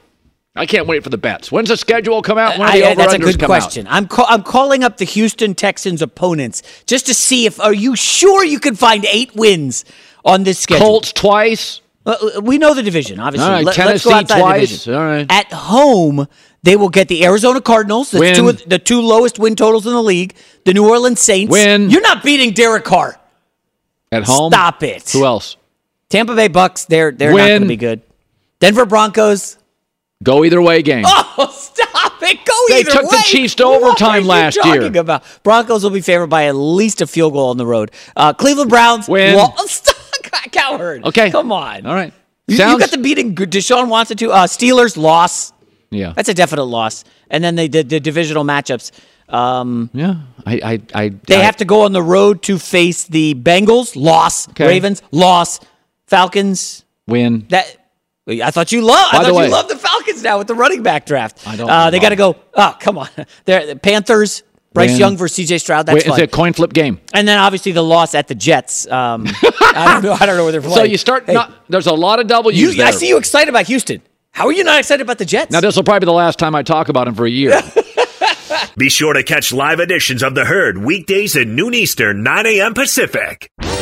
I 0.57 0.66
can't 0.66 0.88
wait 0.88 1.05
for 1.05 1.11
the 1.11 1.16
bets. 1.16 1.53
When's 1.53 1.68
the 1.68 1.77
schedule 1.77 2.20
come 2.23 2.37
out? 2.37 2.59
When 2.59 2.68
do 2.73 2.81
the 2.81 2.87
I- 2.90 2.94
that's 2.96 3.14
a 3.14 3.18
good 3.18 3.38
question. 3.46 3.87
I'm 3.88 4.09
ca- 4.09 4.27
I'm 4.29 4.42
calling 4.42 4.83
up 4.83 4.96
the 4.96 5.05
Houston 5.05 5.55
Texans 5.55 6.03
opponents 6.03 6.62
just 6.87 7.07
to 7.07 7.14
see 7.14 7.46
if 7.46 7.61
are 7.61 7.73
you 7.73 7.94
sure 7.94 8.44
you 8.44 8.59
can 8.59 8.75
find 8.75 9.07
eight 9.07 9.35
wins 9.37 9.85
on 10.25 10.43
this 10.45 10.59
schedule? 10.59 10.87
Colts 10.87 11.13
twice. 11.13 11.81
Uh, 12.07 12.41
we 12.43 12.59
know 12.59 12.75
the 12.75 12.83
division, 12.83 13.21
obviously. 13.21 13.47
All 13.47 13.53
right, 13.53 13.65
Let, 13.65 13.77
go 13.77 13.83
Tennessee 13.85 14.13
outside 14.13 14.37
the 14.37 14.41
twice. 14.41 14.89
All 14.89 14.95
right. 14.95 15.27
At 15.29 15.53
home, 15.53 16.27
they 16.63 16.77
will 16.77 16.89
get 16.89 17.09
the 17.09 17.25
Arizona 17.25 17.61
Cardinals, 17.61 18.11
the 18.11 18.33
two, 18.35 18.53
the 18.53 18.79
two 18.79 19.01
lowest 19.01 19.39
win 19.39 19.55
totals 19.57 19.87
in 19.87 19.93
the 19.93 20.03
league. 20.03 20.35
The 20.65 20.75
New 20.75 20.89
Orleans 20.89 21.21
Saints. 21.21 21.51
Win. 21.51 21.91
You're 21.91 22.01
not 22.03 22.23
beating 22.23 22.53
Derek 22.53 22.85
Carr. 22.85 23.19
At 24.13 24.25
home. 24.25 24.51
Stop 24.51 24.83
it. 24.83 25.11
Who 25.11 25.25
else? 25.25 25.57
Tampa 26.09 26.35
Bay 26.35 26.49
Bucks. 26.49 26.87
They're 26.87 27.13
they're 27.13 27.31
not 27.31 27.47
going 27.47 27.63
to 27.63 27.69
be 27.69 27.77
good. 27.77 28.03
Denver 28.59 28.85
Broncos. 28.85 29.57
Go 30.23 30.45
either 30.45 30.61
way 30.61 30.83
game. 30.83 31.05
Oh, 31.07 31.49
stop 31.53 32.23
it! 32.23 32.45
Go 32.45 32.53
They 32.69 32.81
either 32.81 32.91
way. 32.91 32.95
They 32.95 33.01
took 33.01 33.11
the. 33.11 33.23
Chiefs 33.25 33.55
to 33.55 33.65
What 33.65 33.83
overtime 33.83 34.11
are 34.11 34.19
you 34.21 34.27
last 34.27 34.59
year. 34.65 35.01
About 35.01 35.25
Broncos 35.43 35.83
will 35.83 35.91
be 35.91 36.03
favored 36.03 36.27
by 36.27 36.45
at 36.45 36.55
least 36.55 37.01
a 37.01 37.07
field 37.07 37.33
goal 37.33 37.49
on 37.49 37.57
the 37.57 37.65
road. 37.65 37.91
Uh, 38.15 38.35
Cleveland 38.35 38.69
Browns 38.69 39.09
Win. 39.09 39.39
Stop, 39.67 39.89
Cowherd. 40.53 41.05
Okay. 41.05 41.31
come 41.31 41.53
on. 41.53 41.87
All 41.87 41.94
right. 41.94 42.12
You, 42.46 42.57
you 42.57 42.79
got 42.79 42.90
the 42.90 42.99
beating. 42.99 43.35
Deshaun 43.35 43.88
Watson 43.88 44.16
too. 44.16 44.33
Uh, 44.33 44.46
Steelers 44.46 44.96
loss. 44.96 45.53
Yeah. 45.90 46.12
That's 46.16 46.29
a 46.29 46.35
definite 46.35 46.64
loss. 46.64 47.05
And 47.31 47.42
then 47.44 47.55
they 47.55 47.68
did 47.68 47.88
the 47.88 48.01
divisional 48.01 48.44
matchups. 48.44 48.90
Um, 49.29 49.90
Yeah. 49.92 50.16
I. 50.44 50.55
I. 50.55 50.81
I 51.05 51.09
they 51.29 51.37
I- 51.37 51.42
have 51.44 51.57
to 51.59 51.64
go 51.64 51.83
on 51.83 51.92
the 51.92 52.03
road 52.03 52.42
to 52.44 52.59
face 52.59 53.05
the 53.05 53.35
Bengals. 53.35 53.94
Loss. 53.94 54.49
Okay. 54.51 54.66
Ravens. 54.66 55.03
Loss. 55.12 55.61
Falcons. 56.07 56.85
win. 57.07 57.46
That 57.51 57.77
I 58.29 58.51
thought 58.51 58.70
you 58.73 58.83
love. 58.83 59.09
I 59.12 59.23
thought 59.25 59.35
way- 59.35 59.46
you 59.46 59.51
love 59.53 59.68
the 59.68 59.77
Falcons 59.77 60.23
now 60.23 60.38
with 60.38 60.46
the 60.46 60.55
running 60.55 60.83
back 60.83 61.07
draft. 61.07 61.46
I 61.46 61.57
don't 61.57 61.68
Uh, 61.70 61.90
they 61.90 61.99
got 62.01 62.11
to 62.11 62.16
go. 62.16 62.37
Oh, 62.55 62.77
come 62.81 62.99
on. 62.99 63.09
They're, 63.44 63.66
the 63.66 63.77
Panthers. 63.77 64.42
Bryce 64.73 64.91
Win. 64.91 64.99
Young 65.01 65.17
versus 65.17 65.35
C.J. 65.37 65.59
Stroud. 65.59 65.87
That's 65.87 65.95
Wait, 65.95 66.07
it's 66.07 66.17
fun. 66.17 66.21
a 66.21 66.27
coin 66.29 66.53
flip 66.53 66.73
game. 66.73 67.01
And 67.13 67.27
then 67.27 67.39
obviously 67.39 67.73
the 67.73 67.83
loss 67.83 68.15
at 68.15 68.29
the 68.29 68.37
Jets. 68.37 68.87
Um, 68.87 69.27
I 69.45 69.91
don't 69.95 70.05
know. 70.05 70.17
I 70.19 70.27
don't 70.27 70.37
know 70.37 70.45
where 70.45 70.53
they're 70.53 70.61
playing. 70.61 70.77
So 70.77 70.83
you 70.85 70.97
start. 70.97 71.27
Hey, 71.27 71.35
Not, 71.35 71.53
there's 71.69 71.89
a 71.89 71.93
lot 71.93 72.21
of 72.21 72.29
W's 72.29 72.59
you, 72.61 72.73
there. 72.75 72.87
I 72.87 72.93
see 72.93 73.09
you 73.09 73.19
excited 73.19 73.49
about 73.49 73.67
Houston. 73.67 74.01
How 74.33 74.47
are 74.47 74.53
you 74.53 74.63
not 74.63 74.79
excited 74.79 75.03
about 75.03 75.19
the 75.19 75.25
Jets? 75.25 75.51
Now 75.51 75.61
this 75.61 75.75
will 75.75 75.83
probably 75.83 76.01
be 76.01 76.07
the 76.07 76.13
last 76.13 76.39
time 76.39 76.55
I 76.55 76.63
talk 76.63 76.89
about 76.89 77.09
him 77.09 77.15
for 77.17 77.27
a 77.27 77.31
year. 77.31 77.61
Be 78.77 78.89
sure 78.89 79.13
to 79.13 79.23
catch 79.25 79.53
live 79.53 79.81
editions 79.81 80.23
of 80.23 80.35
The 80.35 80.45
Herd 80.45 80.79
weekdays 80.79 81.37
at 81.37 81.49
noon 81.49 81.75
Eastern, 81.75 82.23
9 82.23 82.47
a.m. 82.47 82.75
Pacific. 82.75 83.51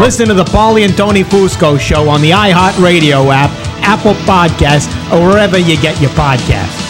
Listen 0.00 0.28
to 0.28 0.34
the 0.34 0.44
Paulie 0.44 0.84
and 0.84 0.96
Tony 0.96 1.22
Fusco 1.22 1.78
show 1.78 2.08
on 2.08 2.22
the 2.22 2.30
iHeartRadio 2.30 3.32
app, 3.32 3.50
Apple 3.82 4.14
Podcasts, 4.24 4.88
or 5.12 5.28
wherever 5.28 5.58
you 5.58 5.80
get 5.80 6.00
your 6.00 6.10
podcasts. 6.10 6.86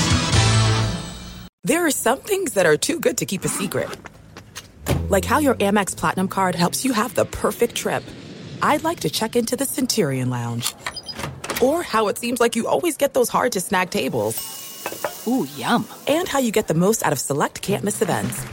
There 1.65 1.85
are 1.85 1.91
some 1.91 2.21
things 2.21 2.53
that 2.53 2.67
are 2.67 2.77
too 2.77 3.01
good 3.01 3.19
to 3.19 3.27
keep 3.27 3.45
a 3.45 3.49
secret. 3.49 3.89
Like 5.09 5.25
how 5.25 5.39
your 5.39 5.55
Amex 5.57 5.97
Platinum 5.97 6.29
card 6.29 6.55
helps 6.55 6.85
you 6.85 6.93
have 6.93 7.15
the 7.15 7.25
perfect 7.25 7.75
trip. 7.75 8.05
I'd 8.63 8.85
like 8.85 9.01
to 9.01 9.11
check 9.11 9.37
into 9.37 9.57
the 9.57 9.65
Centurion 9.65 10.31
Lounge. 10.31 10.75
Or 11.63 11.83
how 11.83 12.09
it 12.09 12.19
seems 12.19 12.41
like 12.41 12.57
you 12.57 12.69
always 12.69 12.97
get 12.97 13.15
those 13.15 13.29
hard 13.29 13.53
to 13.53 13.61
snag 13.61 13.91
tables. 13.91 14.37
Ooh, 15.27 15.47
yum. 15.57 15.87
And 16.07 16.29
how 16.29 16.39
you 16.39 16.53
get 16.53 16.69
the 16.69 16.75
most 16.75 17.05
out 17.05 17.13
of 17.13 17.19
select 17.19 17.63
can't 17.63 17.85
miss 17.85 18.01
events. 18.01 18.45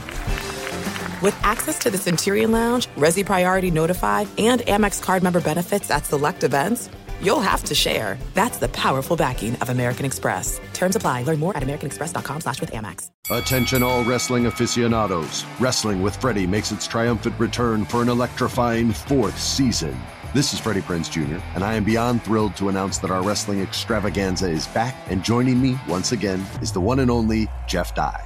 With 1.22 1.38
access 1.42 1.78
to 1.78 1.90
the 1.90 1.96
Centurion 1.96 2.52
Lounge, 2.52 2.88
Resy 2.88 3.24
Priority 3.24 3.70
Notified, 3.70 4.28
and 4.36 4.60
Amex 4.62 5.02
card 5.02 5.22
member 5.22 5.40
benefits 5.40 5.90
at 5.90 6.04
select 6.04 6.44
events, 6.44 6.90
you'll 7.22 7.40
have 7.40 7.64
to 7.64 7.74
share. 7.74 8.18
That's 8.34 8.58
the 8.58 8.68
powerful 8.68 9.16
backing 9.16 9.56
of 9.56 9.70
American 9.70 10.04
Express. 10.04 10.60
Terms 10.74 10.94
apply. 10.94 11.22
Learn 11.22 11.38
more 11.38 11.56
at 11.56 11.62
americanexpress.com 11.62 12.42
slash 12.42 12.60
with 12.60 12.70
Amex. 12.72 13.08
Attention 13.30 13.82
all 13.82 14.04
wrestling 14.04 14.44
aficionados. 14.44 15.46
Wrestling 15.58 16.02
with 16.02 16.14
Freddie 16.16 16.46
makes 16.46 16.70
its 16.70 16.86
triumphant 16.86 17.40
return 17.40 17.86
for 17.86 18.02
an 18.02 18.10
electrifying 18.10 18.92
fourth 18.92 19.40
season. 19.40 19.98
This 20.34 20.52
is 20.52 20.60
Freddie 20.60 20.82
Prinz 20.82 21.08
Jr., 21.08 21.38
and 21.54 21.64
I 21.64 21.76
am 21.76 21.84
beyond 21.84 22.24
thrilled 22.24 22.56
to 22.56 22.68
announce 22.68 22.98
that 22.98 23.10
our 23.10 23.22
wrestling 23.22 23.62
extravaganza 23.62 24.50
is 24.50 24.66
back, 24.66 24.94
and 25.08 25.24
joining 25.24 25.62
me 25.62 25.78
once 25.88 26.12
again 26.12 26.44
is 26.60 26.72
the 26.72 26.80
one 26.80 26.98
and 26.98 27.10
only 27.10 27.48
Jeff 27.66 27.94
Dye. 27.94 28.25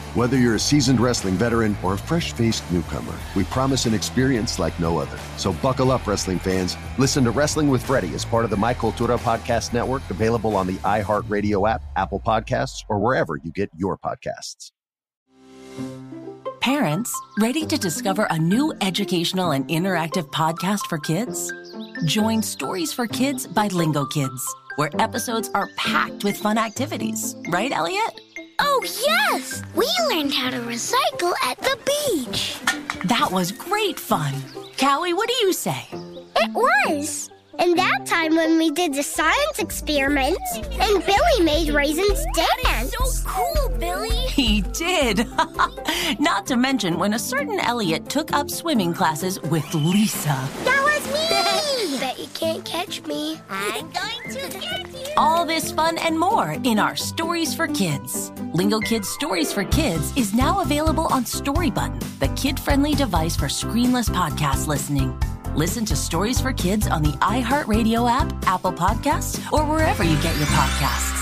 Whether 0.13 0.37
you're 0.37 0.55
a 0.55 0.59
seasoned 0.59 0.99
wrestling 0.99 1.35
veteran 1.35 1.77
or 1.81 1.93
a 1.93 1.97
fresh 1.97 2.33
faced 2.33 2.69
newcomer, 2.69 3.17
we 3.33 3.45
promise 3.45 3.85
an 3.85 3.93
experience 3.93 4.59
like 4.59 4.77
no 4.77 4.97
other. 4.97 5.17
So 5.37 5.53
buckle 5.53 5.89
up, 5.89 6.05
wrestling 6.05 6.37
fans. 6.37 6.75
Listen 6.97 7.23
to 7.23 7.31
Wrestling 7.31 7.69
with 7.69 7.81
Freddie 7.81 8.13
as 8.13 8.25
part 8.25 8.43
of 8.43 8.49
the 8.49 8.57
My 8.57 8.73
Cultura 8.73 9.17
Podcast 9.17 9.71
Network, 9.71 10.01
available 10.09 10.57
on 10.57 10.67
the 10.67 10.73
iHeartRadio 10.79 11.69
app, 11.69 11.81
Apple 11.95 12.19
Podcasts, 12.19 12.83
or 12.89 12.99
wherever 12.99 13.37
you 13.41 13.53
get 13.53 13.69
your 13.77 13.97
podcasts. 13.97 14.71
Parents, 16.59 17.17
ready 17.39 17.65
to 17.65 17.77
discover 17.77 18.27
a 18.31 18.37
new 18.37 18.73
educational 18.81 19.51
and 19.51 19.65
interactive 19.69 20.29
podcast 20.31 20.85
for 20.87 20.97
kids? 20.97 21.53
Join 22.03 22.43
Stories 22.43 22.91
for 22.91 23.07
Kids 23.07 23.47
by 23.47 23.67
Lingo 23.67 24.05
Kids, 24.05 24.55
where 24.75 24.89
episodes 24.99 25.49
are 25.53 25.69
packed 25.77 26.25
with 26.25 26.35
fun 26.35 26.57
activities. 26.57 27.33
Right, 27.47 27.71
Elliot? 27.71 28.19
Oh, 28.63 28.81
yes! 28.83 29.63
We 29.75 29.87
learned 30.09 30.33
how 30.33 30.51
to 30.51 30.59
recycle 30.59 31.33
at 31.43 31.57
the 31.57 31.77
beach. 31.85 32.57
That 33.05 33.29
was 33.31 33.51
great 33.51 33.99
fun. 33.99 34.33
Callie, 34.79 35.13
what 35.13 35.27
do 35.27 35.35
you 35.45 35.51
say? 35.51 35.87
It 36.35 36.51
was. 36.53 37.29
And 37.57 37.77
that 37.77 38.05
time 38.05 38.35
when 38.35 38.57
we 38.57 38.71
did 38.71 38.93
the 38.93 39.03
science 39.03 39.59
experiments 39.59 40.57
and 40.57 41.05
Billy 41.05 41.43
made 41.43 41.69
raisins 41.69 42.23
dance. 42.35 42.91
So 42.91 43.29
cool, 43.29 43.69
Billy. 43.77 44.09
He 44.31 44.61
did. 44.61 45.27
Not 46.19 46.47
to 46.47 46.55
mention 46.55 46.97
when 46.97 47.13
a 47.13 47.19
certain 47.19 47.59
Elliot 47.59 48.09
took 48.09 48.31
up 48.31 48.49
swimming 48.49 48.93
classes 48.93 49.41
with 49.41 49.71
Lisa. 49.73 50.37
That 50.63 50.81
was 50.83 51.05
me! 51.13 51.97
Bet 51.99 52.17
you 52.17 52.27
can't 52.33 52.63
catch 52.65 53.03
me. 53.05 53.39
I'm 53.49 53.91
going 53.91 54.35
to 54.35 54.59
get 54.59 54.87
you. 54.93 55.13
All 55.17 55.45
this 55.45 55.71
fun 55.71 55.97
and 55.99 56.17
more 56.17 56.53
in 56.63 56.79
our 56.79 56.95
Stories 56.95 57.53
for 57.53 57.67
Kids. 57.67 58.31
Lingo 58.53 58.81
Kids 58.81 59.07
Stories 59.07 59.53
for 59.53 59.63
Kids 59.63 60.11
is 60.17 60.33
now 60.33 60.59
available 60.59 61.05
on 61.05 61.23
Storybutton, 61.23 62.01
the 62.19 62.27
kid 62.29 62.59
friendly 62.59 62.93
device 62.93 63.33
for 63.33 63.45
screenless 63.45 64.09
podcast 64.09 64.67
listening. 64.67 65.17
Listen 65.55 65.85
to 65.85 65.95
Stories 65.95 66.41
for 66.41 66.51
Kids 66.51 66.85
on 66.87 67.01
the 67.01 67.13
iHeartRadio 67.19 68.11
app, 68.11 68.33
Apple 68.45 68.73
Podcasts, 68.73 69.39
or 69.53 69.63
wherever 69.63 70.03
you 70.03 70.21
get 70.21 70.35
your 70.35 70.47
podcasts. 70.47 71.19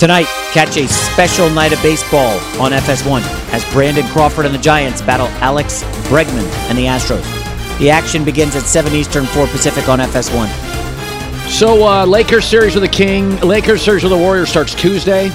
Tonight, 0.00 0.26
catch 0.52 0.76
a 0.76 0.88
special 0.88 1.48
night 1.50 1.72
of 1.72 1.80
baseball 1.80 2.38
on 2.60 2.72
FS1 2.72 3.22
as 3.52 3.64
Brandon 3.72 4.04
Crawford 4.08 4.46
and 4.46 4.54
the 4.54 4.58
Giants 4.58 5.00
battle 5.00 5.28
Alex 5.40 5.84
Bregman 6.08 6.44
and 6.68 6.76
the 6.76 6.86
Astros. 6.86 7.24
The 7.78 7.90
action 7.90 8.24
begins 8.24 8.56
at 8.56 8.62
7 8.62 8.92
Eastern, 8.94 9.26
4 9.26 9.46
Pacific 9.46 9.88
on 9.88 10.00
FS1. 10.00 10.85
So, 11.48 11.86
uh, 11.86 12.04
Lakers 12.04 12.44
series 12.44 12.74
with 12.74 12.82
the 12.82 12.88
King, 12.88 13.40
Lakers 13.40 13.80
series 13.80 14.02
with 14.02 14.12
the 14.12 14.18
Warriors 14.18 14.50
starts 14.50 14.74
Tuesday. 14.74 15.30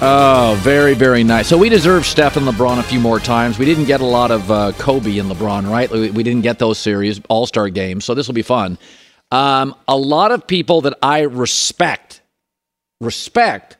Oh, 0.00 0.58
very, 0.62 0.92
very 0.92 1.24
nice. 1.24 1.48
So 1.48 1.56
we 1.56 1.70
deserve 1.70 2.04
Steph 2.04 2.36
and 2.36 2.46
LeBron 2.46 2.78
a 2.78 2.82
few 2.82 3.00
more 3.00 3.18
times. 3.18 3.58
We 3.58 3.64
didn't 3.64 3.86
get 3.86 4.00
a 4.00 4.04
lot 4.04 4.30
of 4.30 4.50
uh, 4.50 4.72
Kobe 4.72 5.18
and 5.18 5.30
LeBron, 5.30 5.68
right? 5.70 5.90
We, 5.90 6.10
we 6.10 6.22
didn't 6.22 6.42
get 6.42 6.58
those 6.58 6.78
series, 6.78 7.20
All 7.28 7.46
Star 7.46 7.70
games. 7.70 8.04
So 8.04 8.14
this 8.14 8.26
will 8.26 8.34
be 8.34 8.42
fun. 8.42 8.76
Um, 9.32 9.74
a 9.88 9.96
lot 9.96 10.30
of 10.30 10.46
people 10.46 10.82
that 10.82 10.98
I 11.02 11.22
respect, 11.22 12.20
respect, 13.00 13.76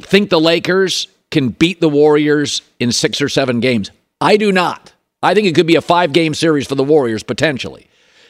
think 0.00 0.30
the 0.30 0.40
Lakers 0.40 1.08
can 1.30 1.50
beat 1.50 1.80
the 1.80 1.90
Warriors 1.90 2.62
in 2.80 2.90
six 2.90 3.20
or 3.20 3.28
seven 3.28 3.60
games. 3.60 3.90
I 4.20 4.38
do 4.38 4.50
not. 4.50 4.94
I 5.22 5.34
think 5.34 5.46
it 5.46 5.54
could 5.54 5.66
be 5.66 5.76
a 5.76 5.82
five 5.82 6.12
game 6.12 6.32
series 6.32 6.66
for 6.66 6.74
the 6.74 6.84
Warriors 6.84 7.22
potentially. 7.22 7.86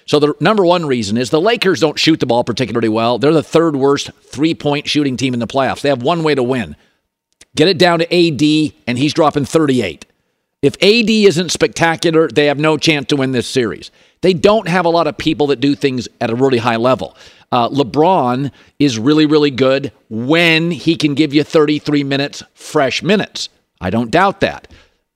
So 0.09 0.19
the 0.19 0.35
number 0.41 0.65
one 0.65 0.87
reason 0.87 1.17
is 1.17 1.31
the 1.31 1.41
Lakers 1.41 1.81
don't 1.81 1.99
shoot 1.99 2.19
the 2.19 2.27
ball 2.27 2.43
particularly 2.43 2.89
well. 2.89 3.19
They're 3.19 3.33
the 3.33 3.43
third 3.43 3.77
worst 3.77 4.11
three 4.23 4.55
point 4.55 4.89
shooting 4.89 5.17
team 5.17 5.35
in 5.35 5.41
the 5.41 5.47
playoffs. 5.47 5.83
They 5.83 5.91
have 5.91 6.03
one 6.03 6.25
way 6.25 6.35
to 6.35 6.43
win 6.43 6.75
get 7.59 7.67
it 7.67 7.79
down 7.79 7.99
to 7.99 8.05
AD, 8.05 8.73
and 8.87 8.97
he's 8.97 9.13
dropping 9.13 9.45
38. 9.45 10.07
If 10.63 10.75
AD 10.77 11.11
isn't 11.11 11.51
spectacular, 11.51 12.29
they 12.29 12.47
have 12.47 12.59
no 12.59 12.77
chance 12.77 13.09
to 13.09 13.17
win 13.17 13.33
this 13.33 13.49
series. 13.49 13.91
They 14.21 14.33
don't 14.33 14.69
have 14.69 14.87
a 14.87 14.91
lot 14.91 15.09
of 15.09 15.19
people 15.19 15.49
that 15.49 15.61
do 15.61 15.75
things 15.75 16.09
at 16.21 16.31
a 16.31 16.37
really 16.37 16.59
high 16.59 16.77
level. 16.77 17.17
Uh, 17.51 17.69
LeBron 17.69 18.53
is 18.79 18.97
really, 18.97 19.27
really 19.27 19.51
good 19.51 19.93
when 20.09 20.71
he 20.71 20.95
can 20.95 21.15
give 21.15 21.35
you 21.35 21.43
33 21.43 22.05
minutes, 22.05 22.45
fresh 22.55 23.03
minutes. 23.03 23.49
I 23.81 23.91
don't 23.91 24.11
doubt 24.11 24.41
that. 24.41 24.69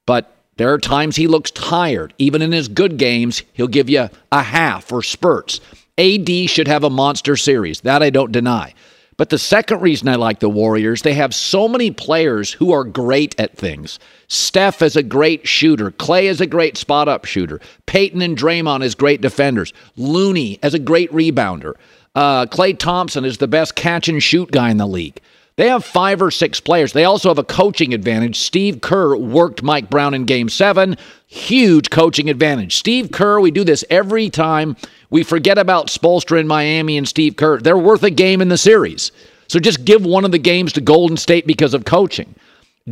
But 0.04 0.34
there 0.62 0.72
are 0.72 0.78
times 0.78 1.16
he 1.16 1.26
looks 1.26 1.50
tired. 1.50 2.14
Even 2.18 2.40
in 2.40 2.52
his 2.52 2.68
good 2.68 2.96
games, 2.96 3.42
he'll 3.52 3.66
give 3.66 3.90
you 3.90 4.08
a 4.30 4.42
half 4.44 4.92
or 4.92 5.02
spurts. 5.02 5.60
AD 5.98 6.30
should 6.48 6.68
have 6.68 6.84
a 6.84 6.88
monster 6.88 7.34
series. 7.34 7.80
That 7.80 8.00
I 8.00 8.10
don't 8.10 8.30
deny. 8.30 8.72
But 9.16 9.30
the 9.30 9.38
second 9.38 9.80
reason 9.80 10.06
I 10.06 10.14
like 10.14 10.38
the 10.38 10.48
Warriors, 10.48 11.02
they 11.02 11.14
have 11.14 11.34
so 11.34 11.66
many 11.66 11.90
players 11.90 12.52
who 12.52 12.70
are 12.70 12.84
great 12.84 13.34
at 13.40 13.56
things. 13.56 13.98
Steph 14.28 14.82
is 14.82 14.94
a 14.94 15.02
great 15.02 15.48
shooter. 15.48 15.90
Klay 15.90 16.26
is 16.26 16.40
a 16.40 16.46
great 16.46 16.76
spot 16.76 17.08
up 17.08 17.24
shooter. 17.24 17.60
Payton 17.86 18.22
and 18.22 18.38
Draymond 18.38 18.84
is 18.84 18.94
great 18.94 19.20
defenders. 19.20 19.72
Looney 19.96 20.60
as 20.62 20.74
a 20.74 20.78
great 20.78 21.10
rebounder. 21.10 21.74
Uh, 22.14 22.46
Klay 22.46 22.78
Thompson 22.78 23.24
is 23.24 23.38
the 23.38 23.48
best 23.48 23.74
catch 23.74 24.08
and 24.08 24.22
shoot 24.22 24.52
guy 24.52 24.70
in 24.70 24.76
the 24.76 24.86
league. 24.86 25.20
They 25.56 25.68
have 25.68 25.84
five 25.84 26.22
or 26.22 26.30
six 26.30 26.60
players. 26.60 26.92
They 26.92 27.04
also 27.04 27.28
have 27.28 27.38
a 27.38 27.44
coaching 27.44 27.92
advantage. 27.92 28.38
Steve 28.38 28.80
Kerr 28.80 29.16
worked 29.16 29.62
Mike 29.62 29.90
Brown 29.90 30.14
in 30.14 30.24
game 30.24 30.48
seven. 30.48 30.96
Huge 31.26 31.90
coaching 31.90 32.30
advantage. 32.30 32.76
Steve 32.76 33.10
Kerr, 33.12 33.38
we 33.38 33.50
do 33.50 33.64
this 33.64 33.84
every 33.90 34.30
time 34.30 34.76
we 35.10 35.22
forget 35.22 35.58
about 35.58 35.88
Spoelstra 35.88 36.40
in 36.40 36.46
Miami 36.46 36.96
and 36.96 37.06
Steve 37.06 37.36
Kerr. 37.36 37.58
They're 37.58 37.76
worth 37.76 38.02
a 38.02 38.10
game 38.10 38.40
in 38.40 38.48
the 38.48 38.56
series. 38.56 39.12
So 39.48 39.58
just 39.58 39.84
give 39.84 40.06
one 40.06 40.24
of 40.24 40.32
the 40.32 40.38
games 40.38 40.72
to 40.72 40.80
Golden 40.80 41.18
State 41.18 41.46
because 41.46 41.74
of 41.74 41.84
coaching. 41.84 42.34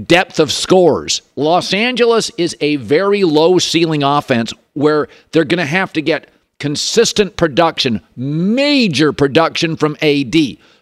Depth 0.06 0.38
of 0.38 0.52
scores. 0.52 1.22
Los 1.36 1.72
Angeles 1.72 2.30
is 2.36 2.54
a 2.61 2.76
very 2.76 3.24
low 3.24 3.58
ceiling 3.58 4.02
offense 4.02 4.52
where 4.74 5.08
they're 5.32 5.44
going 5.44 5.58
to 5.58 5.64
have 5.64 5.92
to 5.94 6.02
get 6.02 6.28
consistent 6.58 7.36
production, 7.36 8.02
major 8.16 9.12
production 9.12 9.76
from 9.76 9.96
AD, 10.02 10.36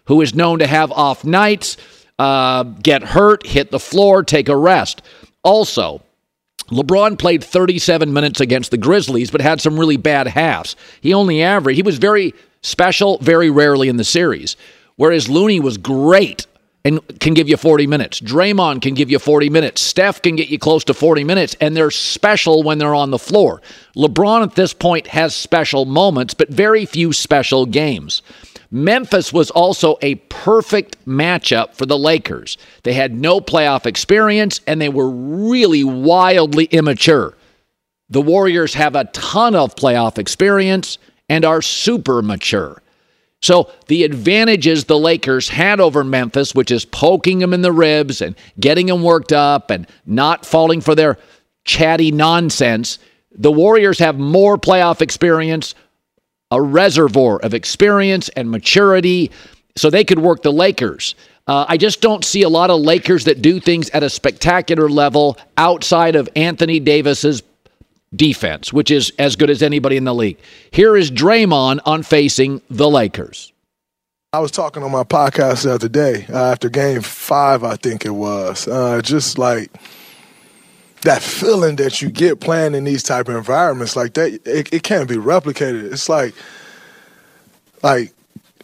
who 0.09 0.21
is 0.21 0.35
known 0.35 0.59
to 0.59 0.67
have 0.67 0.91
off 0.91 1.23
nights, 1.23 1.77
uh, 2.17 2.63
get 2.63 3.03
hurt, 3.03 3.45
hit 3.45 3.69
the 3.71 3.79
floor, 3.79 4.23
take 4.23 4.49
a 4.49 4.57
rest. 4.57 5.03
Also, 5.43 6.01
LeBron 6.71 7.17
played 7.17 7.43
37 7.43 8.11
minutes 8.11 8.41
against 8.41 8.71
the 8.71 8.77
Grizzlies, 8.77 9.29
but 9.29 9.39
had 9.39 9.61
some 9.61 9.79
really 9.79 9.97
bad 9.97 10.25
halves. 10.27 10.75
He 10.99 11.13
only 11.13 11.43
averaged, 11.43 11.77
he 11.77 11.83
was 11.83 11.99
very 11.99 12.33
special 12.61 13.19
very 13.19 13.51
rarely 13.51 13.87
in 13.87 13.97
the 13.97 14.03
series, 14.03 14.57
whereas 14.97 15.29
Looney 15.29 15.59
was 15.59 15.77
great. 15.77 16.45
and 16.85 17.01
can 17.19 17.33
give 17.33 17.49
you 17.49 17.57
40 17.57 17.87
minutes. 17.87 18.21
Draymond 18.21 18.81
can 18.81 18.93
give 18.93 19.11
you 19.11 19.19
40 19.19 19.49
minutes. 19.49 19.81
Steph 19.81 20.21
can 20.21 20.37
get 20.37 20.47
you 20.47 20.57
close 20.57 20.85
to 20.85 20.93
40 20.93 21.25
minutes, 21.25 21.53
and 21.59 21.75
they're 21.75 21.91
special 21.91 22.63
when 22.63 22.77
they're 22.77 22.95
on 22.95 23.11
the 23.11 23.19
floor. 23.19 23.61
LeBron 23.97 24.43
at 24.43 24.55
this 24.55 24.73
point 24.73 25.07
has 25.07 25.35
special 25.35 25.83
moments, 25.83 26.33
but 26.33 26.47
very 26.47 26.85
few 26.85 27.11
special 27.11 27.65
games. 27.65 28.21
Memphis 28.71 29.33
was 29.33 29.49
also 29.51 29.97
a 30.01 30.15
perfect 30.15 31.03
matchup 31.05 31.73
for 31.73 31.85
the 31.85 31.97
Lakers. 31.97 32.57
They 32.83 32.93
had 32.93 33.13
no 33.13 33.39
playoff 33.39 33.85
experience, 33.85 34.61
and 34.67 34.79
they 34.79 34.89
were 34.89 35.09
really 35.09 35.83
wildly 35.83 36.65
immature. 36.65 37.35
The 38.09 38.21
Warriors 38.21 38.73
have 38.75 38.95
a 38.95 39.05
ton 39.05 39.55
of 39.55 39.75
playoff 39.75 40.17
experience 40.17 40.97
and 41.27 41.45
are 41.45 41.61
super 41.61 42.21
mature. 42.21 42.81
So 43.41 43.71
the 43.87 44.03
advantages 44.03 44.85
the 44.85 44.99
Lakers 44.99 45.49
had 45.49 45.79
over 45.79 46.03
Memphis, 46.03 46.53
which 46.53 46.71
is 46.71 46.85
poking 46.85 47.39
them 47.39 47.53
in 47.53 47.61
the 47.61 47.71
ribs 47.71 48.21
and 48.21 48.35
getting 48.59 48.87
them 48.87 49.01
worked 49.01 49.31
up 49.31 49.71
and 49.71 49.87
not 50.05 50.45
falling 50.45 50.81
for 50.81 50.93
their 50.93 51.17
chatty 51.63 52.11
nonsense, 52.11 52.99
the 53.31 53.51
Warriors 53.51 53.99
have 53.99 54.19
more 54.19 54.57
playoff 54.57 55.01
experience, 55.01 55.75
a 56.51 56.61
reservoir 56.61 57.37
of 57.39 57.53
experience 57.53 58.29
and 58.29 58.49
maturity, 58.49 59.31
so 59.75 59.89
they 59.89 60.03
could 60.03 60.19
work 60.19 60.41
the 60.41 60.51
Lakers. 60.51 61.15
Uh, 61.47 61.65
I 61.67 61.77
just 61.77 62.01
don't 62.01 62.23
see 62.23 62.43
a 62.43 62.49
lot 62.49 62.69
of 62.69 62.79
Lakers 62.81 63.23
that 63.25 63.41
do 63.41 63.59
things 63.59 63.89
at 63.89 64.03
a 64.03 64.09
spectacular 64.09 64.87
level 64.87 65.37
outside 65.57 66.15
of 66.15 66.29
Anthony 66.35 66.79
Davis's 66.79 67.41
defense, 68.15 68.71
which 68.73 68.91
is 68.91 69.11
as 69.19 69.35
good 69.35 69.49
as 69.49 69.63
anybody 69.63 69.97
in 69.97 70.03
the 70.03 70.13
league. 70.13 70.37
Here 70.71 70.95
is 70.95 71.11
Draymond 71.11 71.79
on 71.85 72.03
facing 72.03 72.61
the 72.69 72.89
Lakers. 72.89 73.51
I 74.31 74.39
was 74.39 74.51
talking 74.51 74.83
on 74.83 74.91
my 74.91 75.03
podcast 75.03 75.63
the 75.63 75.73
other 75.73 75.89
day 75.89 76.27
uh, 76.29 76.51
after 76.51 76.69
game 76.69 77.01
five, 77.01 77.63
I 77.63 77.75
think 77.75 78.05
it 78.05 78.11
was. 78.11 78.67
Uh, 78.67 79.01
just 79.01 79.39
like 79.39 79.71
that 81.01 81.21
feeling 81.21 81.77
that 81.77 82.01
you 82.01 82.09
get 82.09 82.39
playing 82.39 82.75
in 82.75 82.83
these 82.83 83.03
type 83.03 83.29
of 83.29 83.35
environments 83.35 83.95
like 83.95 84.13
that, 84.13 84.33
it, 84.45 84.73
it 84.73 84.83
can't 84.83 85.07
be 85.07 85.15
replicated. 85.15 85.91
It's 85.91 86.09
like, 86.09 86.33
like 87.81 88.13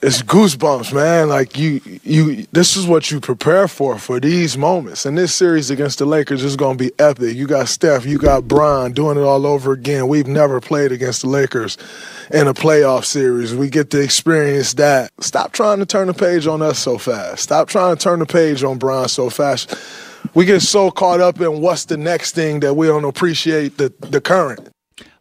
it's 0.02 0.22
goosebumps, 0.22 0.94
man. 0.94 1.30
Like 1.30 1.58
you, 1.58 1.82
you. 2.04 2.46
This 2.52 2.76
is 2.76 2.86
what 2.86 3.10
you 3.10 3.20
prepare 3.22 3.68
for 3.68 3.98
for 3.98 4.20
these 4.20 4.58
moments. 4.58 5.06
And 5.06 5.18
this 5.18 5.34
series 5.34 5.70
against 5.70 6.00
the 6.00 6.06
Lakers 6.06 6.44
is 6.44 6.56
going 6.56 6.78
to 6.78 6.84
be 6.84 6.92
epic. 7.00 7.36
You 7.36 7.48
got 7.48 7.70
Steph, 7.70 8.06
you 8.06 8.18
got 8.18 8.48
Bron 8.48 8.92
doing 8.92 9.18
it 9.18 9.24
all 9.24 9.48
over 9.48 9.72
again. 9.72 10.08
We've 10.08 10.28
never 10.28 10.60
played 10.60 10.92
against 10.92 11.22
the 11.22 11.30
Lakers 11.30 11.78
in 12.32 12.48
a 12.48 12.54
playoff 12.54 13.06
series. 13.06 13.56
We 13.56 13.70
get 13.70 13.90
to 13.92 14.02
experience 14.02 14.74
that. 14.76 15.12
Stop 15.22 15.54
trying 15.54 15.80
to 15.80 15.86
turn 15.86 16.08
the 16.08 16.14
page 16.14 16.46
on 16.46 16.62
us 16.62 16.78
so 16.78 16.98
fast. 16.98 17.44
Stop 17.44 17.70
trying 17.70 17.96
to 17.96 18.04
turn 18.04 18.20
the 18.20 18.26
page 18.26 18.64
on 18.64 18.78
Bron 18.78 19.08
so 19.08 19.30
fast. 19.30 19.74
We 20.34 20.45
get 20.45 20.61
so 20.61 20.91
caught 20.91 21.21
up 21.21 21.39
in 21.39 21.61
what's 21.61 21.86
the 21.86 21.97
next 21.97 22.36
thing 22.36 22.59
that 22.61 22.73
we 22.73 22.88
don't 22.88 23.05
appreciate 23.05 23.78
the 23.78 23.93
the 23.99 24.21
current. 24.21 24.69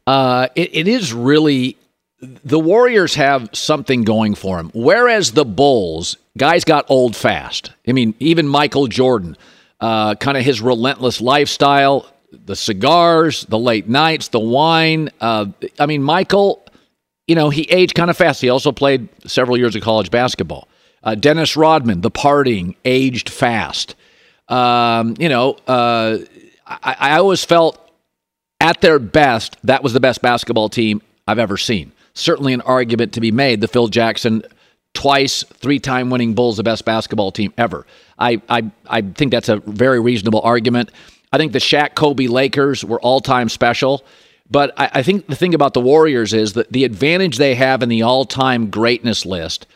Uh, 0.07 0.49
it, 0.55 0.75
it 0.75 0.89
is 0.89 1.13
really 1.13 1.77
the 2.21 2.59
Warriors 2.59 3.15
have 3.15 3.51
something 3.53 4.03
going 4.03 4.35
for 4.35 4.57
them. 4.57 4.71
Whereas 4.75 5.33
the 5.33 5.45
Bulls, 5.45 6.17
guys 6.37 6.65
got 6.65 6.87
old 6.89 7.17
fast. 7.17 7.73
I 7.87 7.93
mean, 7.93 8.15
even 8.19 8.49
Michael 8.49 8.87
Jordan, 8.87 9.37
uh, 9.81 10.15
kind 10.15 10.37
of 10.37 10.45
his 10.45 10.61
relentless 10.61 11.21
lifestyle, 11.21 12.07
the 12.33 12.57
cigars, 12.57 13.45
the 13.47 13.59
late 13.59 13.89
nights, 13.89 14.29
the 14.29 14.41
wine. 14.41 15.11
Uh, 15.21 15.47
I 15.79 15.87
mean, 15.87 16.03
Michael, 16.03 16.65
you 17.27 17.35
know, 17.35 17.51
he 17.51 17.63
aged 17.71 17.95
kind 17.95 18.11
of 18.11 18.17
fast. 18.17 18.41
He 18.41 18.49
also 18.49 18.73
played 18.73 19.09
several 19.27 19.57
years 19.57 19.77
of 19.77 19.83
college 19.83 20.11
basketball. 20.11 20.69
Uh, 21.03 21.15
Dennis 21.15 21.57
Rodman, 21.57 22.01
the 22.01 22.11
partying, 22.11 22.77
aged 22.85 23.29
fast. 23.29 23.95
Um, 24.49 25.15
you 25.19 25.29
know, 25.29 25.57
uh, 25.67 26.19
I, 26.67 26.97
I 26.99 27.19
always 27.19 27.45
felt 27.45 27.81
at 28.61 28.81
their 28.81 28.99
best, 28.99 29.57
that 29.65 29.83
was 29.83 29.93
the 29.93 30.01
best 30.01 30.23
basketball 30.23 30.69
team 30.69 31.03
I've 31.27 31.39
ever 31.39 31.57
seen 31.57 31.93
certainly 32.15 32.53
an 32.53 32.61
argument 32.63 33.13
to 33.15 33.21
be 33.21 33.33
made. 33.33 33.61
The 33.61 33.69
Phil 33.69 33.89
Jackson 33.89 34.43
twice, 34.95 35.43
three 35.43 35.81
time 35.81 36.11
winning 36.11 36.35
Bulls, 36.35 36.57
the 36.57 36.63
best 36.63 36.85
basketball 36.85 37.33
team 37.33 37.53
ever. 37.59 37.87
I, 38.19 38.41
I, 38.49 38.71
I 38.87 39.03
think 39.03 39.33
that's 39.33 39.49
a 39.49 39.57
very 39.57 40.01
reasonable 40.01 40.41
argument. 40.43 40.91
I 41.33 41.37
think 41.37 41.53
the 41.53 41.59
Shaq 41.59 41.97
Kobe 41.97 42.29
Lakers 42.29 42.85
were 42.85 43.01
all 43.01 43.21
time 43.21 43.49
special. 43.49 44.05
But 44.51 44.73
I, 44.77 44.91
I, 44.95 45.03
think 45.03 45.27
the 45.27 45.35
thing 45.35 45.55
about 45.55 45.73
the 45.73 45.81
Warriors 45.81 46.35
is 46.35 46.53
that 46.53 46.71
the 46.71 46.85
advantage 46.85 47.39
they 47.39 47.55
have 47.55 47.83
in 47.83 47.89
the 47.89 48.03
all 48.03 48.25
time 48.27 48.71
greatness 48.71 49.25
list 49.25 49.67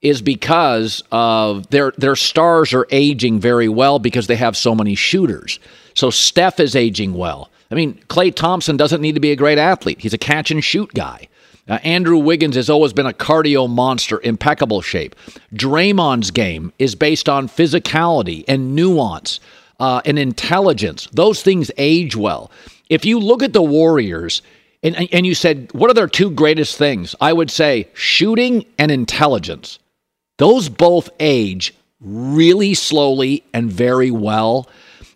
is 0.00 0.22
because 0.22 1.02
of 1.10 1.68
their 1.70 1.92
their 1.96 2.16
stars 2.16 2.72
are 2.72 2.86
aging 2.90 3.40
very 3.40 3.68
well 3.68 3.98
because 3.98 4.26
they 4.26 4.36
have 4.36 4.56
so 4.56 4.74
many 4.74 4.94
shooters. 4.94 5.58
So 5.94 6.10
Steph 6.10 6.60
is 6.60 6.76
aging 6.76 7.14
well. 7.14 7.50
I 7.70 7.74
mean, 7.74 8.00
Klay 8.08 8.34
Thompson 8.34 8.76
doesn't 8.76 9.00
need 9.00 9.14
to 9.14 9.20
be 9.20 9.32
a 9.32 9.36
great 9.36 9.58
athlete. 9.58 10.00
He's 10.00 10.14
a 10.14 10.18
catch 10.18 10.50
and 10.50 10.62
shoot 10.62 10.94
guy. 10.94 11.28
Uh, 11.68 11.78
Andrew 11.82 12.16
Wiggins 12.16 12.56
has 12.56 12.70
always 12.70 12.94
been 12.94 13.06
a 13.06 13.12
cardio 13.12 13.68
monster, 13.68 14.20
impeccable 14.22 14.80
shape. 14.80 15.14
Draymond's 15.52 16.30
game 16.30 16.72
is 16.78 16.94
based 16.94 17.28
on 17.28 17.46
physicality 17.46 18.44
and 18.48 18.74
nuance 18.74 19.40
uh, 19.78 20.00
and 20.06 20.18
intelligence. 20.18 21.08
Those 21.12 21.42
things 21.42 21.70
age 21.76 22.16
well. 22.16 22.50
If 22.88 23.04
you 23.04 23.20
look 23.20 23.42
at 23.42 23.52
the 23.52 23.62
Warriors 23.62 24.40
and, 24.82 25.12
and 25.12 25.26
you 25.26 25.34
said, 25.34 25.68
what 25.72 25.90
are 25.90 25.94
their 25.94 26.08
two 26.08 26.30
greatest 26.30 26.78
things? 26.78 27.14
I 27.20 27.34
would 27.34 27.50
say 27.50 27.88
shooting 27.92 28.64
and 28.78 28.90
intelligence. 28.90 29.78
Those 30.38 30.68
both 30.68 31.10
age 31.20 31.74
really 32.00 32.74
slowly 32.74 33.44
and 33.52 33.70
very 33.70 34.10
well. 34.10 34.68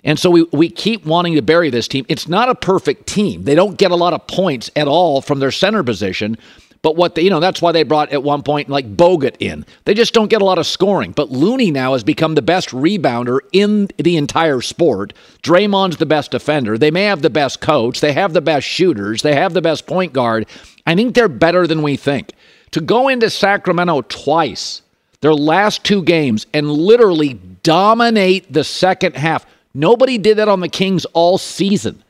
And 0.05 0.19
so 0.19 0.31
we, 0.31 0.43
we 0.53 0.69
keep 0.69 1.07
wanting 1.07 1.35
to 1.35 1.43
bury 1.43 1.71
this 1.71 1.89
team. 1.89 2.05
It's 2.09 2.29
not 2.29 2.49
a 2.49 2.55
perfect 2.55 3.07
team. 3.07 3.45
They 3.45 3.55
don't 3.55 3.79
get 3.79 3.93
a 3.93 3.97
lot 3.97 4.13
of 4.13 4.27
points 4.27 4.71
at 4.75 4.89
all 4.89 5.21
from 5.21 5.39
their 5.39 5.53
center 5.53 5.85
position. 5.85 6.37
But 6.83 6.97
what 6.97 7.15
they, 7.15 7.23
you 7.23 7.31
know, 7.31 7.39
that's 7.39 7.63
why 7.63 7.71
they 7.71 7.85
brought 7.85 8.13
at 8.13 8.25
one 8.25 8.43
point 8.43 8.69
like 8.69 8.97
Bogut 8.97 9.37
in. 9.39 9.65
They 9.85 9.95
just 9.95 10.13
don't 10.13 10.29
get 10.29 10.43
a 10.43 10.45
lot 10.45 10.59
of 10.59 10.67
scoring. 10.67 11.13
But 11.13 11.31
Looney 11.31 11.71
now 11.71 11.93
has 11.93 12.03
become 12.03 12.35
the 12.35 12.43
best 12.43 12.71
rebounder 12.71 13.39
in 13.53 13.89
the 13.99 14.17
entire 14.17 14.61
sport. 14.61 15.13
Draymond's 15.45 15.99
the 15.99 16.07
best 16.07 16.33
defender. 16.33 16.77
They 16.77 16.91
may 16.91 17.05
have 17.05 17.23
the 17.23 17.31
best 17.31 17.61
coach. 17.61 18.01
They 18.01 18.13
have 18.13 18.33
the 18.33 18.41
best 18.41 18.67
shooters. 18.67 19.23
They 19.23 19.37
have 19.37 19.55
the 19.55 19.63
best 19.63 19.87
point 19.87 20.13
guard. 20.13 20.47
I 20.85 20.97
think 20.97 21.15
they're 21.15 21.29
better 21.29 21.69
than 21.69 21.83
we 21.83 21.97
think. 21.97 22.33
To 22.73 22.81
go 22.81 23.07
into 23.07 23.31
Sacramento 23.31 24.03
twice, 24.03 24.83
their 25.23 25.35
last 25.35 25.85
two 25.85 26.03
games, 26.03 26.47
and 26.53 26.71
literally 26.71 27.35
dominate 27.63 28.53
the 28.53 28.65
second 28.65 29.17
half. 29.17 29.47
Nobody 29.73 30.19
did 30.19 30.37
that 30.39 30.49
on 30.49 30.61
the 30.61 30.69
Kings 30.69 31.05
all 31.07 31.39
season. 31.39 32.03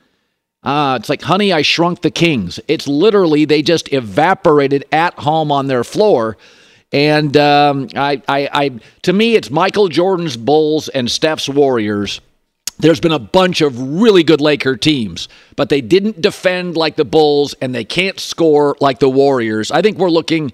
Uh, 0.63 0.97
it's 1.01 1.09
like, 1.09 1.23
honey, 1.23 1.53
I 1.53 1.63
shrunk 1.63 2.03
the 2.03 2.11
Kings. 2.11 2.59
It's 2.69 2.89
literally 2.89 3.45
they 3.45 3.63
just 3.63 3.93
evaporated 3.93 4.85
at 4.93 5.15
home 5.15 5.53
on 5.53 5.67
their 5.67 5.85
floor. 5.85 6.37
And 6.93 7.37
um, 7.37 7.89
I, 7.95 8.23
I, 8.29 8.49
I, 8.53 8.81
to 9.03 9.13
me, 9.13 9.35
it's 9.35 9.51
Michael 9.51 9.89
Jordan's 9.89 10.37
Bulls 10.37 10.89
and 10.89 11.11
Steph's 11.11 11.49
Warriors. 11.49 12.21
There's 12.79 13.01
been 13.01 13.13
a 13.13 13.19
bunch 13.19 13.61
of 13.61 14.01
really 14.01 14.25
good 14.25 14.41
Laker 14.41 14.77
teams, 14.77 15.29
but 15.57 15.69
they 15.69 15.81
didn't 15.81 16.21
defend 16.21 16.77
like 16.77 16.97
the 16.97 17.05
Bulls 17.05 17.55
and 17.61 17.75
they 17.75 17.85
can't 17.85 18.19
score 18.19 18.77
like 18.81 18.99
the 18.99 19.09
Warriors. 19.09 19.71
I 19.71 19.83
think 19.83 19.99
we're 19.99 20.11
looking 20.11 20.53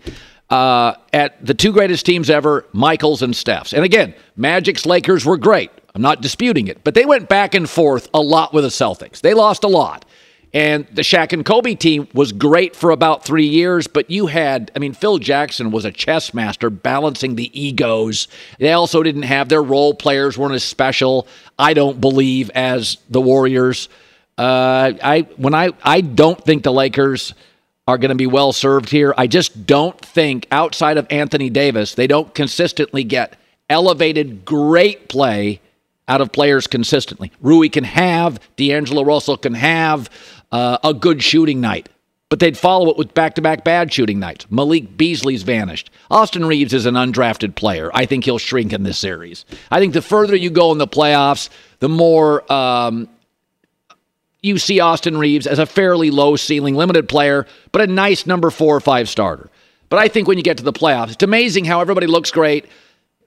uh, 0.50 0.94
at 1.12 1.44
the 1.44 1.54
two 1.54 1.72
greatest 1.72 2.06
teams 2.06 2.30
ever, 2.30 2.66
Michaels 2.72 3.22
and 3.22 3.34
Steph's. 3.34 3.72
And 3.72 3.84
again, 3.84 4.14
Magic's 4.36 4.86
Lakers 4.86 5.24
were 5.24 5.36
great. 5.36 5.70
I'm 5.94 6.02
not 6.02 6.20
disputing 6.20 6.68
it, 6.68 6.84
but 6.84 6.94
they 6.94 7.04
went 7.04 7.28
back 7.28 7.54
and 7.54 7.68
forth 7.68 8.08
a 8.14 8.20
lot 8.20 8.54
with 8.54 8.64
the 8.64 8.70
Celtics. 8.70 9.20
They 9.20 9.34
lost 9.34 9.64
a 9.64 9.68
lot. 9.68 10.04
And 10.54 10.86
the 10.92 11.02
Shaq 11.02 11.34
and 11.34 11.44
Kobe 11.44 11.74
team 11.74 12.08
was 12.14 12.32
great 12.32 12.74
for 12.74 12.90
about 12.90 13.22
three 13.22 13.46
years, 13.46 13.86
but 13.86 14.10
you 14.10 14.28
had, 14.28 14.70
I 14.74 14.78
mean, 14.78 14.94
Phil 14.94 15.18
Jackson 15.18 15.70
was 15.70 15.84
a 15.84 15.92
chess 15.92 16.32
master 16.32 16.70
balancing 16.70 17.34
the 17.34 17.50
egos. 17.60 18.28
They 18.58 18.72
also 18.72 19.02
didn't 19.02 19.22
have 19.22 19.50
their 19.50 19.62
role 19.62 19.92
players 19.92 20.38
weren't 20.38 20.54
as 20.54 20.64
special, 20.64 21.28
I 21.58 21.74
don't 21.74 22.00
believe, 22.00 22.50
as 22.54 22.96
the 23.10 23.20
Warriors. 23.20 23.90
Uh, 24.38 24.92
I 25.02 25.26
when 25.36 25.52
I 25.52 25.70
I 25.82 26.00
don't 26.00 26.42
think 26.42 26.62
the 26.62 26.72
Lakers 26.72 27.34
are 27.88 27.96
going 27.96 28.10
to 28.10 28.14
be 28.14 28.26
well 28.26 28.52
served 28.52 28.90
here. 28.90 29.14
I 29.16 29.26
just 29.26 29.66
don't 29.66 29.98
think 29.98 30.46
outside 30.52 30.98
of 30.98 31.06
Anthony 31.08 31.48
Davis, 31.48 31.94
they 31.94 32.06
don't 32.06 32.32
consistently 32.34 33.02
get 33.02 33.34
elevated 33.70 34.44
great 34.44 35.08
play 35.08 35.62
out 36.06 36.20
of 36.20 36.30
players 36.30 36.66
consistently. 36.66 37.32
Rui 37.40 37.70
can 37.70 37.84
have, 37.84 38.40
D'Angelo 38.56 39.02
Russell 39.04 39.38
can 39.38 39.54
have 39.54 40.10
uh, 40.52 40.76
a 40.84 40.92
good 40.92 41.22
shooting 41.22 41.62
night, 41.62 41.88
but 42.28 42.40
they'd 42.40 42.58
follow 42.58 42.90
it 42.90 42.98
with 42.98 43.14
back 43.14 43.34
to 43.36 43.42
back 43.42 43.64
bad 43.64 43.90
shooting 43.90 44.20
nights. 44.20 44.50
Malik 44.50 44.98
Beasley's 44.98 45.42
vanished. 45.42 45.90
Austin 46.10 46.44
Reaves 46.44 46.74
is 46.74 46.84
an 46.84 46.94
undrafted 46.94 47.54
player. 47.54 47.90
I 47.94 48.04
think 48.04 48.24
he'll 48.24 48.36
shrink 48.36 48.74
in 48.74 48.82
this 48.82 48.98
series. 48.98 49.46
I 49.70 49.80
think 49.80 49.94
the 49.94 50.02
further 50.02 50.36
you 50.36 50.50
go 50.50 50.72
in 50.72 50.78
the 50.78 50.86
playoffs, 50.86 51.48
the 51.78 51.88
more 51.88 52.50
um, 52.52 53.08
you 54.42 54.58
see 54.58 54.80
Austin 54.80 55.16
Reaves 55.16 55.46
as 55.46 55.58
a 55.58 55.66
fairly 55.66 56.10
low 56.10 56.36
ceiling, 56.36 56.74
limited 56.74 57.08
player, 57.08 57.46
but 57.72 57.82
a 57.82 57.86
nice 57.86 58.26
number 58.26 58.50
four 58.50 58.76
or 58.76 58.80
five 58.80 59.08
starter. 59.08 59.50
But 59.88 59.98
I 59.98 60.08
think 60.08 60.28
when 60.28 60.38
you 60.38 60.44
get 60.44 60.58
to 60.58 60.64
the 60.64 60.72
playoffs, 60.72 61.12
it's 61.12 61.22
amazing 61.22 61.64
how 61.64 61.80
everybody 61.80 62.06
looks 62.06 62.30
great 62.30 62.66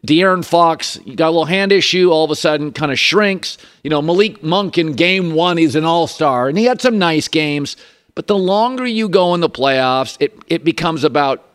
De'Aaron 0.06 0.44
Fox, 0.44 1.00
you 1.06 1.16
got 1.16 1.28
a 1.28 1.32
little 1.32 1.46
hand 1.46 1.72
issue, 1.72 2.10
all 2.10 2.26
of 2.26 2.32
a 2.32 2.36
sudden 2.36 2.72
kind 2.72 2.92
of 2.92 2.98
shrinks. 2.98 3.58
You 3.84 3.92
know, 3.92 4.02
Malik 4.02 4.42
Monk 4.42 4.78
in 4.78 4.94
game 4.94 5.34
one, 5.34 5.58
he's 5.58 5.76
an 5.76 5.86
all 5.86 6.08
star, 6.08 6.50
and 6.50 6.58
he 6.58 6.66
had 6.66 6.82
some 6.82 6.98
nice 6.98 7.28
games. 7.28 7.78
But 8.16 8.28
the 8.28 8.38
longer 8.38 8.86
you 8.86 9.08
go 9.08 9.36
in 9.36 9.42
the 9.42 9.50
playoffs, 9.50 10.18
it, 10.20 10.38
it 10.48 10.64
becomes 10.64 11.04
about 11.04 11.46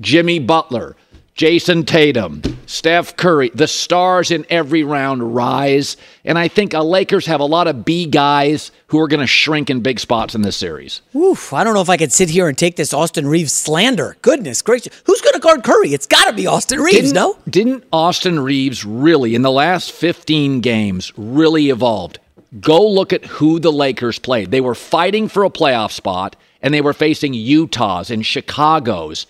Jimmy 0.00 0.38
Butler, 0.38 0.96
Jayson 1.34 1.84
Tatum, 1.84 2.42
Steph 2.66 3.16
Curry. 3.16 3.50
The 3.52 3.66
stars 3.66 4.30
in 4.30 4.46
every 4.50 4.84
round 4.84 5.34
rise. 5.34 5.96
And 6.24 6.38
I 6.38 6.46
think 6.46 6.74
a 6.74 6.80
Lakers 6.80 7.26
have 7.26 7.40
a 7.40 7.44
lot 7.44 7.66
of 7.66 7.84
B 7.84 8.06
guys 8.06 8.70
who 8.86 9.00
are 9.00 9.08
going 9.08 9.18
to 9.18 9.26
shrink 9.26 9.68
in 9.68 9.80
big 9.80 9.98
spots 9.98 10.36
in 10.36 10.42
this 10.42 10.56
series. 10.56 11.02
Oof, 11.16 11.52
I 11.52 11.64
don't 11.64 11.74
know 11.74 11.80
if 11.80 11.90
I 11.90 11.96
could 11.96 12.12
sit 12.12 12.30
here 12.30 12.46
and 12.46 12.56
take 12.56 12.76
this 12.76 12.94
Austin 12.94 13.26
Reaves 13.26 13.52
slander. 13.52 14.16
Goodness 14.22 14.62
gracious. 14.62 14.94
Who's 15.06 15.20
going 15.22 15.32
to 15.32 15.40
guard 15.40 15.64
Curry? 15.64 15.92
It's 15.92 16.06
got 16.06 16.26
to 16.26 16.32
be 16.32 16.46
Austin 16.46 16.78
Reaves, 16.78 16.98
didn't, 16.98 17.14
no? 17.14 17.36
Didn't 17.50 17.84
Austin 17.92 18.38
Reaves 18.38 18.84
really, 18.84 19.34
in 19.34 19.42
the 19.42 19.50
last 19.50 19.90
15 19.90 20.60
games, 20.60 21.12
really 21.16 21.68
evolved? 21.68 22.20
Go 22.60 22.88
look 22.88 23.12
at 23.12 23.24
who 23.24 23.58
the 23.58 23.72
Lakers 23.72 24.20
played. 24.20 24.52
They 24.52 24.60
were 24.60 24.76
fighting 24.76 25.26
for 25.26 25.42
a 25.42 25.50
playoff 25.50 25.90
spot, 25.90 26.36
and 26.62 26.72
they 26.72 26.80
were 26.80 26.92
facing 26.92 27.34
Utah's 27.34 28.12
and 28.12 28.24
Chicago's 28.24 29.26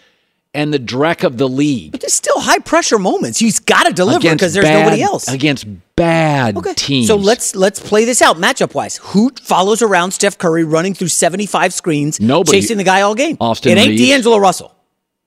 and 0.54 0.72
the 0.72 0.78
dreck 0.78 1.24
of 1.24 1.36
the 1.36 1.48
league. 1.48 1.92
But 1.92 2.00
there's 2.00 2.12
still 2.14 2.40
high 2.40 2.60
pressure 2.60 2.98
moments. 2.98 3.38
He's 3.38 3.58
got 3.58 3.84
to 3.84 3.92
deliver 3.92 4.30
because 4.30 4.54
there's 4.54 4.64
bad, 4.64 4.84
nobody 4.84 5.02
else 5.02 5.28
against 5.28 5.66
bad 5.96 6.56
okay. 6.56 6.74
teams. 6.74 7.08
So 7.08 7.16
let's 7.16 7.54
let's 7.56 7.80
play 7.80 8.04
this 8.04 8.22
out 8.22 8.36
matchup 8.36 8.74
wise. 8.74 8.96
Who 8.98 9.30
follows 9.42 9.82
around 9.82 10.12
Steph 10.12 10.38
Curry 10.38 10.64
running 10.64 10.94
through 10.94 11.08
75 11.08 11.74
screens, 11.74 12.20
Nobody. 12.20 12.60
chasing 12.60 12.78
the 12.78 12.84
guy 12.84 13.02
all 13.02 13.14
game? 13.14 13.36
Austin 13.40 13.72
It 13.72 13.78
ain't 13.78 13.88
Reaves. 13.90 14.02
D'Angelo 14.08 14.38
Russell. 14.38 14.74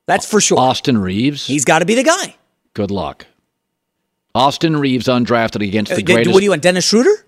That's 0.05 0.30
for 0.30 0.39
sure. 0.39 0.57
Austin 0.57 0.97
Reaves. 0.97 1.45
He's 1.45 1.65
got 1.65 1.80
to 1.80 1.86
be 1.86 1.95
the 1.95 2.03
guy. 2.03 2.36
Good 2.73 2.91
luck. 2.91 3.25
Austin 4.34 4.78
Reaves 4.78 5.07
undrafted 5.07 5.67
against 5.67 5.91
the 5.93 6.01
Uh, 6.01 6.05
greatest. 6.05 6.34
What 6.34 6.39
do 6.39 6.43
you 6.45 6.51
want, 6.51 6.61
Dennis 6.61 6.86
Schroeder? 6.86 7.25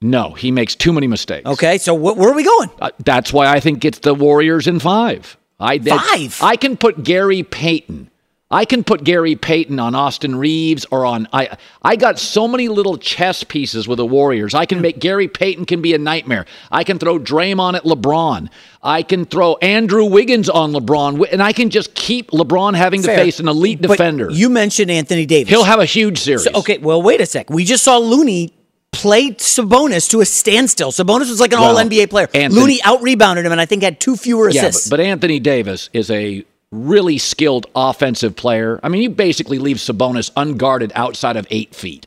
No, 0.00 0.32
he 0.32 0.50
makes 0.50 0.74
too 0.74 0.92
many 0.92 1.06
mistakes. 1.06 1.46
Okay, 1.46 1.78
so 1.78 1.96
wh- 1.96 2.16
where 2.16 2.30
are 2.30 2.34
we 2.34 2.44
going? 2.44 2.70
Uh, 2.80 2.90
that's 3.04 3.32
why 3.32 3.46
I 3.46 3.58
think 3.60 3.84
it's 3.84 3.98
the 4.00 4.14
Warriors 4.14 4.66
in 4.66 4.78
five. 4.78 5.36
I 5.64 5.78
that- 5.78 6.00
Five? 6.00 6.38
I 6.42 6.56
can 6.56 6.76
put 6.76 7.02
Gary 7.02 7.42
Payton. 7.42 8.10
I 8.50 8.66
can 8.66 8.84
put 8.84 9.02
Gary 9.02 9.34
Payton 9.34 9.80
on 9.80 9.96
Austin 9.96 10.36
Reaves 10.36 10.86
or 10.92 11.04
on 11.04 11.26
I. 11.32 11.56
I 11.82 11.96
got 11.96 12.20
so 12.20 12.46
many 12.46 12.68
little 12.68 12.96
chess 12.98 13.42
pieces 13.42 13.88
with 13.88 13.96
the 13.96 14.06
Warriors. 14.06 14.54
I 14.54 14.64
can 14.64 14.78
hmm. 14.78 14.82
make 14.82 15.00
Gary 15.00 15.26
Payton 15.26 15.64
can 15.64 15.82
be 15.82 15.92
a 15.92 15.98
nightmare. 15.98 16.46
I 16.70 16.84
can 16.84 16.98
throw 16.98 17.18
Draymond 17.18 17.74
at 17.74 17.82
LeBron. 17.84 18.48
I 18.80 19.02
can 19.02 19.24
throw 19.24 19.56
Andrew 19.56 20.04
Wiggins 20.04 20.48
on 20.48 20.72
LeBron, 20.72 21.26
and 21.32 21.42
I 21.42 21.52
can 21.52 21.68
just 21.70 21.94
keep 21.94 22.30
LeBron 22.30 22.76
having 22.76 23.02
to 23.02 23.08
face 23.08 23.40
an 23.40 23.48
elite 23.48 23.80
But 23.80 23.92
defender. 23.92 24.30
You 24.30 24.50
mentioned 24.50 24.90
Anthony 24.90 25.26
Davis. 25.26 25.50
He'll 25.50 25.64
have 25.64 25.80
a 25.80 25.86
huge 25.86 26.18
series. 26.18 26.44
So, 26.44 26.50
okay, 26.56 26.78
well, 26.78 27.02
wait 27.02 27.20
a 27.20 27.26
sec. 27.26 27.50
We 27.50 27.64
just 27.64 27.82
saw 27.82 27.96
Looney 27.96 28.52
play 28.94 29.30
Sabonis 29.32 30.08
to 30.10 30.20
a 30.20 30.24
standstill. 30.24 30.92
Sabonis 30.92 31.28
was 31.30 31.40
like 31.40 31.52
an 31.52 31.60
Well, 31.60 31.76
all 31.76 31.82
NBA 31.84 32.08
player. 32.10 32.28
Anthony- 32.34 32.60
Looney 32.60 32.82
out 32.82 33.02
rebounded 33.02 33.44
him 33.46 33.52
and 33.52 33.60
I 33.60 33.66
think 33.66 33.82
had 33.82 34.00
two 34.00 34.16
fewer 34.16 34.50
Yeah, 34.50 34.62
assists. 34.66 34.88
but, 34.88 34.98
but 34.98 35.04
Anthony 35.06 35.38
Davis 35.40 35.90
is 35.92 36.10
a 36.10 36.44
really 36.72 37.18
skilled 37.18 37.66
offensive 37.76 38.34
player. 38.34 38.80
I 38.82 38.88
mean, 38.88 39.02
you 39.02 39.10
basically 39.10 39.58
leave 39.58 39.76
Sabonis 39.76 40.30
unguarded 40.36 40.90
outside 40.94 41.36
of 41.36 41.46
eight 41.50 41.74
feet. 41.74 42.06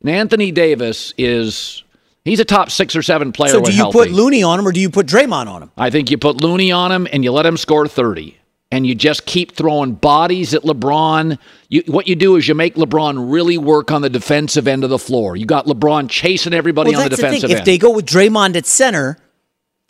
And 0.00 0.08
Anthony 0.10 0.52
Davis 0.52 1.12
is 1.18 1.82
he's 2.24 2.40
a 2.40 2.44
top 2.44 2.70
six 2.70 2.96
or 2.96 3.02
seven 3.02 3.32
player. 3.32 3.52
so 3.52 3.60
do 3.60 3.70
you 3.70 3.76
healthy. 3.76 3.98
put 3.98 4.10
Looney 4.10 4.42
on 4.42 4.58
him 4.58 4.66
or 4.66 4.72
do 4.72 4.80
you 4.80 4.88
put 4.88 5.06
Draymond 5.06 5.48
on 5.48 5.62
him? 5.62 5.70
I 5.76 5.90
think 5.90 6.10
you 6.10 6.16
put 6.16 6.40
Looney 6.40 6.72
on 6.72 6.90
him 6.90 7.06
and 7.12 7.22
you 7.24 7.32
let 7.32 7.44
him 7.44 7.56
score 7.58 7.86
30. 7.86 8.36
And 8.72 8.86
you 8.86 8.94
just 8.94 9.26
keep 9.26 9.56
throwing 9.56 9.94
bodies 9.94 10.54
at 10.54 10.62
LeBron. 10.62 11.38
You, 11.68 11.82
what 11.88 12.06
you 12.06 12.14
do 12.14 12.36
is 12.36 12.46
you 12.46 12.54
make 12.54 12.76
LeBron 12.76 13.32
really 13.32 13.58
work 13.58 13.90
on 13.90 14.00
the 14.00 14.10
defensive 14.10 14.68
end 14.68 14.84
of 14.84 14.90
the 14.90 14.98
floor. 14.98 15.36
You 15.36 15.44
got 15.44 15.66
LeBron 15.66 16.08
chasing 16.08 16.54
everybody 16.54 16.92
well, 16.92 17.02
on 17.02 17.10
the 17.10 17.16
defensive 17.16 17.48
thing. 17.48 17.50
end. 17.50 17.58
If 17.60 17.64
they 17.64 17.78
go 17.78 17.90
with 17.90 18.06
Draymond 18.06 18.54
at 18.54 18.66
center, 18.66 19.18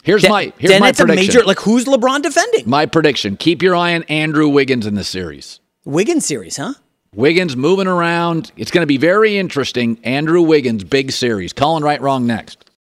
here's 0.03 0.23
then, 0.23 0.31
my 0.31 0.53
here's 0.57 0.73
then 0.73 0.81
my 0.81 0.89
it's 0.89 1.01
a 1.01 1.05
prediction. 1.05 1.27
major. 1.27 1.45
Like 1.45 1.61
who's 1.61 1.85
LeBron 1.85 2.23
defending? 2.23 2.69
my 2.69 2.87
prediction: 2.87 3.37
keep 3.37 3.61
your 3.61 3.77
eye 3.77 3.95
on 3.95 4.05
Andrew 4.05 4.49
Wiggins 4.49 4.87
in 4.87 4.95
the 4.95 5.05
series. 5.05 5.61
Wiggins 5.85 6.25
series, 6.25 6.57
huh? 6.57 6.73
Wiggins 7.15 7.57
moving 7.57 7.87
around. 7.87 8.53
It's 8.57 8.71
going 8.71 8.83
to 8.83 8.87
be 8.87 8.97
very 8.97 9.37
interesting. 9.37 9.99
Andrew 10.05 10.43
Wiggins, 10.43 10.85
big 10.85 11.11
series. 11.11 11.53
Colin 11.53 11.83
Wright, 11.83 12.01
wrong 12.01 12.27
next. 12.27 12.70